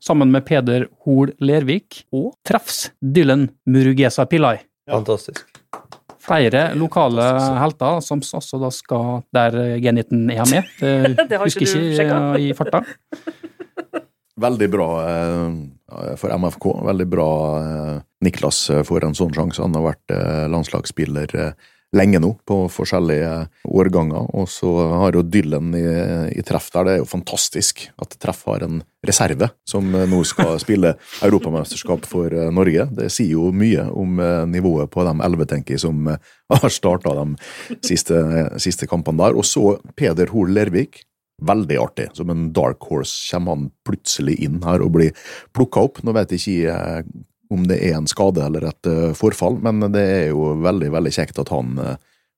sammen 0.04 0.32
med 0.34 0.46
Peder 0.46 0.88
Hoel 1.06 1.34
Lervik 1.42 2.04
og 2.14 2.34
Treffs 2.46 2.90
Dylan 3.02 3.50
Murugesa 3.66 4.28
Pillai. 4.30 4.60
Fantastisk. 4.92 5.55
Flere 6.26 6.68
lokale 6.78 7.26
helter 7.62 8.00
som 8.02 8.22
også 8.24 8.60
da 8.62 8.72
skal 8.74 9.24
der 9.36 9.58
G19-EM 9.84 10.56
er. 10.58 10.70
Det 11.16 11.30
Det 11.30 11.38
har 11.38 11.46
ikke 11.46 11.68
husker 11.68 11.82
du 11.82 11.92
ikke 12.02 12.46
i 12.48 12.54
farta. 12.58 12.82
Veldig 14.36 14.68
bra 14.68 14.88
eh, 15.08 16.16
for 16.20 16.34
MFK. 16.36 16.66
Veldig 16.86 17.08
bra 17.08 17.30
eh, 17.62 17.94
Niklas 18.26 18.66
eh, 18.70 18.84
får 18.84 19.08
en 19.08 19.16
sånn 19.16 19.32
sjanse. 19.36 19.64
Han 19.64 19.78
har 19.78 19.86
vært 19.94 20.16
landslagsspiller 20.52 21.32
lenge 21.96 22.20
nå, 22.22 22.32
på 22.48 22.58
forskjellige 22.72 23.32
årganger. 23.66 24.28
Og 24.36 24.50
så 24.52 24.72
har 25.02 25.16
jo 25.16 25.24
Dylan 25.24 25.74
i, 25.78 25.86
i 26.36 26.44
treff 26.46 26.70
der. 26.74 26.88
Det 26.88 26.94
er 26.96 27.02
jo 27.04 27.10
fantastisk 27.10 27.86
at 28.02 28.18
treff 28.22 28.44
har 28.50 28.66
en 28.66 28.82
reserve 29.06 29.50
som 29.70 29.88
eh, 29.96 30.08
nå 30.10 30.22
skal 30.28 30.56
spille 30.64 30.96
europamesterskap 31.26 32.08
for 32.10 32.34
eh, 32.34 32.52
Norge. 32.54 32.88
Det 32.98 33.10
sier 33.14 33.36
jo 33.38 33.52
mye 33.56 33.88
om 33.94 34.22
eh, 34.22 34.44
nivået 34.52 34.92
på 34.92 35.06
de 35.08 35.16
elleve, 35.28 35.48
tenker 35.50 35.78
jeg, 35.78 35.86
som 35.86 36.12
eh, 36.12 36.32
har 36.54 36.72
starta 36.74 37.16
de 37.18 37.80
siste, 37.86 38.22
siste 38.62 38.90
kampene 38.90 39.24
der. 39.24 39.38
Og 39.38 39.48
så 39.48 39.78
Peder 39.98 40.34
Hoel 40.36 40.56
Lervik. 40.58 41.04
Veldig 41.46 41.78
artig. 41.82 42.10
Som 42.16 42.30
en 42.32 42.46
dark 42.56 42.86
horse 42.88 43.34
kommer 43.34 43.58
han 43.58 43.70
plutselig 43.88 44.38
inn 44.46 44.62
her 44.64 44.84
og 44.86 44.94
blir 44.96 45.12
plukka 45.56 45.84
opp. 45.84 46.00
Nå 46.08 46.14
vet 46.16 46.32
jeg 46.32 46.44
ikke 46.46 46.76
eh, 46.76 47.10
om 47.54 47.68
det 47.70 47.78
er 47.86 47.98
en 47.98 48.10
skade 48.10 48.44
eller 48.46 48.68
et 48.70 48.90
eh, 48.90 49.14
forfall, 49.18 49.60
men 49.64 49.86
det 49.94 50.04
er 50.04 50.28
jo 50.32 50.54
veldig 50.64 50.92
veldig 50.94 51.14
kjekt 51.14 51.40
at 51.42 51.52
han 51.54 51.78
eh, 51.82 51.96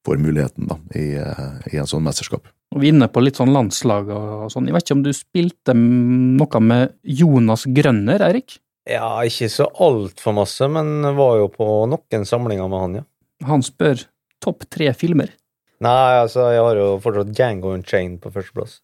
får 0.07 0.21
muligheten 0.23 0.69
da, 0.69 0.77
i, 0.95 1.07
eh, 1.19 1.73
i 1.73 1.81
en 1.81 1.89
sånn 1.89 2.05
mesterskap. 2.05 2.47
Og 2.75 2.81
Vi 2.83 2.89
er 2.89 2.95
inne 2.95 3.09
på 3.11 3.23
litt 3.23 3.39
sånn 3.39 3.53
landslag 3.55 4.09
og 4.11 4.47
sånn. 4.51 4.67
Jeg 4.67 4.75
vet 4.75 4.87
ikke 4.87 4.97
om 4.97 5.03
du 5.05 5.13
spilte 5.15 5.75
noe 5.77 6.61
med 6.63 6.97
Jonas 7.03 7.63
Grønner, 7.71 8.23
Eirik? 8.27 8.59
Ja, 8.87 9.17
ikke 9.27 9.49
så 9.51 9.67
altfor 9.83 10.35
masse, 10.35 10.67
men 10.71 11.03
var 11.17 11.41
jo 11.41 11.49
på 11.51 11.67
noen 11.91 12.27
samlinger 12.27 12.71
med 12.71 12.83
han, 12.83 12.97
ja. 13.01 13.07
Han 13.47 13.63
spør 13.65 14.07
topp 14.43 14.65
tre 14.71 14.89
filmer. 14.97 15.33
Nei, 15.83 16.17
altså, 16.23 16.47
jeg 16.55 16.63
har 16.63 16.79
jo 16.79 16.87
fortsatt 17.03 17.33
Django 17.35 17.75
Unchained 17.75 18.19
på 18.23 18.31
førsteplass. 18.33 18.79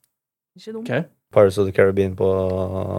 Ikke 0.60 0.76
dum. 0.76 0.84
Ok. 0.84 1.10
Pirates 1.34 1.58
of 1.58 1.66
the 1.66 1.74
Caribbean 1.74 2.14
på, 2.16 2.28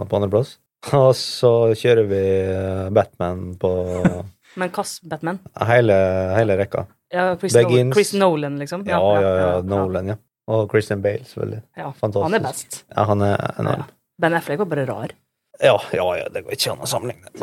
på 0.09 0.17
andreplass. 0.17 0.57
Og 0.93 1.15
så 1.17 1.51
kjører 1.77 2.05
vi 2.09 2.21
eh, 2.53 2.89
Batman 2.93 3.55
på 3.61 3.71
Men 4.59 4.69
hvilken 4.69 5.09
Batman? 5.09 5.39
hele, 5.67 5.95
hele 6.37 6.57
rekka. 6.61 6.85
Ja, 7.13 7.35
Chris, 7.39 7.53
Begins. 7.53 7.95
Chris 7.95 8.13
Nolan, 8.13 8.59
liksom? 8.59 8.85
Ja, 8.87 8.99
ja, 9.21 9.31
ja, 9.39 9.61
Nolan, 9.61 10.07
ja. 10.13 10.15
Og 10.47 10.69
Christian 10.69 11.01
Bale, 11.01 11.25
selvfølgelig. 11.25 11.61
Ja, 11.75 11.89
Fantastisk. 11.99 12.23
Han 12.23 12.33
er 12.37 12.43
best. 12.45 12.85
Ja, 12.95 13.03
han 13.09 13.21
er 13.25 13.45
enorm. 13.59 13.83
Ja. 13.85 13.85
Ben 14.21 14.33
Affleck 14.37 14.59
var 14.61 14.69
bare 14.71 14.85
rar. 14.85 15.13
Ja, 15.63 15.75
ja, 15.95 16.05
ja, 16.19 16.27
det 16.31 16.43
går 16.45 16.55
ikke 16.55 16.71
an 16.75 16.83
å 16.83 16.89
sammenligne. 16.89 17.31
Det 17.33 17.39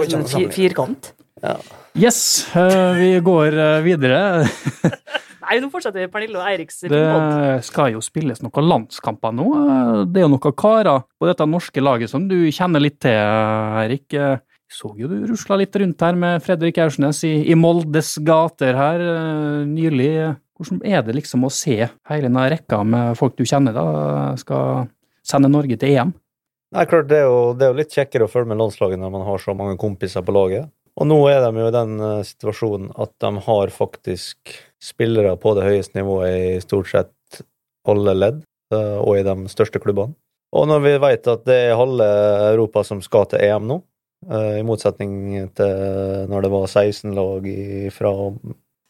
firkant. 1.42 1.78
Yes, 1.98 2.46
eh, 2.56 2.92
vi 2.96 3.10
går 3.20 3.58
eh, 3.58 3.80
videre. 3.84 4.20
Nei, 5.42 5.58
nå 5.60 5.68
fortsetter 5.72 6.00
vi 6.04 6.08
Pernille 6.08 6.38
og 6.38 6.46
Eiriks. 6.48 6.78
Det 6.88 7.02
skal 7.66 7.92
jo 7.92 8.00
spilles 8.04 8.40
noen 8.40 8.68
landskamper 8.70 9.34
nå. 9.36 9.48
Eh, 9.58 9.98
Det 10.08 10.22
er 10.22 10.24
jo 10.24 10.32
noen 10.32 10.56
karer 10.56 11.02
på 11.18 11.28
dette 11.28 11.48
norske 11.50 11.84
laget 11.84 12.12
som 12.12 12.24
du 12.30 12.38
kjenner 12.54 12.80
litt 12.80 13.00
til, 13.04 13.18
Eirik. 13.82 14.16
Så 14.72 14.94
jo 14.96 15.10
du 15.10 15.18
rusla 15.28 15.58
litt 15.60 15.76
rundt 15.76 16.00
her 16.00 16.16
med 16.16 16.40
Fredrik 16.40 16.78
Aursnes 16.80 17.20
i, 17.28 17.34
i 17.52 17.58
Moldes 17.58 18.14
gater 18.24 18.78
her 18.78 19.02
nylig. 19.68 20.32
Hvordan 20.56 20.80
er 20.88 21.02
det 21.04 21.18
liksom 21.18 21.44
å 21.44 21.52
se 21.52 21.76
hele 21.82 22.24
denne 22.24 22.46
rekka 22.48 22.80
med 22.86 23.18
folk 23.18 23.36
du 23.36 23.44
kjenner, 23.44 23.76
da, 23.76 24.32
skal 24.40 24.86
sende 25.26 25.50
Norge 25.52 25.76
til 25.76 25.92
EM? 25.92 26.14
Nei, 26.72 26.86
klart, 26.88 27.10
det 27.10 27.18
er, 27.20 27.26
jo, 27.28 27.52
det 27.52 27.66
er 27.66 27.74
jo 27.74 27.80
litt 27.82 27.92
kjekkere 27.92 28.24
å 28.24 28.32
følge 28.32 28.48
med 28.48 28.62
landslaget 28.62 29.00
når 29.02 29.12
man 29.12 29.26
har 29.26 29.42
så 29.42 29.52
mange 29.58 29.76
kompiser 29.80 30.24
på 30.24 30.32
laget. 30.32 30.70
Og 31.00 31.08
nå 31.08 31.18
er 31.30 31.40
de 31.40 31.62
jo 31.62 31.68
i 31.70 31.74
den 31.74 32.00
eh, 32.04 32.24
situasjonen 32.26 32.90
at 33.00 33.12
de 33.24 33.30
har 33.46 33.72
faktisk 33.72 34.56
spillere 34.82 35.36
på 35.40 35.54
det 35.56 35.64
høyeste 35.66 35.96
nivået 35.98 36.32
i 36.34 36.64
stort 36.64 36.90
sett 36.90 37.42
alle 37.88 38.14
ledd, 38.16 38.42
eh, 38.74 38.98
og 39.00 39.16
i 39.18 39.24
de 39.26 39.36
største 39.52 39.80
klubbene. 39.82 40.14
Og 40.52 40.66
når 40.68 40.82
vi 40.84 40.98
vet 41.00 41.30
at 41.32 41.46
det 41.48 41.56
er 41.70 41.78
halve 41.80 42.08
Europa 42.50 42.82
som 42.84 43.00
skal 43.04 43.24
til 43.30 43.40
EM 43.40 43.70
nå, 43.70 43.78
eh, 44.28 44.58
i 44.60 44.66
motsetning 44.68 45.14
til 45.56 46.28
når 46.28 46.44
det 46.44 46.50
var 46.52 46.68
16 46.68 47.16
lag 47.16 47.48
fra 47.96 48.12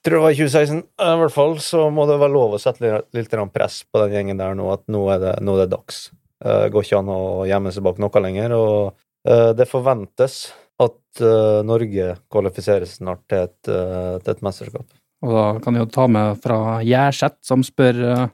tror 0.02 0.16
det 0.16 0.22
var 0.24 0.32
i 0.34 0.40
2016, 0.40 0.80
i 0.82 1.18
hvert 1.20 1.30
fall, 1.36 1.52
så 1.62 1.84
må 1.94 2.08
det 2.10 2.18
være 2.18 2.34
lov 2.34 2.56
å 2.56 2.58
sette 2.58 2.82
litt, 2.82 3.12
litt 3.14 3.36
press 3.54 3.84
på 3.86 4.00
den 4.02 4.16
gjengen 4.16 4.40
der 4.40 4.56
nå, 4.58 4.66
at 4.74 4.82
nå 4.90 5.04
er 5.14 5.22
det, 5.22 5.36
nå 5.46 5.54
er 5.54 5.62
det 5.62 5.76
dags. 5.76 6.08
Det 6.42 6.72
går 6.74 6.82
ikke 6.82 6.98
an 6.98 7.12
å 7.14 7.20
gjemme 7.46 7.70
seg 7.70 7.86
bak 7.86 8.00
noe 8.02 8.22
lenger, 8.24 8.56
og 8.58 9.54
det 9.54 9.68
forventes 9.70 10.48
at 10.86 11.22
uh, 11.22 11.60
Norge 11.66 12.16
kvalifiserer 12.32 12.88
snart 12.88 13.22
til 13.30 13.46
et, 13.46 13.58
uh, 13.70 14.18
til 14.22 14.34
et 14.34 14.44
mesterskap. 14.44 14.86
Og 15.22 15.34
da 15.36 15.44
kan 15.62 15.76
vi 15.76 15.82
jo 15.82 15.90
ta 15.92 16.08
med 16.10 16.40
fra 16.42 16.80
Gjerseth, 16.86 17.38
som 17.46 17.64
spør 17.66 18.00
uh, 18.02 18.26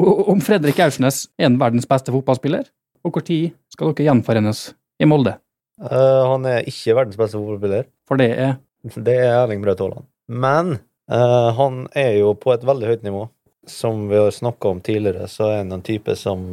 om 0.00 0.40
Fredrik 0.42 0.80
Aursnes 0.82 1.26
er 1.38 1.50
en 1.50 1.58
verdens 1.60 1.88
beste 1.88 2.12
fotballspiller. 2.14 2.68
Og 3.04 3.16
når 3.16 3.40
skal 3.72 3.92
dere 3.92 4.10
gjenforenes 4.10 4.70
i 5.00 5.08
Molde? 5.08 5.38
Han 5.80 6.44
er 6.48 6.66
ikke 6.68 6.96
verdens 6.96 7.18
beste 7.20 7.38
fotballspiller. 7.38 7.88
For 8.08 8.20
det 8.20 8.30
er 8.36 8.56
Det 9.08 9.16
er 9.20 9.42
Erling 9.42 9.60
Braut 9.64 9.80
Haaland. 9.80 10.08
Men 10.28 10.78
han 11.10 11.82
er 11.96 12.14
jo 12.20 12.32
på 12.38 12.54
et 12.54 12.64
veldig 12.64 12.88
høyt 12.88 13.04
nivå. 13.04 13.26
Som 13.68 14.06
vi 14.08 14.16
har 14.16 14.32
snakka 14.32 14.70
om 14.72 14.80
tidligere, 14.80 15.26
så 15.28 15.50
er 15.50 15.58
han 15.60 15.74
en 15.76 15.84
type 15.84 16.14
som 16.16 16.46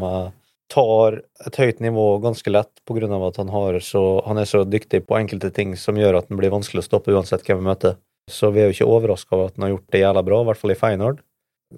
tar 0.72 1.22
et 1.46 1.60
høyt 1.60 1.80
nivå 1.84 2.06
ganske 2.24 2.52
lett 2.52 2.82
av 2.88 3.24
at 3.28 3.38
han, 3.38 3.50
har 3.50 3.80
så, 3.80 4.22
han 4.26 4.38
er 4.38 4.48
så 4.48 4.64
dyktig 4.64 5.06
på 5.08 5.18
enkelte 5.18 5.52
ting 5.52 5.76
som 5.80 5.98
gjør 6.00 6.20
at 6.20 6.30
den 6.30 6.40
blir 6.40 6.54
vanskelig 6.54 6.84
å 6.84 6.88
stoppe 6.88 7.14
uansett 7.16 7.46
hvem 7.48 7.62
vi 7.62 7.70
møter. 7.70 7.96
Så 8.32 8.52
vi 8.52 8.62
er 8.62 8.68
jo 8.68 8.76
ikke 8.76 8.90
overraska 8.92 9.36
over 9.36 9.50
at 9.50 9.56
han 9.56 9.68
har 9.68 9.74
gjort 9.76 9.92
det 9.92 10.02
jævla 10.04 10.24
bra, 10.28 10.42
i 10.42 10.48
hvert 10.50 10.60
fall 10.60 10.74
i 10.74 10.80
Feyenoord. 10.80 11.24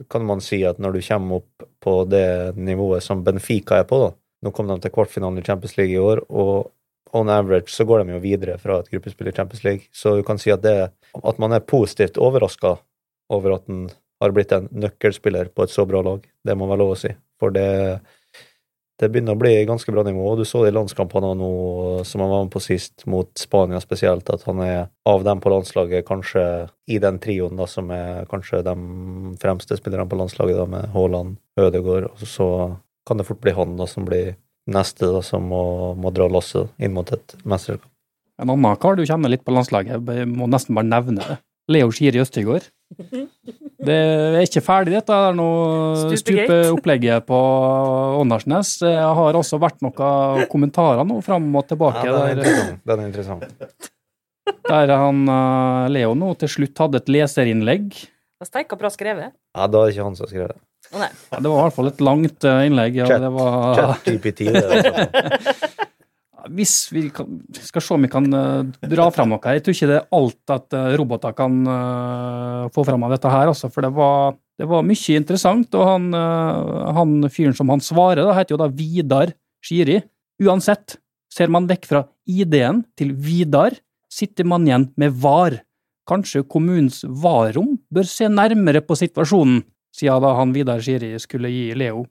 Kan 0.10 0.26
man 0.26 0.42
si 0.42 0.62
at 0.66 0.82
når 0.82 0.98
du 0.98 1.02
kommer 1.06 1.42
opp 1.42 1.70
på 1.82 1.94
det 2.10 2.58
nivået 2.58 3.06
som 3.06 3.24
Benfica 3.26 3.82
er 3.82 3.88
på, 3.90 4.02
da 4.06 4.16
Nå 4.40 4.54
kom 4.56 4.70
de 4.70 4.78
til 4.80 4.94
kvartfinalen 4.96 5.42
i 5.42 5.44
Champions 5.44 5.74
League 5.76 5.92
i 5.92 6.00
år, 6.00 6.22
og 6.32 6.70
on 7.12 7.28
average 7.34 7.74
så 7.74 7.84
går 7.84 8.06
de 8.06 8.14
jo 8.14 8.22
videre 8.24 8.54
fra 8.62 8.78
et 8.80 8.88
gruppespill 8.88 9.28
i 9.28 9.34
Champions 9.36 9.66
League. 9.66 9.90
Så 9.92 10.14
du 10.16 10.22
kan 10.24 10.40
si 10.40 10.54
at, 10.54 10.62
det, 10.64 10.94
at 11.12 11.42
man 11.44 11.52
er 11.52 11.66
positivt 11.66 12.16
overraska 12.16 12.78
over 13.36 13.58
at 13.58 13.66
han 13.68 13.90
har 14.24 14.32
blitt 14.36 14.54
en 14.56 14.70
nøkkelspiller 14.72 15.52
på 15.52 15.66
et 15.66 15.74
så 15.74 15.84
bra 15.90 16.00
lag. 16.06 16.24
Det 16.24 16.56
må 16.56 16.70
være 16.70 16.82
lov 16.84 16.94
å 16.94 17.00
si. 17.02 17.12
For 17.40 17.52
det, 17.56 18.00
det 19.00 19.08
begynner 19.08 19.38
å 19.38 19.40
bli 19.40 19.54
ganske 19.68 19.94
bra 19.96 20.04
nivå. 20.04 20.26
og 20.32 20.42
Du 20.42 20.46
så 20.48 20.64
det 20.64 20.74
i 20.74 20.76
landskampene 20.76 21.32
nå 21.40 21.52
som 22.08 22.24
han 22.24 22.32
var 22.34 22.44
med 22.44 22.52
på 22.52 22.62
sist, 22.64 23.06
mot 23.08 23.30
Spania 23.40 23.80
spesielt, 23.80 24.30
at 24.30 24.44
han 24.48 24.60
er 24.66 24.90
av 25.08 25.24
dem 25.24 25.40
på 25.40 25.52
landslaget 25.54 26.08
kanskje 26.08 26.44
i 26.92 27.00
den 27.00 27.20
trioen 27.24 27.60
da, 27.60 27.68
som 27.68 27.92
er 27.96 28.28
kanskje 28.32 28.62
de 28.68 28.76
fremste 29.40 29.78
spillerne 29.80 30.10
på 30.10 30.20
landslaget, 30.20 30.60
da, 30.60 30.68
med 30.68 30.92
Haaland, 30.96 31.38
Ødegaard, 31.60 32.10
og 32.12 32.28
så 32.28 32.50
kan 33.08 33.22
det 33.22 33.28
fort 33.30 33.42
bli 33.42 33.56
han 33.56 33.78
da 33.80 33.88
som 33.88 34.08
blir 34.08 34.36
neste 34.70 35.08
da, 35.08 35.24
som 35.26 35.48
må, 35.48 35.64
må 35.96 36.12
dra 36.14 36.28
lasset 36.30 36.68
inn 36.78 36.94
mot 36.98 37.08
et 37.16 37.38
mesterskap. 37.48 37.88
en 38.40 38.52
annen 38.52 38.76
kar 38.80 39.00
du 39.00 39.06
kjenner 39.08 39.32
litt 39.32 39.48
på 39.48 39.56
landslaget, 39.56 40.04
jeg 40.20 40.28
må 40.28 40.48
nesten 40.52 40.76
bare 40.76 40.92
nevne 40.92 41.24
det. 41.24 41.40
Leo 41.70 41.92
Skiri 41.94 42.20
Østigård. 42.20 42.68
Det 42.90 43.96
er 43.96 44.40
ikke 44.44 44.64
ferdig, 44.66 44.96
dette 44.98 45.14
er 45.14 45.36
noe 45.38 46.16
stupeopplegget 46.20 47.26
på 47.30 47.40
Åndalsnes. 48.20 48.74
Jeg 48.84 49.12
har 49.20 49.38
også 49.40 49.60
vært 49.62 49.80
noen 49.86 50.46
kommentarer 50.52 51.06
nå 51.08 51.20
fram 51.26 51.48
og 51.56 51.68
tilbake. 51.70 52.04
Ja, 52.10 52.16
den 52.16 52.22
er 52.22 52.42
der, 52.42 52.42
interessant. 52.42 52.82
Den 52.90 53.04
er 53.04 53.12
interessant. 53.12 53.92
der 54.70 54.96
han 54.98 55.22
eh, 55.36 55.90
Leo 55.96 56.16
nå 56.18 56.34
til 56.42 56.52
slutt 56.58 56.82
hadde 56.82 57.04
et 57.04 57.12
leserinnlegg. 57.14 57.92
Det 57.94 58.46
var 58.46 58.50
Steika 58.52 58.80
bra 58.80 58.92
skrevet. 58.94 59.36
Ja, 59.56 59.68
da 59.68 59.84
er 59.84 59.90
det 59.90 59.96
ikke 59.96 60.08
han 60.10 60.18
som 60.18 60.26
har 60.28 60.34
skrevet 60.34 60.56
det. 60.56 60.64
Ja, 60.90 61.38
det 61.38 61.50
var 61.52 61.60
i 61.60 61.64
hvert 61.68 61.76
fall 61.76 61.92
et 61.92 62.00
langt 62.02 62.46
eh, 62.50 62.62
innlegg. 62.70 62.96
Ja, 63.04 63.06
Chat- 63.10 63.22
det 63.22 63.32
var, 63.36 63.76
ChatGPT. 63.78 64.48
det 64.50 64.64
er 64.64 64.72
altså. 64.80 65.76
hvis 66.48 66.74
vi 66.94 67.08
kan, 67.14 67.40
skal 67.56 67.84
se 67.84 67.96
om 67.96 68.06
vi 68.06 68.12
kan 68.12 68.26
eh, 68.36 68.88
dra 68.92 69.08
fram 69.14 69.34
noe. 69.34 69.54
Jeg 69.56 69.64
tror 69.66 69.76
ikke 69.76 69.90
det 69.90 69.98
er 69.98 70.08
alt 70.18 70.54
at 70.56 70.78
eh, 70.78 70.94
roboter 71.00 71.36
kan 71.38 71.60
eh, 71.76 72.70
få 72.76 72.86
fram 72.88 73.06
av 73.08 73.16
dette 73.16 73.32
her, 73.34 73.52
også, 73.52 73.72
for 73.74 73.86
det 73.86 73.92
var, 73.96 74.38
det 74.60 74.70
var 74.70 74.86
mye 74.88 75.20
interessant. 75.20 75.76
Og 75.78 75.88
han, 75.88 76.10
han 77.00 77.18
fyren 77.34 77.58
som 77.58 77.72
han 77.74 77.84
svarer, 77.84 78.24
da, 78.24 78.36
heter 78.38 78.56
jo 78.56 78.62
da 78.62 78.70
Vidar 78.74 79.34
Skiri. 79.66 80.00
Uansett, 80.46 81.00
ser 81.34 81.52
man 81.54 81.68
vekk 81.70 81.90
fra 81.90 82.06
ID-en 82.30 82.84
til 82.98 83.12
Vidar, 83.14 83.76
sitter 84.10 84.48
man 84.48 84.68
igjen 84.68 84.90
med 85.00 85.18
VAR. 85.22 85.60
Kanskje 86.10 86.46
kommunens 86.50 87.04
VAR-rom 87.06 87.76
bør 87.94 88.08
se 88.10 88.30
nærmere 88.32 88.82
på 88.82 88.98
situasjonen, 88.98 89.62
siden 89.94 90.24
da 90.24 90.32
han 90.40 90.56
Vidar 90.56 90.82
Skiri 90.82 91.12
skulle 91.22 91.52
gi 91.54 91.68
Leo 91.78 92.08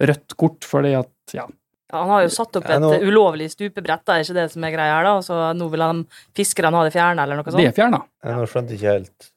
rødt 0.00 0.36
kort 0.40 0.66
fordi 0.66 0.94
at, 0.98 1.12
ja, 1.36 1.46
Ja, 1.90 1.98
han 2.04 2.08
har 2.14 2.22
jo 2.22 2.28
satt 2.30 2.54
opp 2.60 2.68
et 2.70 2.80
nå- 2.82 3.00
ulovlig 3.02 3.50
stupebrett, 3.50 4.04
det 4.06 4.14
er 4.14 4.22
ikke 4.24 4.34
det 4.38 4.46
som 4.52 4.64
er 4.64 4.70
greia 4.76 4.94
her, 5.00 5.04
da. 5.08 5.16
Så 5.26 5.34
nå 5.58 5.70
vil 5.72 5.80
han 5.82 6.04
fiskerne 6.38 6.70
ha 6.78 6.84
det 6.86 6.92
fjerna, 6.94 7.24
eller 7.26 7.40
noe 7.40 7.44
sånt? 7.50 7.58
det 7.58 7.66
er 7.72 7.76
fjerna. 7.76 8.04
Jeg 8.24 8.36
nå 8.38 8.46
skjønte 8.46 8.76
ikke 8.78 8.94
helt 8.94 9.30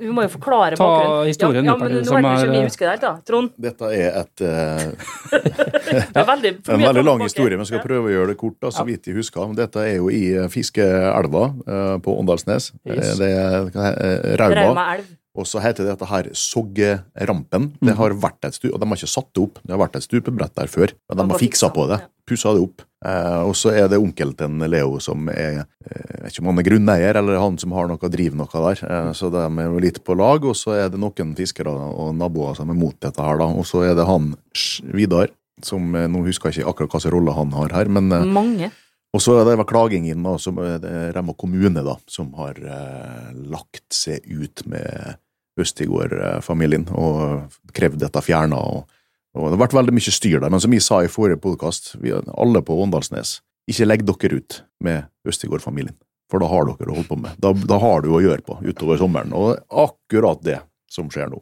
Vi 0.00 0.08
må 0.08 0.22
jo 0.24 0.28
forklare 0.32 0.72
Ta 0.78 0.86
bakgrunnen. 0.86 1.26
historien, 1.28 1.64
ja, 1.66 1.74
du, 1.74 1.76
ja, 1.76 1.76
men 1.76 1.90
Pernille, 1.90 2.08
nå 2.08 2.16
er- 2.16 2.46
ikke 2.46 2.52
mye 2.54 2.64
husker 2.64 2.86
det 2.86 2.92
helt, 2.94 3.02
da. 3.02 3.10
Trond? 3.28 3.50
Dette 3.60 3.90
er 3.92 4.14
et, 4.22 4.40
uh, 4.40 5.36
Det 6.14 6.16
er 6.16 6.24
veldig, 6.30 6.52
en 6.72 6.80
veldig 6.86 7.04
lang 7.04 7.20
historie, 7.26 7.58
men 7.60 7.68
skal 7.68 7.82
prøve 7.84 8.08
å 8.08 8.14
gjøre 8.14 8.32
det 8.32 8.38
kort. 8.40 8.56
da, 8.62 8.70
så 8.72 8.86
vidt 8.88 9.04
jeg 9.10 9.18
husker. 9.18 9.52
Dette 9.58 9.84
er 9.84 9.98
jo 9.98 10.08
i 10.08 10.22
eh, 10.32 10.48
Fiskeelva 10.48 11.44
uh, 11.68 11.98
på 12.00 12.16
Åndalsnes. 12.22 12.70
Yes. 12.88 13.18
Det 13.20 13.28
er 13.28 13.68
uh, 13.68 14.36
Rauma. 14.40 14.62
Rauma 14.62 14.86
elv. 14.96 15.12
Og 15.36 15.46
så 15.48 15.60
heter 15.62 15.84
det 15.84 15.94
dette 15.94 16.08
her 16.10 16.28
Soggerampen. 16.36 17.70
Det 17.84 17.96
har 17.98 18.16
vært 18.16 18.48
et 18.48 18.56
stu, 18.56 18.68
og 18.72 18.80
De 18.80 18.88
har 18.88 18.98
ikke 18.98 19.12
satt 19.12 19.30
det 19.36 19.44
opp, 19.44 19.62
det 19.62 19.74
har 19.74 19.82
vært 19.84 19.98
et 20.00 20.06
stupebrett 20.06 20.54
der 20.56 20.70
før. 20.72 20.94
Men 21.10 21.20
de 21.22 21.26
har 21.34 21.42
fiksa 21.42 21.70
på 21.74 21.86
det. 21.92 22.00
Pussa 22.26 22.52
det 22.56 22.64
opp. 22.64 22.82
Eh, 23.06 23.40
og 23.46 23.54
så 23.54 23.70
er 23.76 23.90
det 23.90 24.00
onkelen 24.02 24.34
til 24.34 24.70
Leo 24.72 24.96
som 25.04 25.28
er 25.30 25.60
eh, 25.60 25.66
Jeg 25.94 26.22
vet 26.24 26.32
ikke 26.32 26.42
om 26.42 26.48
han 26.50 26.62
er 26.62 26.66
grunneier, 26.66 27.18
eller 27.20 27.38
han 27.38 27.58
som 27.60 27.74
har 27.76 27.86
noe 27.90 28.00
driver 28.00 28.16
drive 28.16 28.40
noe 28.40 28.62
der. 28.64 28.82
Eh, 28.88 29.10
så 29.14 29.30
de 29.30 29.44
er 29.46 29.68
jo 29.68 29.82
litt 29.84 30.00
på 30.02 30.16
lag, 30.18 30.44
og 30.44 30.56
så 30.58 30.74
er 30.74 30.88
det 30.90 31.00
noen 31.00 31.34
fiskere 31.38 31.70
og 31.70 32.14
naboer 32.18 32.56
som 32.58 32.72
er 32.72 32.78
mot 32.78 32.96
dette 32.98 33.22
her, 33.22 33.38
da. 33.38 33.50
Og 33.52 33.68
så 33.68 33.84
er 33.86 33.94
det 33.98 34.08
han 34.08 34.32
Vidar, 34.96 35.30
som 35.62 35.94
eh, 35.94 36.08
Nå 36.10 36.24
husker 36.26 36.50
jeg 36.50 36.64
ikke 36.64 36.72
akkurat 36.72 36.96
hvilken 36.96 37.16
rolle 37.18 37.36
han 37.36 37.54
har 37.56 37.76
her, 37.78 37.92
men 37.92 38.10
eh, 38.12 38.26
Mange. 38.26 38.72
og 39.14 39.22
så 39.22 39.38
er 39.40 39.46
det 39.48 39.68
klaging 39.68 40.08
inn, 40.10 40.24
da, 40.26 40.36
som 40.42 40.58
det 40.58 40.96
Remma 41.16 41.36
kommune, 41.38 41.84
da, 41.86 41.96
som 42.10 42.32
har 42.40 42.58
eh, 42.58 43.30
lagt 43.52 43.86
seg 43.94 44.26
ut 44.26 44.66
med 44.66 45.20
Østigård-familien 45.60 46.86
og 46.92 47.52
krevd 47.76 48.02
dette 48.02 48.22
fjerna. 48.24 48.58
Og, 48.60 48.86
og 49.36 49.48
det 49.48 49.56
har 49.56 49.64
vært 49.66 49.76
veldig 49.78 49.96
mye 49.96 50.14
styr 50.14 50.40
der. 50.40 50.52
Men 50.52 50.62
som 50.62 50.74
jeg 50.76 50.84
sa 50.84 51.02
i 51.04 51.12
forrige 51.12 51.40
podkast, 51.42 51.94
alle 52.36 52.62
på 52.64 52.76
Åndalsnes, 52.84 53.38
ikke 53.70 53.88
legg 53.88 54.04
dere 54.06 54.40
ut 54.40 54.60
med 54.84 55.08
Østigård-familien. 55.28 55.96
For 56.30 56.42
da 56.42 56.48
har 56.50 56.66
dere 56.66 56.90
å 56.90 56.96
holde 56.96 57.10
på 57.10 57.18
med. 57.22 57.36
Da, 57.42 57.52
da 57.54 57.78
har 57.82 58.02
du 58.02 58.10
å 58.14 58.22
gjøre 58.22 58.42
på 58.46 58.58
utover 58.66 58.98
sommeren. 59.00 59.34
Og 59.36 59.56
akkurat 59.70 60.42
det 60.44 60.60
som 60.90 61.10
skjer 61.12 61.30
nå. 61.30 61.40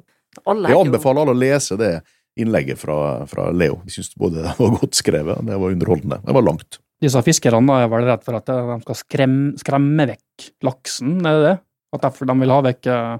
Alle 0.50 0.70
Jeg 0.72 0.86
anbefaler 0.86 1.24
alle 1.24 1.34
å 1.34 1.38
lese 1.38 1.78
det 1.80 1.92
innlegget 2.40 2.80
fra, 2.80 2.96
fra 3.30 3.50
Leo. 3.54 3.78
Jeg 3.86 3.98
syns 3.98 4.16
både 4.18 4.42
det 4.42 4.54
var 4.58 4.72
godt 4.80 4.98
skrevet, 4.98 5.44
det 5.46 5.60
var 5.60 5.76
underholdende. 5.76 6.18
Det 6.24 6.34
var 6.34 6.44
langt. 6.44 6.80
Disse 7.04 7.20
fiskerne 7.26 7.68
da 7.68 7.84
er 7.84 7.92
vel 7.92 8.06
redd 8.08 8.24
for 8.26 8.38
at 8.38 8.50
eh, 8.50 8.72
de 8.72 8.80
skal 8.86 8.98
skremme, 8.98 9.54
skremme 9.60 10.08
vekk 10.14 10.48
laksen, 10.66 11.16
er 11.20 11.38
det 11.38 11.46
det? 11.46 11.54
At 11.94 12.06
derfor 12.06 12.28
de 12.30 12.36
vil 12.40 12.54
ha 12.54 12.58
vekk 12.64 12.90
eh, 12.90 13.14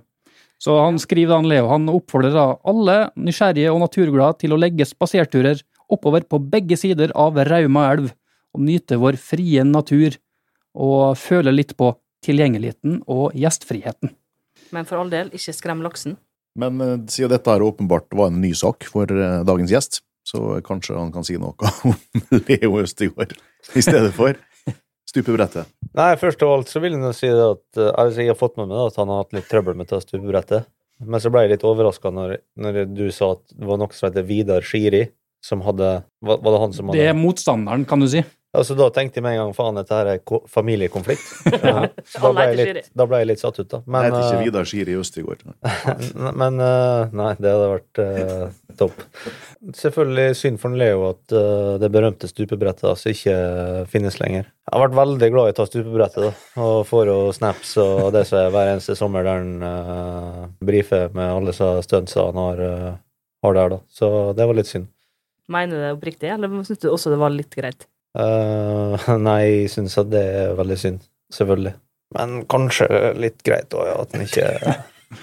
Så 0.65 0.79
han 0.81 0.97
skriver 1.01 1.37
han 1.37 1.49
Leo, 1.49 1.69
han 1.69 1.91
oppfordrer 1.93 2.33
da 2.33 2.45
alle 2.65 2.97
nysgjerrige 3.21 3.73
og 3.73 3.83
naturglade 3.83 4.39
til 4.41 4.55
å 4.55 4.61
legge 4.61 4.87
spaserturer 4.89 5.61
oppover 5.93 6.25
på 6.25 6.41
begge 6.41 6.79
sider 6.81 7.13
av 7.21 7.37
Rauma 7.51 7.91
elv 7.93 8.15
og 8.55 8.63
nyte 8.65 8.97
vår 9.03 9.19
frie 9.21 9.65
natur 9.69 10.17
og 10.75 11.19
føle 11.21 11.53
litt 11.53 11.75
på 11.77 11.91
tilgjengeligheten 12.25 13.03
og 13.13 13.35
gjestfriheten. 13.37 14.15
Men 14.73 14.89
for 14.89 15.03
all 15.03 15.13
del, 15.13 15.29
ikke 15.37 15.53
skrem 15.53 15.85
laksen. 15.85 16.17
Men 16.59 16.81
eh, 16.81 16.97
siden 17.13 17.35
dette 17.35 17.51
her 17.51 17.67
åpenbart 17.67 18.09
var 18.17 18.31
en 18.31 18.41
ny 18.41 18.55
sak 18.57 18.87
for 18.89 19.11
eh, 19.11 19.43
dagens 19.47 19.75
gjest, 19.75 20.03
Så 20.25 20.63
kanskje 20.65 20.97
han 20.97 21.13
kan 21.13 21.25
si 21.27 21.37
noe 21.37 21.53
om 21.85 21.93
Leo 22.49 22.79
Østegård 22.81 23.35
i 23.77 23.83
stedet 23.85 24.15
for 24.17 24.39
stupebrettet. 25.15 25.71
Nei, 25.95 26.13
først 26.19 26.43
av 26.43 26.53
alt 26.57 26.71
så 26.71 26.83
vil 26.83 26.97
jeg 26.99 27.17
si 27.17 27.31
det 27.31 27.45
at 27.47 27.81
eh, 27.81 27.91
altså, 27.93 28.23
jeg 28.23 28.33
har 28.33 28.39
fått 28.39 28.57
med 28.59 28.71
meg 28.73 28.89
at 28.89 28.99
han 28.99 29.13
har 29.13 29.23
hatt 29.23 29.37
litt 29.37 29.51
trøbbel 29.51 29.79
med 29.79 29.91
det 29.91 30.03
stupebrettet. 30.03 30.71
Men 31.05 31.23
så 31.23 31.31
ble 31.33 31.45
jeg 31.45 31.55
litt 31.57 31.67
overraska 31.67 32.11
når, 32.15 32.39
når 32.61 32.81
du 32.95 33.07
sa 33.15 33.33
at 33.35 33.45
det 33.51 33.67
var 33.67 33.81
noe 33.81 33.95
som 33.95 34.09
heter 34.09 34.27
Vidar 34.27 34.67
Skiri, 34.67 35.05
som 35.45 35.63
hadde 35.67 35.89
Var, 36.25 36.39
var 36.41 36.55
det 36.55 36.61
han 36.63 36.75
som 36.75 36.89
hadde 36.89 37.01
Det 37.03 37.09
er 37.11 37.19
motstanderen, 37.19 37.87
kan 37.89 38.03
du 38.03 38.09
si. 38.11 38.23
Altså, 38.55 38.77
da 38.79 38.87
tenkte 38.95 39.19
jeg 39.19 39.25
med 39.27 39.35
en 39.35 39.41
gang 39.43 39.55
faen, 39.57 39.79
dette 39.81 39.97
her 39.99 40.11
er 40.15 40.41
familiekonflikt. 40.51 41.31
Ja, 41.65 41.87
da, 41.89 42.31
ble 42.35 42.45
jeg 42.51 42.57
litt, 42.59 42.91
da 42.95 43.07
ble 43.09 43.19
jeg 43.23 43.29
litt 43.31 43.41
satt 43.41 43.59
ut, 43.59 43.69
da. 43.71 43.81
Jeg 43.81 43.91
Men, 43.91 44.05
heter 44.05 44.21
ikke 44.21 44.37
eh, 44.37 44.45
Vidar 44.45 44.69
Skiri 44.69 44.97
Østigård. 45.01 45.45
men 46.43 46.61
eh, 46.63 47.15
Nei, 47.17 47.31
det 47.41 47.53
hadde 47.55 47.71
vært 47.73 48.01
eh, 48.05 48.45
topp. 48.79 49.05
Selvfølgelig 49.79 50.37
synd 50.39 50.61
for 50.61 50.77
Leo 50.77 51.07
at 51.09 51.35
uh, 51.35 51.77
det 51.81 51.89
berømte 51.95 52.29
stupebrettet 52.29 52.85
altså 52.91 53.13
ikke 53.15 53.37
finnes 53.91 54.19
lenger. 54.21 54.51
Jeg 54.51 54.75
har 54.75 54.83
vært 54.83 54.99
veldig 54.99 55.31
glad 55.33 55.49
i 55.49 55.55
å 55.55 55.57
ta 55.57 55.67
stupebrettet, 55.69 56.27
da, 56.27 56.65
og 56.65 56.83
får 56.89 57.11
jo 57.11 57.19
snaps 57.37 57.77
og 57.83 58.11
det 58.15 58.27
som 58.29 58.41
er 58.43 58.53
hver 58.55 58.73
eneste 58.75 58.99
sommer 58.99 59.27
der 59.27 59.41
han 59.41 59.65
uh, 59.65 60.45
brifer 60.65 61.15
med 61.17 61.31
alle 61.31 61.55
stuntsa 61.55 62.29
han 62.29 62.43
har, 62.43 62.61
uh, 62.61 62.93
har 63.47 63.59
der, 63.61 63.77
da. 63.77 63.81
Så 63.89 64.11
det 64.37 64.51
var 64.51 64.59
litt 64.59 64.71
synd. 64.71 64.91
Mener 65.55 65.77
du 65.77 65.85
det 65.85 65.97
oppriktig, 65.97 66.31
eller 66.33 66.53
syns 66.65 66.81
du 66.81 66.89
også 66.93 67.13
det 67.13 67.21
var 67.21 67.33
litt 67.33 67.53
greit? 67.57 67.89
Eh, 68.15 69.07
nei, 69.29 69.43
jeg 69.43 69.71
syns 69.75 69.99
at 70.01 70.11
det 70.13 70.23
er 70.23 70.57
veldig 70.59 70.79
synd. 70.81 71.05
Selvfølgelig. 71.35 71.75
Men 72.15 72.43
kanskje 72.51 72.89
litt 73.19 73.41
greit 73.47 73.75
òg, 73.75 73.89
ja, 73.89 73.95
at 74.05 74.13
han 74.15 74.27
ikke 74.27 74.75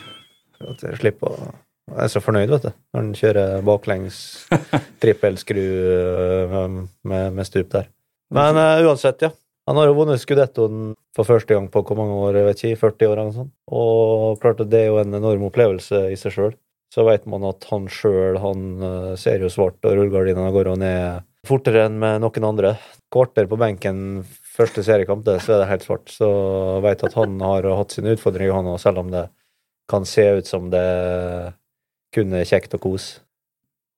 At 0.72 0.82
jeg 0.84 0.98
slipper 1.00 1.32
å 1.32 1.52
Jeg 1.92 2.02
er 2.06 2.10
så 2.12 2.22
fornøyd, 2.24 2.52
vet 2.52 2.66
du, 2.68 2.72
når 2.92 3.00
han 3.00 3.14
kjører 3.18 3.64
baklengs 3.68 4.18
trippelskru 5.02 5.62
eh, 5.62 6.58
med, 6.58 7.38
med 7.38 7.48
stup 7.48 7.72
der. 7.74 7.88
Men 8.32 8.60
uh, 8.60 8.80
uansett, 8.88 9.26
ja. 9.26 9.32
Han 9.68 9.78
har 9.78 9.90
jo 9.90 9.96
vunnet 9.98 10.22
skudettoen 10.22 10.94
for 11.16 11.28
første 11.28 11.54
gang 11.54 11.68
på 11.72 11.84
hvor 11.86 11.98
mange 12.00 12.16
år, 12.26 12.40
jeg 12.40 12.48
vet 12.48 12.64
ikke, 12.64 12.82
40 12.86 13.10
år 13.10 13.14
eller 13.14 13.28
noe 13.28 13.36
sånt. 13.36 13.52
Og 13.76 14.40
klart 14.42 14.64
at 14.64 14.72
det 14.72 14.86
er 14.86 14.88
jo 14.90 15.02
en 15.02 15.18
enorm 15.20 15.44
opplevelse 15.50 16.06
i 16.12 16.18
seg 16.20 16.36
sjøl. 16.36 16.56
Så 16.92 17.06
vet 17.08 17.28
man 17.30 17.46
at 17.48 17.68
han 17.70 17.86
sjøl, 17.92 18.40
han 18.42 18.64
ser 19.20 19.44
jo 19.44 19.52
svart, 19.54 19.78
og 19.86 20.00
rullegardinene 20.00 20.50
går 20.56 20.72
og 20.74 20.80
ned 20.82 21.28
fortere 21.48 21.86
enn 21.88 21.98
med 22.02 22.22
noen 22.24 22.48
andre. 22.48 22.76
Kvarter 23.12 23.48
på 23.50 23.60
benken 23.60 24.22
første 24.56 24.84
seriekamp, 24.86 25.26
det, 25.26 25.40
så 25.44 25.56
er 25.56 25.64
det 25.64 25.72
helt 25.72 25.88
svart. 25.88 26.12
Så 26.14 26.28
jeg 26.28 26.86
vet 26.86 27.08
at 27.08 27.18
han 27.18 27.42
har 27.44 27.68
hatt 27.80 27.96
sine 27.96 28.16
utfordringer, 28.16 28.56
han 28.56 28.70
òg, 28.72 28.80
selv 28.84 29.04
om 29.04 29.12
det 29.14 29.26
kan 29.92 30.06
se 30.08 30.28
ut 30.38 30.48
som 30.48 30.70
det 30.72 30.86
kun 32.16 32.34
er 32.36 32.48
kjekt 32.48 32.76
og 32.78 32.86
kos. 32.86 33.12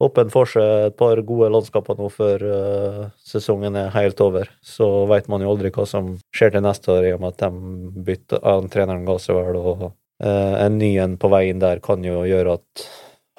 Håper 0.01 0.25
han 0.25 0.33
får 0.33 0.49
seg 0.55 0.71
et 0.87 0.95
par 0.99 1.19
gode 1.23 1.49
landskaper 1.53 1.99
nå 1.99 2.09
før 2.11 2.43
uh, 2.43 3.03
sesongen 3.23 3.77
er 3.79 3.93
helt 3.93 4.19
over. 4.25 4.49
Så 4.65 5.05
vet 5.11 5.29
man 5.31 5.43
jo 5.43 5.53
aldri 5.53 5.71
hva 5.73 5.85
som 5.87 6.15
skjer 6.35 6.55
til 6.55 6.65
neste 6.65 6.91
år, 6.91 7.07
i 7.07 7.13
og 7.15 7.21
med 7.23 7.35
at 7.35 7.45
de 7.45 8.01
bytter 8.09 8.41
uh, 8.43 8.65
treneren 8.73 9.05
ga 9.07 9.19
seg 9.21 9.37
vel, 9.37 9.59
og 9.61 9.85
uh, 9.91 10.55
en 10.57 10.79
ny 10.81 10.95
en 11.03 11.15
på 11.21 11.31
veien 11.31 11.61
der 11.61 11.81
kan 11.83 12.03
jo 12.05 12.25
gjøre 12.27 12.57
at 12.59 12.85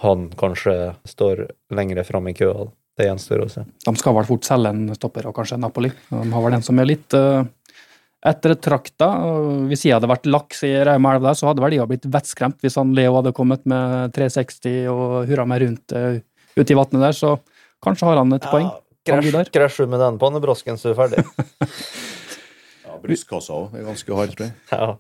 han 0.05 0.29
kanskje 0.39 0.95
står 1.09 1.47
lengre 1.75 2.07
fram 2.07 2.31
i 2.31 2.37
køa. 2.39 2.69
Det 2.95 3.09
gjenstår 3.09 3.43
å 3.43 3.49
se. 3.51 3.65
De 3.85 3.93
skal 3.99 4.15
vel 4.15 4.27
fort 4.29 4.47
selge 4.47 4.71
en 4.71 4.87
stopper 4.95 5.27
og 5.27 5.35
kanskje 5.35 5.57
en 5.59 5.65
Napoli. 5.67 5.91
De 6.13 6.27
har 6.31 6.45
vel 6.45 6.55
den 6.55 6.63
som 6.63 6.79
er 6.79 6.87
litt 6.87 7.17
uh, 7.19 7.43
ettertrakta. 8.25 9.09
Hvis 9.71 9.83
jeg 9.89 9.97
hadde 9.97 10.11
vært 10.11 10.29
laks 10.31 10.63
i 10.69 10.71
Rauma 10.87 11.17
elv 11.17 11.27
der, 11.27 11.35
så 11.39 11.49
hadde 11.51 11.65
vel 11.65 11.75
jeg 11.75 11.91
blitt 11.91 12.07
vettskremt 12.15 12.63
hvis 12.63 12.79
han 12.79 12.95
Leo 12.95 13.17
hadde 13.19 13.35
kommet 13.37 13.67
med 13.71 14.15
360 14.15 14.87
og 14.93 15.27
hurra 15.31 15.47
meg 15.51 15.65
rundt 15.67 15.97
uh, 15.99 16.23
ute 16.55 16.71
i 16.71 16.79
vannet 16.79 17.03
der, 17.09 17.19
så 17.19 17.35
kanskje 17.85 18.09
har 18.13 18.23
han 18.23 18.39
et 18.39 18.47
poeng. 18.47 18.71
Han 18.71 18.81
Krasj, 19.05 19.51
krasjer 19.53 19.85
du 19.85 19.91
med 19.93 20.01
den 20.01 20.15
pannebrasken, 20.23 20.79
så 20.81 20.93
er 20.93 20.95
du 20.95 21.01
ferdig. 21.03 21.25
Ja, 22.85 22.99
Brystkassa 23.03 23.53
òg 23.57 23.75
er 23.75 23.85
ganske 23.89 24.15
hard, 24.17 24.33
tror 24.37 24.47
jeg. 24.47 24.55
ja. 24.71 24.95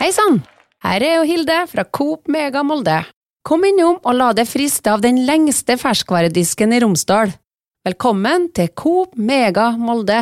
Hei 0.00 0.08
sann! 0.12 0.40
Her 0.84 1.04
er 1.06 1.14
jo 1.20 1.26
Hilde 1.28 1.58
fra 1.70 1.84
Coop 1.86 2.26
Mega 2.32 2.60
Molde. 2.66 2.98
Kom 3.46 3.62
innom 3.62 4.00
og 4.02 4.16
la 4.18 4.32
deg 4.34 4.48
friste 4.50 4.90
av 4.90 5.04
den 5.04 5.20
lengste 5.22 5.76
ferskvaredisken 5.78 6.72
i 6.74 6.80
Romsdal. 6.82 7.30
Velkommen 7.86 8.48
til 8.50 8.72
Coop 8.74 9.12
Mega 9.14 9.68
Molde. 9.78 10.16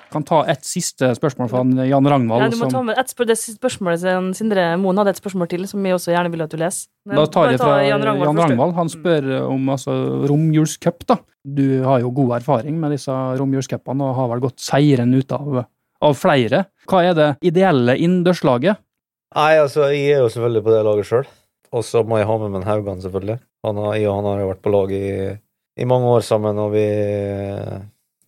Jeg 0.00 0.10
Kan 0.10 0.24
ta 0.26 0.40
et 0.50 0.66
siste 0.66 1.12
spørsmål 1.14 1.48
fra 1.52 1.62
Jan 1.86 2.02
Ragnvald. 2.02 2.42
Ja, 2.42 2.48
du 2.50 2.56
må 2.56 2.66
som- 2.66 2.70
ta 2.70 2.82
med 2.82 2.98
et 2.98 3.06
spør 3.06 3.26
det 3.28 3.36
spørsmålet 3.38 4.34
Sindre 4.34 4.76
Moen 4.76 4.96
hadde 4.96 5.10
et 5.10 5.22
spørsmål 5.22 5.48
til, 5.48 5.68
som 5.68 5.80
vi 5.84 5.90
også 5.90 6.10
gjerne 6.10 6.32
vil 6.32 6.42
at 6.42 6.50
du 6.50 6.56
leser. 6.56 6.88
Da 7.06 7.26
tar 7.26 7.50
jeg 7.50 7.60
fra 7.60 7.86
Jan 7.86 8.02
Ragnvald. 8.02 8.74
Han 8.74 8.88
spør 8.88 9.48
om 9.48 9.68
altså, 9.68 10.26
romjulscup. 10.26 11.20
Du 11.46 11.84
har 11.84 12.00
jo 12.00 12.10
god 12.10 12.42
erfaring 12.42 12.74
med 12.74 12.90
disse 12.90 13.06
romjulscupene 13.08 14.02
og 14.02 14.16
har 14.16 14.28
vel 14.28 14.40
gått 14.40 14.58
seieren 14.58 15.14
ut 15.14 15.30
av, 15.30 15.66
av 16.02 16.14
flere. 16.16 16.66
Hva 16.88 17.04
er 17.08 17.14
det 17.14 17.36
ideelle 17.40 17.96
innendørslaget? 17.96 18.78
Nei, 19.36 19.52
altså, 19.62 19.86
jeg 19.94 20.16
er 20.16 20.24
jo 20.24 20.30
selvfølgelig 20.32 20.64
på 20.66 20.72
det 20.74 20.82
laget 20.86 21.06
sjøl. 21.06 21.28
Og 21.70 21.84
så 21.86 22.02
må 22.02 22.18
jeg 22.18 22.26
ha 22.26 22.36
med 22.42 22.50
meg 22.50 22.66
Haugan, 22.66 23.02
selvfølgelig. 23.02 23.38
Han 23.66 23.78
har, 23.78 23.92
jeg 23.94 24.08
og 24.10 24.16
han 24.18 24.26
har 24.26 24.40
jo 24.40 24.48
vært 24.48 24.62
på 24.64 24.72
lag 24.74 24.94
i, 24.96 25.10
i 25.78 25.86
mange 25.86 26.08
år 26.10 26.24
sammen, 26.26 26.58
og 26.58 26.72
vi 26.74 26.86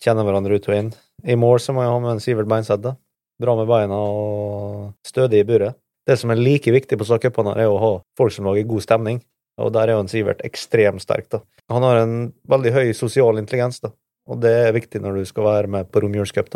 kjenner 0.03 0.27
hverandre 0.27 0.59
ut 0.59 0.69
og 0.71 0.77
inn. 0.77 0.93
I 1.27 1.39
mål 1.39 1.59
så 1.63 1.75
må 1.75 1.83
jeg 1.83 1.91
ha 1.91 1.99
med 2.05 2.15
en 2.15 2.23
Sivert 2.23 2.51
Beinseth, 2.51 2.83
da. 2.85 2.95
Bra 3.43 3.57
med 3.59 3.67
beina 3.67 3.99
og 3.99 4.93
stødig 5.07 5.43
i 5.43 5.49
buret. 5.49 5.79
Det 6.07 6.15
som 6.19 6.31
er 6.35 6.39
like 6.39 6.71
viktig 6.75 6.99
på 6.99 7.19
cupene, 7.23 7.57
er 7.59 7.71
å 7.71 7.81
ha 7.83 7.93
folk 8.19 8.35
som 8.35 8.47
lager 8.47 8.71
god 8.71 8.87
stemning. 8.87 9.23
Og 9.59 9.73
der 9.75 9.91
er 9.91 9.99
jo 9.99 10.05
en 10.05 10.11
Sivert 10.11 10.43
ekstremt 10.47 11.03
sterk, 11.03 11.29
da. 11.35 11.43
Han 11.71 11.83
har 11.87 12.03
en 12.03 12.17
veldig 12.47 12.73
høy 12.79 12.93
sosial 12.95 13.43
intelligens, 13.43 13.83
da. 13.83 13.91
Og 14.31 14.39
det 14.43 14.55
er 14.69 14.77
viktig 14.77 15.03
når 15.03 15.19
du 15.19 15.27
skal 15.27 15.49
være 15.49 15.71
med 15.71 15.91
på 15.91 16.03
romjulscup. 16.05 16.55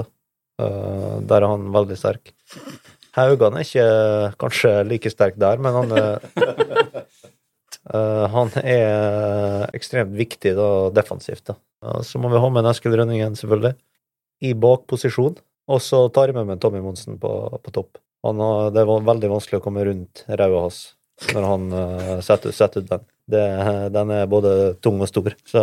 Eh, 0.62 1.16
der 1.26 1.40
er 1.42 1.50
han 1.50 1.72
veldig 1.74 1.98
sterk. 1.98 2.30
Haugan 3.16 3.56
er 3.56 3.64
ikke 3.64 3.86
kanskje 4.42 4.72
like 4.88 5.10
sterk 5.12 5.38
der, 5.40 5.60
men 5.62 5.76
han 5.76 5.94
er 5.96 6.26
eh, 7.94 8.24
Han 8.34 8.52
er 8.60 9.70
ekstremt 9.76 10.12
viktig 10.18 10.52
da, 10.58 10.68
defensivt. 10.96 11.46
da. 11.48 11.56
Eh, 11.84 12.02
Så 12.04 12.20
må 12.20 12.28
vi 12.32 12.42
ha 12.42 12.50
med 12.52 12.68
Eskil 12.72 12.96
Rønningen, 12.96 13.38
selvfølgelig, 13.38 13.76
i 14.44 14.52
bakposisjon. 14.52 15.38
Og 15.66 15.80
så 15.82 16.04
tar 16.14 16.30
jeg 16.30 16.36
med 16.36 16.46
meg 16.50 16.60
Tommy 16.62 16.82
Monsen 16.84 17.16
på, 17.18 17.32
på 17.62 17.72
topp. 17.74 17.98
Han 18.26 18.38
har, 18.42 18.70
det 18.74 18.82
er 18.82 19.08
veldig 19.08 19.32
vanskelig 19.32 19.60
å 19.60 19.64
komme 19.64 19.84
rundt 19.86 20.24
ræva 20.28 20.66
hans 20.66 20.84
når 21.32 21.44
han 21.48 21.62
uh, 21.72 22.18
setter, 22.20 22.52
setter 22.52 22.84
ut 22.84 22.90
den. 22.90 23.04
Det, 23.26 23.42
den 23.94 24.10
er 24.14 24.28
både 24.30 24.50
tung 24.84 25.00
og 25.00 25.08
stor. 25.08 25.32
Så 25.48 25.62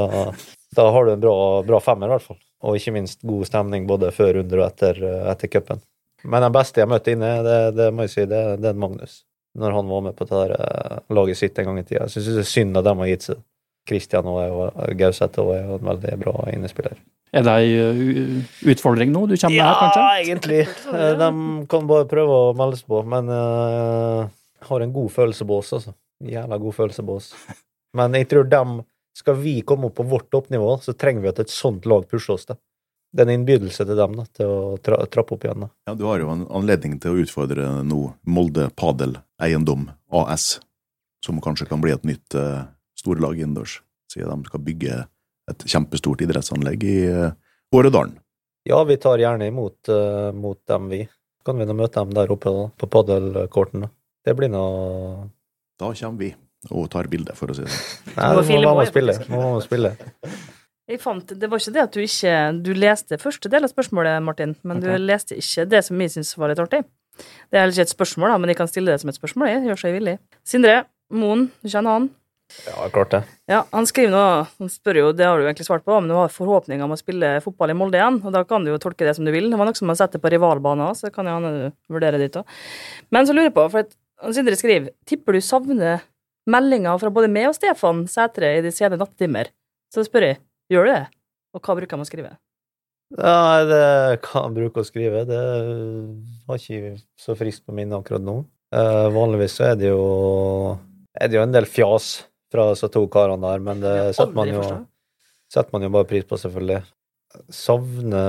da 0.76 0.86
har 0.92 1.06
du 1.06 1.14
en 1.14 1.22
bra, 1.22 1.36
bra 1.64 1.80
femmer, 1.84 2.10
i 2.10 2.16
hvert 2.16 2.26
fall. 2.26 2.40
Og 2.66 2.80
ikke 2.80 2.96
minst 2.96 3.22
god 3.24 3.46
stemning 3.48 3.86
både 3.88 4.10
før, 4.16 4.42
under 4.42 4.64
og 4.64 4.66
etter, 4.66 5.00
etter 5.32 5.52
cupen. 5.54 5.84
Men 6.24 6.46
den 6.46 6.56
beste 6.56 6.82
jeg 6.82 6.90
møtte 6.92 7.14
inne, 7.14 7.32
det, 7.46 7.58
det 7.78 7.88
må 7.94 8.06
jeg 8.08 8.14
si, 8.14 8.26
det, 8.30 8.44
det 8.64 8.72
er 8.72 8.78
Magnus. 8.80 9.22
Når 9.60 9.76
han 9.76 9.90
var 9.92 10.06
med 10.08 10.16
på 10.18 10.26
det 10.26 10.38
der 10.38 10.54
eh, 10.58 11.02
laget 11.14 11.38
sitt 11.38 11.60
en 11.62 11.68
gang 11.70 11.82
i 11.82 11.84
tida. 11.86 12.08
Jeg 12.08 12.16
syns 12.16 12.30
det 12.32 12.46
er 12.46 12.50
synd 12.50 12.80
at 12.80 12.88
de 12.88 12.94
har 13.02 13.12
gitt 13.12 13.28
seg. 13.28 13.42
Kristian 13.90 14.30
og 14.32 14.40
og 14.40 14.94
Gauseth 14.96 15.42
er 15.44 15.66
jo 15.66 15.78
en 15.78 15.90
veldig 15.90 16.14
bra 16.22 16.38
innespiller. 16.54 16.96
Er 17.34 17.44
det 17.44 17.54
ei 17.64 17.70
uh, 17.82 18.70
utfordring 18.70 19.10
nå 19.12 19.26
du 19.26 19.34
kommer 19.34 19.58
med 19.58 19.66
her, 19.66 19.80
kanskje? 19.82 20.02
Ja, 20.02 20.22
egentlig. 20.22 20.60
Eh, 20.94 21.14
De 21.18 21.30
kan 21.70 21.88
bare 21.90 22.08
prøve 22.10 22.40
å 22.48 22.54
melde 22.58 22.78
seg 22.78 22.92
på, 22.94 23.02
men 23.10 23.32
uh, 23.34 24.30
har 24.70 24.86
en 24.86 24.94
god 24.94 25.12
følelsebås, 25.16 25.72
altså. 25.80 25.96
Jævla 26.24 26.60
god 26.62 26.78
følelsebås. 26.78 27.32
Men 27.98 28.16
jeg 28.18 28.30
tror 28.32 28.48
dem 28.50 28.82
Skal 29.14 29.36
vi 29.38 29.60
komme 29.62 29.92
opp 29.92 30.00
på 30.00 30.06
vårt 30.10 30.32
toppnivå, 30.34 30.72
så 30.82 30.96
trenger 30.98 31.22
vi 31.22 31.30
at 31.30 31.40
et 31.44 31.52
sånt 31.54 31.84
lag 31.86 32.08
pusher 32.10 32.34
oss. 32.34 32.48
da. 32.50 32.56
Det 33.14 33.22
er 33.22 33.30
en 33.30 33.36
innbydelse 33.36 33.86
til 33.86 33.98
dem 34.00 34.16
da, 34.18 34.24
til 34.34 34.50
å 34.50 34.62
tra 34.82 34.98
trappe 35.06 35.36
opp 35.36 35.44
igjen. 35.46 35.68
da. 35.68 35.70
Ja, 35.86 35.94
Du 35.94 36.06
har 36.10 36.22
jo 36.22 36.32
en 36.34 36.48
anledning 36.50 36.96
til 37.02 37.14
å 37.14 37.22
utfordre 37.22 37.68
nå 37.86 38.00
Molde 38.26 38.72
Padel 38.74 39.20
Eiendom 39.38 39.86
AS, 40.10 40.58
som 41.26 41.42
kanskje 41.42 41.68
kan 41.70 41.82
bli 41.84 41.94
et 41.94 42.08
nytt 42.10 42.34
uh, 42.34 42.66
storlag 42.98 43.38
innendørs, 43.38 43.82
siden 44.10 44.42
de 44.42 44.50
skal 44.50 44.64
bygge 44.66 44.98
et 45.52 45.66
kjempestort 45.70 46.24
idrettsanlegg 46.26 46.86
i 46.90 46.98
uh, 47.12 47.36
Åredalen. 47.76 48.18
Ja, 48.66 48.80
vi 48.88 48.98
tar 48.98 49.22
gjerne 49.22 49.52
imot, 49.52 49.78
uh, 49.94 50.32
mot 50.34 50.58
dem, 50.68 50.90
vi. 50.90 51.04
Kan 51.46 51.60
vi 51.60 51.68
nå 51.70 51.76
møte 51.78 52.00
dem 52.00 52.16
der 52.16 52.34
oppe 52.34 52.50
da, 52.56 52.66
på 52.80 52.90
padelkorten? 52.90 53.86
Det 54.24 54.34
blir 54.40 54.50
nå 54.50 54.64
Da 55.78 55.92
kommer 55.92 56.20
vi 56.24 56.34
og 56.72 56.88
tar 56.90 57.10
bilde, 57.12 57.36
for 57.36 57.52
å 57.52 57.58
si 57.58 57.66
det 57.66 57.70
sånn. 57.76 58.14
Nei, 58.16 58.28
må 58.32 58.40
må 58.40 58.44
filme 58.48 58.70
være 58.70 58.76
med 58.78 58.86
også, 58.86 58.94
spille. 58.94 59.16
faktisk. 59.18 59.34
Må 59.36 59.42
være 59.44 59.64
spille. 59.68 59.96
Jeg 60.94 61.02
fant, 61.02 61.26
det 61.26 61.48
var 61.50 61.62
ikke 61.62 61.74
det 61.74 61.82
at 61.88 61.96
du 61.96 62.02
ikke 62.04 62.34
Du 62.62 62.74
leste 62.78 63.18
første 63.22 63.50
del 63.50 63.66
av 63.66 63.72
spørsmålet, 63.72 64.20
Martin, 64.22 64.52
men 64.62 64.82
du 64.84 64.92
leste 65.02 65.38
ikke 65.40 65.66
det 65.72 65.82
som 65.88 66.02
jeg 66.04 66.14
syns 66.14 66.36
var 66.38 66.52
litt 66.52 66.62
artig. 66.62 66.84
Det 67.50 67.58
er 67.58 67.64
heller 67.64 67.74
ikke 67.74 67.88
et 67.88 67.94
spørsmål, 67.94 68.34
da, 68.34 68.42
men 68.42 68.52
jeg 68.52 68.60
kan 68.60 68.70
stille 68.70 68.94
det 68.94 69.02
som 69.02 69.10
et 69.10 69.18
spørsmål. 69.18 69.50
Jeg 69.50 69.64
gjør 69.70 69.82
seg 69.82 69.96
villig. 69.96 70.20
Sindre 70.46 70.84
Moen, 71.14 71.48
du 71.62 71.70
kjenner 71.70 71.98
han? 71.98 72.06
Ja, 72.68 72.86
klart 72.94 73.14
det. 73.14 73.22
Ja, 73.50 73.64
Han 73.74 73.88
skriver 73.90 74.14
nå, 74.14 74.22
han 74.60 74.70
spør 74.70 75.00
jo, 75.00 75.08
det 75.18 75.26
har 75.26 75.40
du 75.40 75.48
egentlig 75.48 75.66
svart 75.66 75.86
på, 75.86 75.96
om 75.98 76.08
du 76.10 76.14
har 76.18 76.30
forhåpninger 76.34 76.86
om 76.86 76.94
å 76.94 77.00
spille 77.00 77.36
fotball 77.46 77.74
i 77.74 77.78
Molde 77.78 77.98
igjen. 77.98 78.20
og 78.22 78.34
Da 78.36 78.44
kan 78.50 78.66
du 78.66 78.70
jo 78.74 78.80
tolke 78.82 79.08
det 79.08 79.16
som 79.18 79.26
du 79.26 79.34
vil. 79.34 79.50
Det 79.50 79.58
var 79.58 79.70
noe 79.70 79.78
som 79.78 79.90
man 79.90 79.98
setter 79.98 80.22
på 80.22 80.30
rivalbaner, 80.34 80.94
så 80.98 81.10
kan 81.14 81.30
jo 81.30 81.36
han 81.40 81.74
vurdere 81.90 82.22
ditt 82.22 82.38
òg. 82.38 82.46
Men 83.14 83.26
så 83.30 83.34
lurer 83.34 83.50
jeg 83.50 83.58
på, 83.58 83.68
for 83.74 83.86
at 83.86 83.94
Sindre 84.34 84.56
skriver 84.56 84.94
Tipper 85.10 85.36
du 85.36 85.42
savner 85.44 86.06
meldinger 86.48 87.02
fra 87.02 87.10
både 87.12 87.32
meg 87.34 87.50
og 87.50 87.58
Stefan 87.58 88.06
Sætre 88.08 88.54
i 88.60 88.64
de 88.64 88.72
sene 88.72 89.00
nattetimer. 89.00 89.50
Så 89.92 90.06
spør 90.06 90.30
jeg 90.30 90.42
gjør 90.72 90.86
du 90.88 90.92
det, 90.94 91.04
og 91.54 91.62
hva 91.68 91.76
bruker 91.80 91.98
man 92.00 92.06
å 92.06 92.10
skrive? 92.10 92.34
Nei, 93.14 93.60
det 93.70 93.82
hva 94.26 94.42
jeg 94.48 94.54
bruker 94.56 94.82
å 94.82 94.88
skrive. 94.88 95.20
Det 95.30 95.42
var 96.48 96.58
ikke 96.58 96.96
så 97.20 97.36
friskt 97.38 97.66
på 97.68 97.76
minnet 97.78 98.00
akkurat 98.00 98.24
nå. 98.26 98.40
Eh, 98.74 99.08
vanligvis 99.14 99.60
så 99.60 99.68
er 99.70 99.76
det 99.78 99.92
jo 99.92 100.00
er 101.14 101.30
det 101.30 101.38
jo 101.38 101.44
en 101.46 101.54
del 101.54 101.68
fjas 101.70 102.24
fra 102.54 102.72
disse 102.72 102.90
to 102.94 103.04
karene 103.14 103.46
der, 103.46 103.62
men 103.62 103.84
det 103.84 103.94
setter 104.18 104.34
man 104.34 104.50
jo, 104.50 104.64
setter 105.54 105.76
man 105.76 105.86
jo 105.86 105.92
bare 105.94 106.10
pris 106.10 106.26
på, 106.26 106.40
selvfølgelig. 106.42 106.82
Savne 107.54 108.24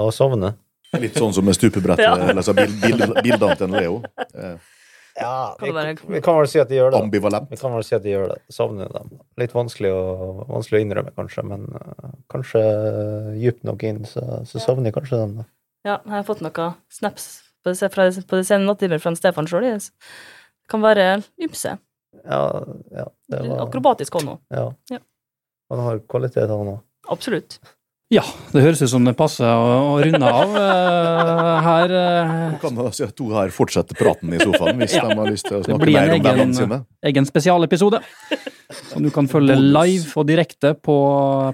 og 0.00 0.10
sovne. 0.14 0.52
Litt 0.98 1.18
sånn 1.20 1.34
som 1.36 1.44
med 1.46 1.54
stupebrettet, 1.58 2.06
Ja. 2.06 2.16
eller 2.30 2.42
så 2.42 2.54
bild, 2.56 2.74
bild, 2.80 3.14
bildene 3.22 3.56
til 3.58 3.66
en 3.68 3.76
Leo. 3.76 3.96
Eh, 4.34 4.56
Ja, 5.18 5.56
Kan 5.58 5.74
vi, 5.74 6.14
vi 6.14 6.20
kan 6.22 6.36
vel 6.38 6.46
si 6.50 6.60
at 6.62 6.70
de 6.70 6.76
gjør 6.78 6.92
det. 6.94 7.00
ambivalent. 7.02 7.48
Vi 7.50 7.58
kan 7.58 7.72
vel 7.74 7.84
si 7.86 7.96
at 7.96 8.04
de 8.04 8.12
gjør 8.12 8.28
det. 8.32 8.38
Savner 8.54 8.90
dem. 8.94 9.10
Litt 9.40 9.54
vanskelig 9.56 9.90
å, 9.90 10.02
vanskelig 10.48 10.78
å 10.78 10.84
innrømme, 10.84 11.12
kanskje, 11.16 11.44
men 11.48 11.66
uh, 11.74 12.12
kanskje 12.30 12.62
dypt 13.34 13.66
nok 13.66 13.82
inn, 13.88 14.04
så, 14.06 14.22
så 14.46 14.62
savner 14.62 14.90
jeg 14.92 14.98
kanskje 15.00 15.20
dem. 15.22 15.36
da. 15.40 15.46
Ja, 15.88 15.96
jeg 16.04 16.14
har 16.14 16.26
fått 16.28 16.42
noen 16.44 16.76
snaps 16.92 17.28
på 17.64 17.74
de, 17.74 17.90
fra, 17.92 18.08
på 18.30 18.40
de 18.40 18.46
sene 18.46 18.66
nattetimer 18.68 19.02
fra 19.02 19.14
Stefan 19.18 19.48
sjøl. 19.50 19.66
Det 19.78 20.70
kan 20.70 20.84
være 20.84 21.08
ymse. 21.42 21.74
Ja, 22.24 22.42
ja, 22.94 23.04
det 23.30 23.42
var 23.46 23.66
Akrobatisk 23.66 24.16
hånd 24.18 24.34
òg. 24.36 24.38
Ja. 24.54 24.68
Ja. 24.92 25.00
Han 25.72 25.82
har 25.84 26.00
kvalitet, 26.08 26.48
han 26.48 26.72
òg. 26.76 26.80
Absolutt. 27.12 27.58
Ja, 28.08 28.22
det 28.54 28.62
høres 28.64 28.80
ut 28.80 28.88
som 28.88 29.04
det 29.04 29.12
passer 29.18 29.44
å, 29.44 29.72
å 29.92 29.96
runde 30.00 30.28
av 30.32 30.54
uh, 30.56 31.58
her. 31.60 31.92
eh, 31.92 32.30
Nå 32.54 32.60
kan 32.62 32.78
at 32.86 33.00
to 33.18 33.26
her 33.34 33.50
fortsette 33.52 33.92
praten 33.98 34.32
i 34.32 34.38
sofaen 34.40 34.80
hvis 34.80 34.94
Ja. 34.96 35.02
de 35.10 35.16
har 35.18 35.28
lyst 35.28 35.44
til 35.44 35.58
å 35.58 35.66
snakke 35.66 35.90
mer 35.92 36.14
om 36.14 36.22
bandene 36.24 36.56
sine. 36.56 36.78
Det 36.78 36.86
blir 36.88 37.04
en 37.04 37.10
egen 37.12 37.28
spesialepisode, 37.28 38.00
som 38.94 39.04
du 39.04 39.10
kan 39.12 39.28
følge 39.28 39.58
live 39.60 40.08
og 40.16 40.24
direkte 40.30 40.72
på 40.80 40.96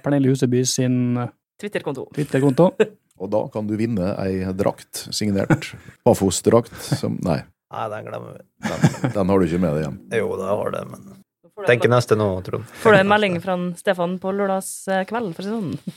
Pernille 0.04 0.30
Huseby 0.30 0.62
sin 0.62 1.18
Twitter-konto. 1.58 2.06
Twitter-konto. 2.14 2.70
Og 3.22 3.30
da 3.30 3.44
kan 3.50 3.66
du 3.66 3.74
vinne 3.78 4.12
ei 4.22 4.40
drakt, 4.58 5.04
signert 5.14 5.68
Pafos-drakt. 6.06 6.74
Som 6.98 7.18
Nei, 7.22 7.40
Nei, 7.74 7.84
den 7.92 8.08
glemmer 8.08 8.38
vi. 8.38 8.46
den, 8.70 9.12
den 9.14 9.30
har 9.30 9.38
du 9.42 9.46
ikke 9.50 9.62
med 9.62 9.76
deg 9.78 9.86
hjem. 9.88 10.00
Jo, 10.22 10.32
det 10.38 10.48
har 10.50 10.74
det, 10.74 10.86
men 10.90 11.14
tenker 11.66 11.90
neste 11.90 12.18
nå, 12.18 12.26
Trond. 12.46 12.66
Får 12.82 12.94
du 12.94 13.02
en 13.02 13.10
melding 13.10 13.38
fra 13.42 13.54
Stefan 13.78 14.18
på 14.22 14.34
lørdagskveld, 14.34 15.34
for 15.34 15.42
å 15.42 15.46
si 15.46 15.50
det 15.50 15.58
sånn? 15.58 15.96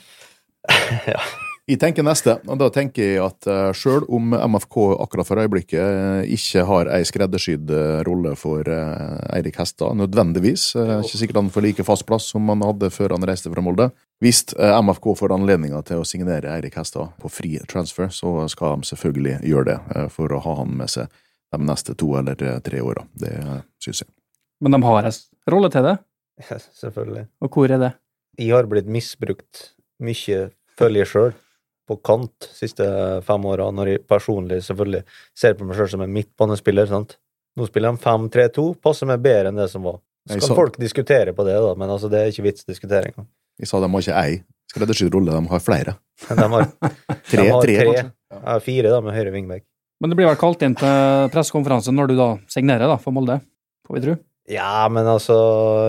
ja. 1.14 1.20
Jeg 1.68 1.82
tenker 1.82 2.06
neste, 2.08 2.38
og 2.48 2.60
da 2.62 2.70
tenker 2.72 3.04
jeg 3.04 3.20
at 3.20 3.48
uh, 3.52 3.74
sjøl 3.76 4.06
om 4.08 4.32
MFK 4.32 4.78
akkurat 5.04 5.28
for 5.28 5.42
øyeblikket 5.42 5.82
eh, 5.82 6.30
ikke 6.38 6.64
har 6.64 6.88
ei 6.96 7.02
skreddersydd 7.04 7.74
eh, 7.76 7.98
rolle 8.08 8.38
for 8.40 8.64
eh, 8.72 9.18
Eirik 9.36 9.60
Hestad, 9.60 9.98
nødvendigvis, 10.00 10.70
uh, 10.80 11.02
ikke 11.04 11.20
sikkert 11.20 11.42
han 11.42 11.52
får 11.52 11.66
like 11.66 11.84
fast 11.84 12.08
plass 12.08 12.30
som 12.32 12.48
han 12.54 12.64
hadde 12.64 12.88
før 12.96 13.18
han 13.18 13.28
reiste 13.28 13.52
fra 13.52 13.66
Molde. 13.66 13.90
Hvis 14.24 14.42
eh, 14.58 14.82
MFK 14.82 15.12
får 15.20 15.34
anledninga 15.36 15.84
til 15.86 16.02
å 16.02 16.08
signere 16.08 16.50
Eirik 16.56 16.78
Hestad 16.80 17.14
på 17.22 17.30
fri 17.30 17.54
transfer, 17.70 18.10
så 18.10 18.48
skal 18.50 18.80
de 18.80 18.90
selvfølgelig 18.90 19.36
gjøre 19.46 19.68
det, 19.70 19.78
eh, 19.94 20.08
for 20.14 20.34
å 20.34 20.42
ha 20.42 20.56
han 20.64 20.74
med 20.80 20.90
seg 20.90 21.12
de 21.54 21.60
neste 21.64 21.94
to 21.98 22.10
eller 22.18 22.42
eh, 22.42 22.58
tre 22.66 22.82
åra. 22.82 23.06
Det 23.14 23.36
synes 23.38 23.68
syns 23.86 24.04
jeg. 24.06 24.12
Men 24.66 24.74
de 24.74 24.82
har 24.88 25.10
en 25.10 25.20
rolle 25.54 25.70
til 25.74 25.86
det, 25.86 25.98
Ja, 26.48 26.58
Selvfølgelig. 26.82 27.28
og 27.42 27.54
hvor 27.54 27.72
er 27.72 27.82
det? 27.82 27.92
Jeg 28.38 28.54
har 28.54 28.70
blitt 28.70 28.90
misbrukt 28.90 29.72
mye, 30.02 30.50
føler 30.78 31.04
jeg 31.04 31.12
sjøl, 31.12 31.34
på 31.88 31.96
kant 32.04 32.50
siste 32.52 32.86
fem 33.24 33.46
åra, 33.48 33.70
når 33.72 33.94
jeg 33.94 34.02
personlig 34.12 34.60
selvfølgelig 34.66 35.04
ser 35.40 35.56
på 35.56 35.68
meg 35.68 35.78
sjøl 35.80 35.90
som 35.94 36.04
en 36.04 36.12
midtbanespiller. 36.14 36.90
sant? 36.90 37.16
Nå 37.58 37.66
spiller 37.70 37.96
de 37.96 38.04
5-3-2, 38.04 38.66
passer 38.84 39.08
meg 39.10 39.22
bedre 39.24 39.50
enn 39.54 39.58
det 39.62 39.70
som 39.72 39.86
var. 39.88 40.02
Så 40.28 40.36
kan 40.42 40.50
sa- 40.50 40.58
folk 40.60 40.76
diskutere 40.78 41.32
på 41.34 41.46
det, 41.48 41.56
da, 41.64 41.72
men 41.80 41.90
altså, 41.90 42.10
det 42.12 42.20
er 42.20 42.34
ikke 42.34 42.44
vits 42.50 42.66
å 42.68 42.72
diskutere 42.74 43.08
engang. 43.14 43.28
Jeg 43.58 43.70
sa 43.72 43.80
de 43.82 43.88
har 43.90 44.04
ikke 44.04 44.20
ei 44.20 44.44
skreddersydd 44.70 45.14
rolle, 45.16 45.32
de 45.32 45.48
har 45.54 45.64
flere. 45.64 45.96
De 46.28 46.36
har 46.52 46.68
Tre, 47.32 47.44
de 47.44 47.50
har 47.52 47.62
tre, 47.64 47.76
tre. 47.80 48.04
Ja, 48.36 48.58
fire, 48.60 48.92
da, 48.92 49.00
med 49.02 49.16
høyre 49.16 49.32
vingbekk. 49.34 49.64
Men 50.02 50.12
det 50.12 50.18
blir 50.20 50.28
vel 50.28 50.38
kalt 50.38 50.62
inn 50.68 50.76
til 50.78 51.30
pressekonferanse 51.34 51.94
når 51.96 52.12
du 52.12 52.16
da 52.20 52.28
signerer 52.52 52.86
da, 52.92 52.98
for 53.02 53.16
Molde, 53.16 53.40
får 53.88 53.96
vi 53.98 54.04
tro. 54.04 54.16
Ja, 54.52 54.86
men 54.94 55.08
altså, 55.10 55.36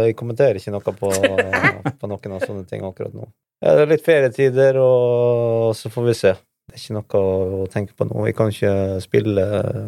jeg 0.06 0.16
kommenterer 0.18 0.56
ikke 0.58 0.72
noe 0.72 0.80
på, 0.80 1.10
på 2.00 2.10
noen 2.10 2.32
av 2.38 2.46
sånne 2.46 2.64
ting 2.70 2.86
akkurat 2.86 3.12
nå. 3.14 3.26
Ja, 3.58 3.74
det 3.74 3.82
er 3.84 3.90
litt 3.90 4.06
ferietider, 4.06 4.76
og 4.78 5.74
så 5.74 5.90
får 5.90 6.06
vi 6.06 6.14
se. 6.14 6.32
Det 6.68 6.76
er 6.76 6.82
ikke 6.82 6.96
noe 6.98 7.20
å 7.64 7.66
tenke 7.72 7.94
på 7.96 8.06
nå. 8.06 8.22
Vi 8.28 8.34
kan 8.36 8.52
ikke 8.52 8.72
spille 9.02 9.44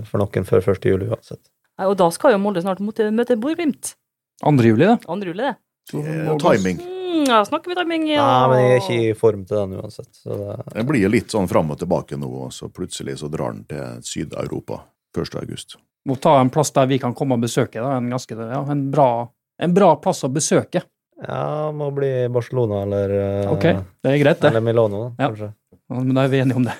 for 0.09 0.23
noen 0.23 0.47
før 0.49 0.64
1. 0.75 0.89
juli 0.91 1.11
uansett. 1.11 1.43
Nei, 1.79 1.87
Og 1.89 1.97
da 2.01 2.09
skal 2.12 2.35
jo 2.35 2.41
Molde 2.43 2.62
snart 2.64 2.81
møte, 2.83 3.37
Bodø-Glimt. 3.37 3.95
2. 4.43 4.55
juli, 4.64 4.89
det. 4.89 4.97
2. 5.05 5.18
juli, 5.29 5.45
det. 5.45 5.55
Eh, 5.95 6.33
timing. 6.41 6.81
Mm, 6.81 7.25
ja, 7.29 7.41
snakker 7.45 7.73
vi 7.73 7.77
timing, 7.77 8.07
ja. 8.09 8.25
Nei, 8.25 8.49
men 8.51 8.62
jeg 8.64 8.73
er 8.73 8.83
ikke 8.83 8.99
i 9.11 9.18
form 9.18 9.45
til 9.45 9.59
den 9.61 9.77
uansett. 9.81 10.11
Så 10.16 10.37
det, 10.39 10.57
Det 10.75 10.87
blir 10.89 11.12
litt 11.12 11.33
sånn 11.33 11.49
fram 11.51 11.71
og 11.75 11.79
tilbake 11.81 12.18
nå, 12.18 12.31
og 12.47 12.55
så 12.55 12.71
plutselig 12.73 13.18
så 13.21 13.31
drar 13.33 13.53
den 13.55 13.64
til 13.71 14.03
Syd-Europa 14.07 14.81
1. 15.16 15.37
august. 15.43 15.77
Må 16.09 16.16
ta 16.16 16.39
en 16.41 16.51
plass 16.51 16.73
der 16.73 16.89
vi 16.89 16.99
kan 16.99 17.14
komme 17.14 17.37
og 17.37 17.45
besøke. 17.45 17.81
da, 17.81 17.97
En, 17.99 18.09
ganske, 18.11 18.35
ja, 18.35 18.62
en, 18.73 18.91
bra, 18.91 19.29
en 19.61 19.75
bra 19.77 19.95
plass 20.01 20.25
å 20.25 20.33
besøke. 20.33 20.83
Ja, 21.29 21.71
må 21.73 21.91
bli 21.95 22.11
Barcelona 22.33 22.83
eller, 22.87 23.11
eh, 23.45 23.51
Ok, 23.53 23.62
det 24.03 24.12
er 24.14 24.18
greit, 24.23 24.41
det. 24.41 24.49
eller 24.51 24.61
Milano, 24.61 25.14
Ja. 25.18 25.29
kanskje. 25.29 25.53
Men 25.91 26.14
da 26.14 26.25
er 26.25 26.29
vi 26.29 26.39
enige 26.41 26.57
om 26.57 26.64
det. 26.64 26.75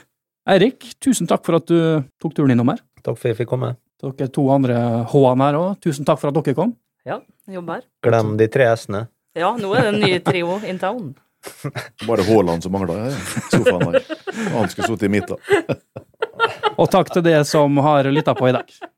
Eirik, 0.49 0.95
tusen 1.01 1.27
takk 1.29 1.45
for 1.45 1.57
at 1.57 1.67
du 1.67 2.05
tok 2.21 2.35
turen 2.35 2.51
innom 2.55 2.69
her. 2.71 2.79
Takk 3.03 3.17
for 3.19 3.29
at 3.29 3.37
jeg 3.37 3.47
fikk 3.47 3.51
komme. 3.53 3.77
Dere 4.01 4.29
to 4.33 4.49
andre 4.51 5.05
H-ene 5.05 5.45
her 5.45 5.55
òg, 5.59 5.81
tusen 5.81 6.05
takk 6.09 6.19
for 6.19 6.29
at 6.29 6.35
dere 6.35 6.55
kom. 6.55 6.75
Ja, 7.07 7.21
jobb 7.49 7.69
her. 7.69 7.83
Glem 8.03 8.37
de 8.39 8.47
tre 8.49 8.65
S-ene. 8.77 9.09
Ja, 9.37 9.53
nå 9.57 9.75
er 9.77 9.83
det 9.91 9.95
en 9.95 10.01
ny 10.01 10.19
trio 10.25 10.57
in 10.67 10.79
town. 10.79 11.15
Bare 12.07 12.23
Haaland 12.25 12.63
som 12.63 12.73
mangler 12.73 13.05
her. 13.05 13.11
sofaen 13.51 13.93
her. 13.95 14.03
Han 14.57 14.69
skulle 14.69 14.89
sittet 14.89 15.03
i 15.09 15.09
midten. 15.09 15.37
Og 16.79 16.89
takk 16.91 17.11
til 17.13 17.23
det 17.23 17.47
som 17.49 17.77
har 17.85 18.05
lytta 18.13 18.35
på 18.37 18.49
i 18.49 18.53
dag. 18.57 18.67